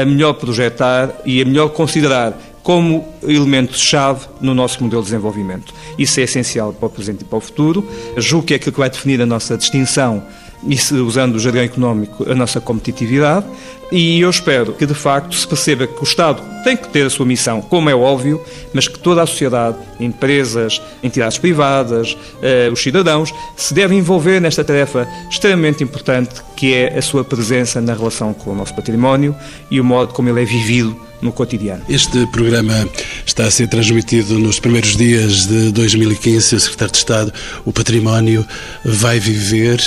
a 0.00 0.04
melhor 0.04 0.34
projetar 0.34 1.10
e 1.24 1.40
a 1.40 1.44
melhor 1.44 1.68
considerar 1.70 2.36
como 2.64 3.06
elemento-chave 3.22 4.26
no 4.40 4.54
nosso 4.54 4.82
modelo 4.82 5.02
de 5.02 5.10
desenvolvimento. 5.10 5.72
Isso 5.98 6.18
é 6.18 6.22
essencial 6.22 6.72
para 6.72 6.86
o 6.86 6.90
presente 6.90 7.20
e 7.20 7.24
para 7.24 7.36
o 7.36 7.40
futuro. 7.40 7.86
Julgo 8.16 8.46
que 8.46 8.54
é 8.54 8.56
aquilo 8.56 8.72
que 8.72 8.78
vai 8.78 8.88
definir 8.88 9.20
a 9.20 9.26
nossa 9.26 9.56
distinção 9.56 10.24
e, 10.66 10.74
usando 10.94 11.36
o 11.36 11.38
jargão 11.38 11.62
económico, 11.62 12.28
a 12.28 12.34
nossa 12.34 12.60
competitividade. 12.62 13.44
E 13.92 14.18
eu 14.18 14.30
espero 14.30 14.72
que, 14.72 14.86
de 14.86 14.94
facto, 14.94 15.36
se 15.36 15.46
perceba 15.46 15.86
que 15.86 16.00
o 16.00 16.04
Estado 16.04 16.42
tem 16.64 16.74
que 16.74 16.88
ter 16.88 17.06
a 17.06 17.10
sua 17.10 17.26
missão, 17.26 17.60
como 17.60 17.90
é 17.90 17.94
óbvio, 17.94 18.40
mas 18.72 18.88
que 18.88 18.98
toda 18.98 19.22
a 19.22 19.26
sociedade, 19.26 19.76
empresas, 20.00 20.80
entidades 21.02 21.36
privadas, 21.36 22.16
eh, 22.42 22.70
os 22.72 22.82
cidadãos, 22.82 23.32
se 23.54 23.74
devem 23.74 23.98
envolver 23.98 24.40
nesta 24.40 24.64
tarefa 24.64 25.06
extremamente 25.30 25.84
importante 25.84 26.42
que 26.56 26.74
é 26.74 26.98
a 26.98 27.02
sua 27.02 27.24
presença 27.24 27.80
na 27.80 27.94
relação 27.94 28.32
com 28.32 28.50
o 28.50 28.54
nosso 28.54 28.74
património 28.74 29.34
e 29.70 29.80
o 29.80 29.84
modo 29.84 30.12
como 30.12 30.28
ele 30.28 30.42
é 30.42 30.44
vivido 30.44 30.96
no 31.20 31.32
cotidiano. 31.32 31.82
Este 31.88 32.26
programa 32.26 32.88
está 33.24 33.44
a 33.44 33.50
ser 33.50 33.68
transmitido 33.68 34.38
nos 34.38 34.60
primeiros 34.60 34.96
dias 34.96 35.46
de 35.46 35.72
2015. 35.72 36.54
O 36.54 36.60
Secretário 36.60 36.92
de 36.92 36.98
Estado, 36.98 37.32
o 37.64 37.72
património 37.72 38.46
vai 38.84 39.18
viver 39.18 39.80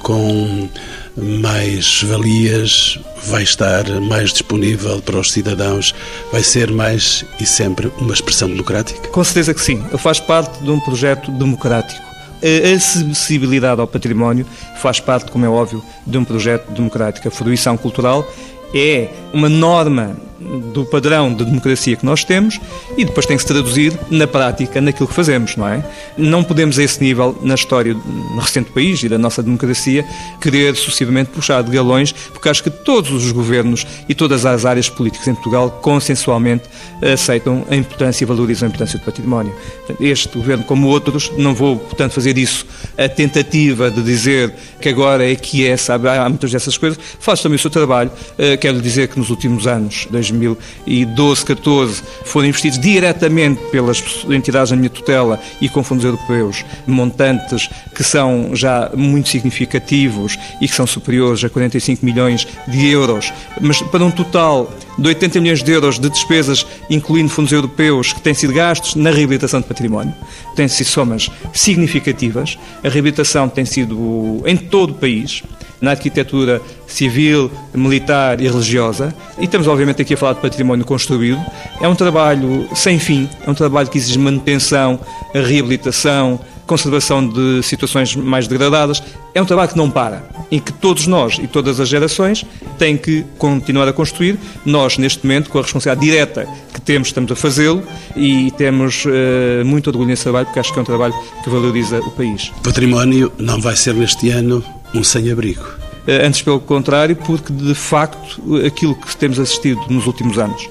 com 0.00 0.68
mais 1.16 2.02
valias, 2.02 2.98
vai 3.26 3.42
estar 3.42 3.84
mais 4.00 4.30
disponível 4.30 5.00
para 5.02 5.18
os 5.18 5.32
cidadãos, 5.32 5.94
vai 6.30 6.42
ser 6.42 6.70
mais 6.70 7.24
e 7.40 7.46
sempre 7.46 7.90
uma 7.98 8.14
expressão 8.14 8.48
democrática? 8.48 9.08
Com 9.08 9.24
certeza 9.24 9.52
que 9.52 9.60
sim. 9.60 9.82
Faz 9.98 10.20
parte 10.20 10.62
de 10.62 10.70
um 10.70 10.78
projeto 10.80 11.30
democrático. 11.32 12.07
A 12.42 12.74
acessibilidade 12.74 13.80
ao 13.80 13.86
património 13.86 14.46
faz 14.80 15.00
parte, 15.00 15.30
como 15.30 15.44
é 15.44 15.48
óbvio, 15.48 15.82
de 16.06 16.16
um 16.16 16.24
projeto 16.24 16.70
democrático. 16.70 17.28
A 17.28 17.30
fruição 17.30 17.76
cultural 17.76 18.26
é 18.74 19.08
uma 19.32 19.48
norma 19.48 20.16
do 20.40 20.84
padrão 20.84 21.32
de 21.32 21.44
democracia 21.44 21.96
que 21.96 22.04
nós 22.04 22.24
temos 22.24 22.60
e 22.96 23.04
depois 23.04 23.26
tem 23.26 23.36
que 23.36 23.42
se 23.42 23.48
traduzir 23.48 23.98
na 24.10 24.26
prática 24.26 24.80
naquilo 24.80 25.08
que 25.08 25.14
fazemos, 25.14 25.56
não 25.56 25.68
é? 25.68 25.84
Não 26.16 26.44
podemos 26.44 26.78
a 26.78 26.82
esse 26.82 27.02
nível, 27.02 27.36
na 27.42 27.54
história 27.54 27.94
do 27.94 28.38
recente 28.38 28.70
país 28.70 29.02
e 29.02 29.08
da 29.08 29.18
nossa 29.18 29.42
democracia, 29.42 30.04
querer 30.40 30.76
sucessivamente 30.76 31.30
puxar 31.30 31.62
de 31.62 31.70
galões, 31.70 32.12
porque 32.12 32.48
acho 32.48 32.62
que 32.62 32.70
todos 32.70 33.10
os 33.10 33.32
governos 33.32 33.86
e 34.08 34.14
todas 34.14 34.46
as 34.46 34.64
áreas 34.64 34.88
políticas 34.88 35.26
em 35.26 35.34
Portugal 35.34 35.70
consensualmente 35.82 36.64
aceitam 37.02 37.64
a 37.70 37.76
importância 37.76 38.24
e 38.24 38.26
valorizam 38.26 38.66
a 38.66 38.68
importância 38.68 38.98
do 38.98 39.04
património. 39.04 39.54
Este 40.00 40.36
governo, 40.36 40.64
como 40.64 40.88
outros, 40.88 41.32
não 41.36 41.54
vou, 41.54 41.76
portanto, 41.76 42.12
fazer 42.12 42.38
isso 42.38 42.66
a 42.96 43.08
tentativa 43.08 43.90
de 43.90 44.02
dizer 44.02 44.54
que 44.80 44.88
agora 44.88 45.28
é 45.28 45.34
que 45.34 45.66
é, 45.66 45.76
sabe, 45.76 46.08
há 46.08 46.28
muitas 46.28 46.52
dessas 46.52 46.76
coisas, 46.76 46.98
faz 47.18 47.40
também 47.40 47.56
o 47.56 47.58
seu 47.58 47.70
trabalho. 47.70 48.10
Eh, 48.38 48.56
quero 48.56 48.80
dizer 48.80 49.08
que 49.08 49.18
nos 49.18 49.30
últimos 49.30 49.66
anos, 49.66 50.06
2012, 50.30 51.44
14, 51.44 52.02
foram 52.24 52.48
investidos 52.48 52.78
diretamente 52.78 53.60
pelas 53.70 54.02
entidades 54.28 54.70
da 54.70 54.76
minha 54.76 54.90
tutela 54.90 55.40
e 55.60 55.68
com 55.68 55.82
fundos 55.82 56.04
europeus 56.04 56.64
montantes 56.86 57.68
que 57.94 58.04
são 58.04 58.54
já 58.54 58.90
muito 58.94 59.28
significativos 59.28 60.38
e 60.60 60.68
que 60.68 60.74
são 60.74 60.86
superiores 60.86 61.42
a 61.44 61.48
45 61.48 62.04
milhões 62.04 62.46
de 62.66 62.88
euros, 62.88 63.32
mas 63.60 63.80
para 63.82 64.04
um 64.04 64.10
total 64.10 64.72
de 64.98 65.08
80 65.08 65.40
milhões 65.40 65.62
de 65.62 65.70
euros 65.70 65.98
de 65.98 66.10
despesas, 66.10 66.66
incluindo 66.90 67.30
fundos 67.30 67.52
europeus, 67.52 68.12
que 68.12 68.20
têm 68.20 68.34
sido 68.34 68.52
gastos 68.52 68.94
na 68.94 69.10
reabilitação 69.10 69.60
de 69.60 69.66
património. 69.66 70.14
Têm 70.56 70.66
sido 70.66 70.86
somas 70.86 71.30
significativas. 71.52 72.58
A 72.82 72.88
reabilitação 72.88 73.48
tem 73.48 73.64
sido 73.64 74.42
em 74.44 74.56
todo 74.56 74.90
o 74.90 74.94
país 74.94 75.42
na 75.80 75.92
arquitetura 75.92 76.60
civil, 76.86 77.50
militar 77.72 78.40
e 78.40 78.48
religiosa. 78.48 79.14
E 79.38 79.44
estamos, 79.44 79.68
obviamente, 79.68 80.02
aqui 80.02 80.14
a 80.14 80.16
falar 80.16 80.32
de 80.32 80.40
património 80.40 80.84
construído. 80.84 81.40
É 81.80 81.86
um 81.86 81.94
trabalho 81.94 82.68
sem 82.74 82.98
fim, 82.98 83.28
é 83.46 83.50
um 83.50 83.54
trabalho 83.54 83.88
que 83.88 83.98
exige 83.98 84.18
manutenção, 84.18 84.98
reabilitação, 85.32 86.40
conservação 86.68 87.26
de 87.26 87.62
situações 87.62 88.14
mais 88.14 88.46
degradadas. 88.46 89.02
É 89.34 89.42
um 89.42 89.44
trabalho 89.44 89.70
que 89.70 89.76
não 89.76 89.90
para, 89.90 90.22
em 90.50 90.60
que 90.60 90.72
todos 90.72 91.06
nós 91.06 91.38
e 91.38 91.46
todas 91.48 91.80
as 91.80 91.88
gerações 91.88 92.44
têm 92.78 92.96
que 92.96 93.24
continuar 93.38 93.88
a 93.88 93.92
construir. 93.92 94.38
Nós, 94.64 94.98
neste 94.98 95.26
momento, 95.26 95.50
com 95.50 95.58
a 95.58 95.62
responsabilidade 95.62 96.06
direta 96.06 96.46
que 96.72 96.80
temos, 96.80 97.08
estamos 97.08 97.32
a 97.32 97.36
fazê-lo 97.36 97.82
e 98.14 98.50
temos 98.52 99.04
uh, 99.06 99.64
muito 99.64 99.88
orgulho 99.88 100.08
nesse 100.08 100.24
trabalho, 100.24 100.46
porque 100.46 100.60
acho 100.60 100.72
que 100.72 100.78
é 100.78 100.82
um 100.82 100.84
trabalho 100.84 101.14
que 101.42 101.50
valoriza 101.50 101.98
o 102.00 102.10
país. 102.10 102.52
Património 102.62 103.32
não 103.38 103.60
vai 103.60 103.74
ser 103.74 103.94
neste 103.94 104.30
ano 104.30 104.62
um 104.94 105.02
sem-abrigo. 105.02 105.62
Uh, 105.62 106.26
antes, 106.26 106.42
pelo 106.42 106.60
contrário, 106.60 107.16
porque 107.16 107.52
de 107.52 107.74
facto 107.74 108.40
aquilo 108.66 108.94
que 108.94 109.16
temos 109.16 109.40
assistido 109.40 109.80
nos 109.88 110.06
últimos 110.06 110.38
anos 110.38 110.68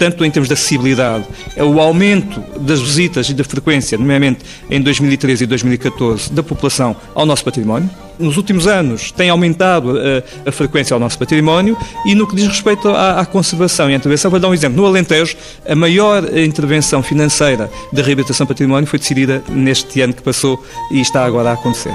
tanto 0.00 0.24
em 0.24 0.30
termos 0.30 0.48
de 0.48 0.54
acessibilidade, 0.54 1.26
é 1.54 1.62
o 1.62 1.78
aumento 1.78 2.42
das 2.58 2.80
visitas 2.80 3.28
e 3.28 3.34
da 3.34 3.44
frequência, 3.44 3.98
nomeadamente 3.98 4.42
em 4.70 4.80
2013 4.80 5.44
e 5.44 5.46
2014, 5.46 6.32
da 6.32 6.42
população 6.42 6.96
ao 7.14 7.26
nosso 7.26 7.44
património. 7.44 7.90
Nos 8.18 8.38
últimos 8.38 8.66
anos 8.66 9.12
tem 9.12 9.28
aumentado 9.28 9.92
a, 9.98 10.48
a 10.48 10.52
frequência 10.52 10.94
ao 10.94 11.00
nosso 11.00 11.18
património 11.18 11.76
e 12.06 12.14
no 12.14 12.26
que 12.26 12.34
diz 12.34 12.46
respeito 12.46 12.88
à, 12.88 13.20
à, 13.20 13.26
conservação 13.26 13.90
e 13.90 13.92
à 13.92 13.96
intervenção, 13.96 14.30
vou 14.30 14.40
dar 14.40 14.48
um 14.48 14.54
exemplo. 14.54 14.80
No 14.80 14.86
Alentejo, 14.86 15.36
a 15.68 15.74
maior 15.74 16.24
intervenção 16.34 17.02
financeira 17.02 17.70
da 17.92 18.02
reabilitação 18.02 18.46
património 18.46 18.86
foi 18.86 18.98
decidida 18.98 19.42
neste 19.50 20.00
ano 20.00 20.14
que 20.14 20.22
passou 20.22 20.64
e 20.90 21.00
está 21.02 21.26
agora 21.26 21.50
a 21.50 21.52
acontecer. 21.52 21.94